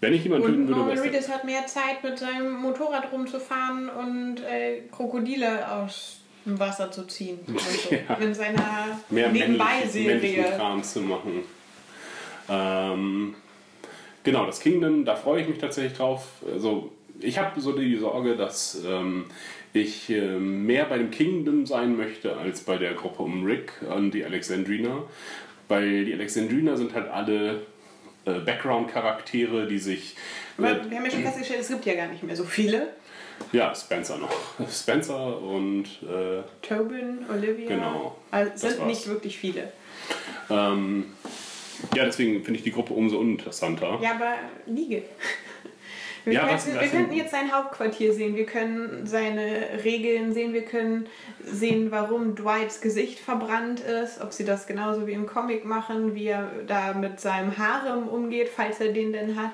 [0.00, 4.40] Wenn ich jemanden töten würde, Norman Reedus hat mehr Zeit, mit seinem Motorrad rumzufahren und
[4.40, 7.40] äh, Krokodile aus im Wasser zu ziehen.
[7.46, 7.94] Und so.
[7.94, 8.14] Ja.
[8.14, 10.44] In seiner Nebenbei-Serie.
[10.56, 11.42] Kram zu machen.
[12.48, 13.34] Ähm,
[14.22, 16.26] genau, das Kingdom, da freue ich mich tatsächlich drauf.
[16.52, 19.26] Also, ich habe so die Sorge, dass ähm,
[19.76, 24.12] ich äh, mehr bei dem Kingdom sein möchte als bei der Gruppe um Rick und
[24.12, 25.02] die Alexandrina.
[25.68, 27.62] Weil die Alexandrina sind halt alle
[28.24, 30.16] äh, Background-Charaktere, die sich.
[30.58, 32.88] Aber wir haben ja schon festgestellt, es gibt ja gar nicht mehr so viele.
[33.52, 34.32] ja, Spencer noch.
[34.70, 37.68] Spencer und äh, Tobin, Olivia.
[37.68, 38.16] Genau.
[38.30, 39.72] Also sind nicht wirklich viele.
[40.50, 41.06] ähm,
[41.94, 43.98] ja, deswegen finde ich die Gruppe umso uninteressanter.
[44.02, 44.34] Ja, aber
[44.66, 45.02] Liege.
[46.26, 50.32] Wir, Ja, könnten, was- wir was- könnten jetzt sein Hauptquartier sehen, wir können seine Regeln
[50.34, 51.06] sehen, wir können
[51.44, 56.26] sehen, warum Dwights Gesicht verbrannt ist, ob sie das genauso wie im Comic machen, wie
[56.26, 59.52] er da mit seinem Harem umgeht, falls er den denn hat.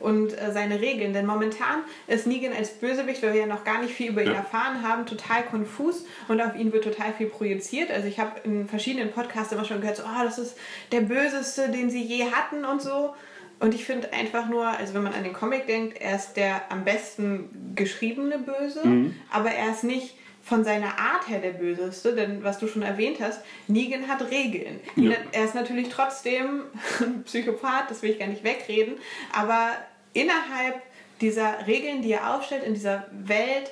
[0.00, 1.14] Und äh, seine Regeln.
[1.14, 4.28] Denn momentan ist Negan als Bösewicht, weil wir ja noch gar nicht viel über ihn
[4.32, 4.34] Ja.
[4.34, 7.90] erfahren haben, total konfus und auf ihn wird total viel projiziert.
[7.90, 10.58] Also ich habe in verschiedenen Podcasts immer schon gehört, so, oh, das ist
[10.92, 13.14] der Böseste, den sie je hatten und so.
[13.60, 16.70] Und ich finde einfach nur, also wenn man an den Comic denkt, er ist der
[16.70, 18.82] am besten geschriebene Böse,
[19.30, 23.18] aber er ist nicht von seiner Art her der Böseste, denn was du schon erwähnt
[23.20, 24.78] hast, Negan hat Regeln.
[24.94, 25.12] Ja.
[25.32, 26.64] Er ist natürlich trotzdem
[27.00, 28.94] ein Psychopath, das will ich gar nicht wegreden,
[29.32, 29.70] aber
[30.12, 30.82] innerhalb
[31.20, 33.70] dieser Regeln, die er aufstellt, in dieser Welt,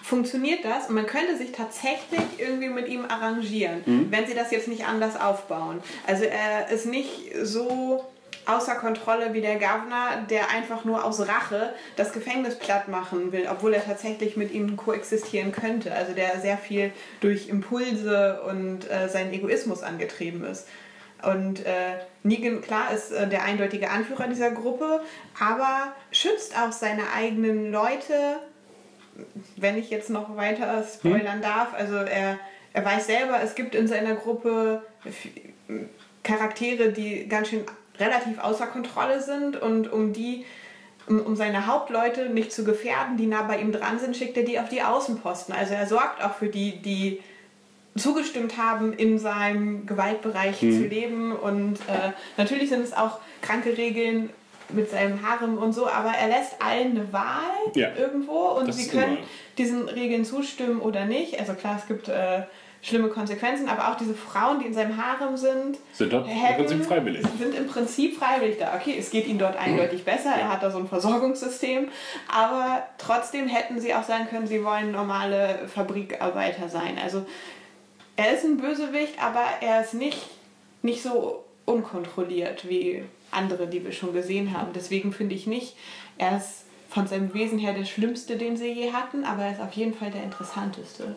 [0.00, 4.68] funktioniert das und man könnte sich tatsächlich irgendwie mit ihm arrangieren, wenn sie das jetzt
[4.68, 5.80] nicht anders aufbauen.
[6.06, 7.10] Also er ist nicht
[7.42, 8.04] so
[8.48, 13.46] außer Kontrolle wie der Governor, der einfach nur aus Rache das Gefängnis platt machen will,
[13.50, 15.94] obwohl er tatsächlich mit ihm koexistieren könnte.
[15.94, 20.66] Also der sehr viel durch Impulse und äh, seinen Egoismus angetrieben ist.
[21.22, 25.02] Und äh, Negan, klar, ist äh, der eindeutige Anführer dieser Gruppe,
[25.38, 28.38] aber schützt auch seine eigenen Leute,
[29.56, 31.74] wenn ich jetzt noch weiter spoilern darf.
[31.74, 32.38] Also er,
[32.72, 34.82] er weiß selber, es gibt in seiner Gruppe
[36.22, 37.64] Charaktere, die ganz schön
[38.00, 40.44] relativ außer Kontrolle sind und um die
[41.08, 44.60] um, seine Hauptleute nicht zu gefährden, die nah bei ihm dran sind, schickt er die
[44.60, 45.54] auf die Außenposten.
[45.54, 47.20] Also er sorgt auch für die, die
[47.96, 50.72] zugestimmt haben, in seinem Gewaltbereich Mhm.
[50.72, 51.32] zu leben.
[51.34, 54.30] Und äh, natürlich sind es auch kranke Regeln
[54.68, 57.88] mit seinem Harem und so, aber er lässt allen eine Wahl Ja.
[57.96, 59.26] irgendwo und Das sie können immer-
[59.56, 61.40] diesen Regeln zustimmen oder nicht.
[61.40, 62.42] Also klar, es gibt äh,
[62.82, 66.84] schlimme Konsequenzen, aber auch diese Frauen, die in seinem Harem sind, Sind dort im Prinzip
[66.84, 67.26] freiwillig.
[67.38, 68.74] sind im Prinzip freiwillig da.
[68.76, 71.88] Okay, es geht ihnen dort eindeutig besser, er hat da so ein Versorgungssystem,
[72.32, 76.98] aber trotzdem hätten sie auch sagen können, sie wollen normale Fabrikarbeiter sein.
[77.02, 77.26] Also
[78.16, 80.18] er ist ein Bösewicht, aber er ist nicht,
[80.82, 84.72] nicht so unkontrolliert wie andere, die wir schon gesehen haben.
[84.74, 85.76] Deswegen finde ich nicht,
[86.16, 89.60] er ist von seinem Wesen her der Schlimmste, den sie je hatten, aber er ist
[89.60, 91.16] auf jeden Fall der Interessanteste.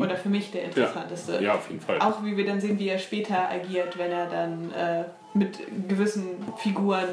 [0.00, 1.38] Oder für mich der Interessanteste.
[1.38, 1.44] Hm.
[1.44, 1.98] Ja, auf jeden Fall.
[2.00, 5.04] Auch wie wir dann sehen, wie er später agiert, wenn er dann äh,
[5.34, 5.58] mit
[5.88, 7.08] gewissen Figuren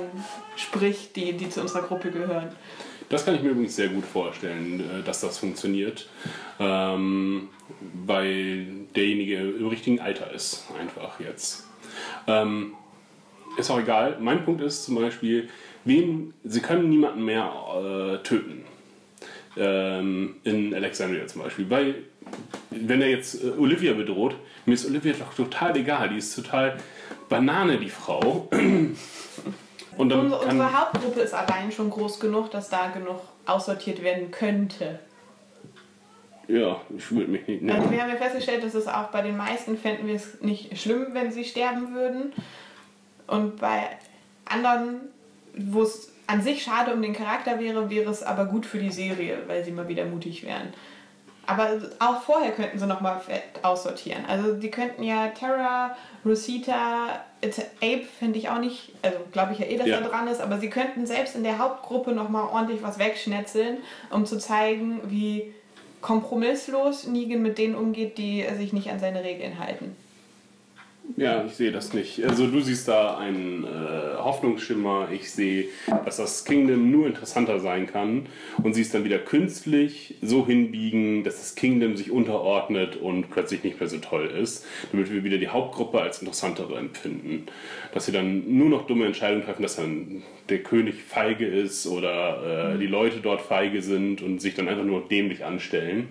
[0.56, 2.50] spricht, die, die zu unserer Gruppe gehören.
[3.10, 6.08] Das kann ich mir übrigens sehr gut vorstellen, äh, dass das funktioniert,
[6.60, 7.50] ähm,
[8.06, 11.68] weil derjenige im richtigen Alter ist, einfach jetzt.
[12.28, 12.74] Ähm,
[13.58, 14.18] ist auch egal.
[14.20, 15.50] Mein Punkt ist zum Beispiel,
[15.86, 18.64] wen, sie können niemanden mehr äh, töten.
[19.58, 21.70] Ähm, in Alexandria zum Beispiel.
[21.70, 21.96] Weil,
[22.72, 24.36] wenn er jetzt äh, Olivia bedroht,
[24.66, 26.10] mir ist Olivia doch total egal.
[26.10, 26.78] Die ist total
[27.28, 28.48] Banane, die Frau.
[29.98, 34.32] Und dann Unsere, unsere Hauptgruppe ist allein schon groß genug, dass da genug aussortiert werden
[34.32, 35.00] könnte.
[36.48, 37.70] ja, ich würde mich nicht.
[37.70, 40.80] Also wir haben ja festgestellt, dass es auch bei den meisten fänden wir es nicht
[40.80, 42.34] schlimm, wenn sie sterben würden.
[43.28, 43.90] Und bei
[44.46, 45.02] anderen,
[45.56, 48.92] wo es an sich schade um den Charakter wäre, wäre es aber gut für die
[48.92, 50.74] Serie, weil sie mal wieder mutig wären.
[51.50, 51.70] Aber
[52.00, 53.20] auch vorher könnten sie nochmal
[53.64, 54.24] aussortieren.
[54.28, 59.60] Also die könnten ja Terra, Rosita, it's- Ape finde ich auch nicht, also glaube ich
[59.60, 59.96] ja eh, dass Ja.
[59.98, 63.78] er dran ist, aber sie könnten selbst in der Hauptgruppe nochmal ordentlich was wegschnetzeln,
[64.12, 65.54] um zu zeigen, wie
[66.02, 69.96] kompromisslos Negan mit denen umgeht, die sich nicht an seine Regeln halten.
[71.18, 72.24] Ja, ich sehe das nicht.
[72.24, 75.10] Also du siehst da einen äh, Hoffnungsschimmer.
[75.12, 75.66] Ich sehe,
[76.06, 78.28] dass das Kingdom nur interessanter sein kann
[78.62, 83.64] und sie es dann wieder künstlich so hinbiegen, dass das Kingdom sich unterordnet und plötzlich
[83.64, 87.48] nicht mehr so toll ist, damit wir wieder die Hauptgruppe als interessantere empfinden.
[87.94, 92.76] Dass sie dann nur noch dumme Entscheidungen treffen, dass dann der König feige ist oder
[92.76, 96.10] äh, die Leute dort feige sind und sich dann einfach nur dämlich anstellen.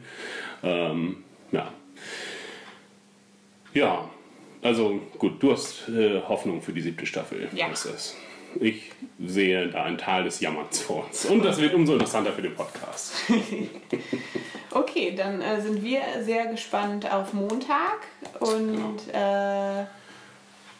[0.62, 1.18] Ähm,
[1.52, 1.72] ja.
[3.74, 4.10] Ja,
[4.62, 7.48] also gut, du hast äh, Hoffnung für die siebte Staffel.
[7.54, 7.68] Ja.
[7.68, 8.16] Ist es.
[8.60, 8.90] Ich
[9.24, 11.26] sehe da ein Tal des Jammerns vor uns.
[11.26, 13.14] Und das wird umso interessanter für den Podcast.
[14.70, 18.00] Okay, dann äh, sind wir sehr gespannt auf Montag
[18.40, 19.84] und äh,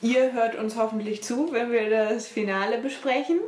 [0.02, 3.40] ihr hört uns hoffentlich zu, wenn wir das Finale besprechen.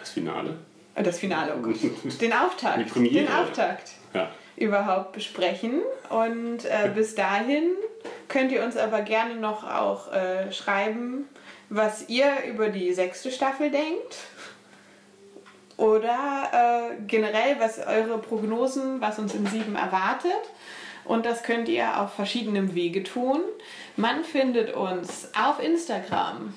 [0.00, 0.58] Das Finale.
[0.94, 1.76] Das Finale, oh Gott.
[2.20, 2.78] Den Auftakt.
[2.78, 3.24] Die Premiere.
[3.24, 4.28] Den Auftakt Ja.
[4.58, 5.80] Überhaupt besprechen.
[6.10, 7.70] Und äh, bis dahin
[8.28, 11.28] könnt ihr uns aber gerne noch auch äh, schreiben,
[11.68, 14.16] was ihr über die sechste Staffel denkt.
[15.76, 20.32] Oder äh, generell, was eure Prognosen, was uns in sieben erwartet.
[21.04, 23.40] Und das könnt ihr auf verschiedenem Wege tun.
[23.96, 26.52] Man findet uns auf Instagram,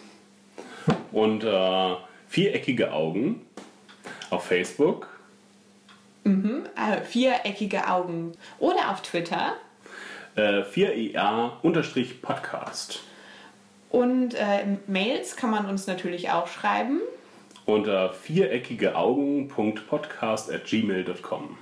[1.12, 1.96] Und äh,
[2.28, 3.46] viereckige Augen
[4.30, 5.08] auf Facebook.
[6.24, 9.56] Äh, viereckige Augen oder auf Twitter.
[10.36, 13.02] Äh, 4EA-Podcast.
[13.90, 17.02] Und äh, Mails kann man uns natürlich auch schreiben.
[17.66, 21.58] Unter viereckige Augen.podcast at gmail.com.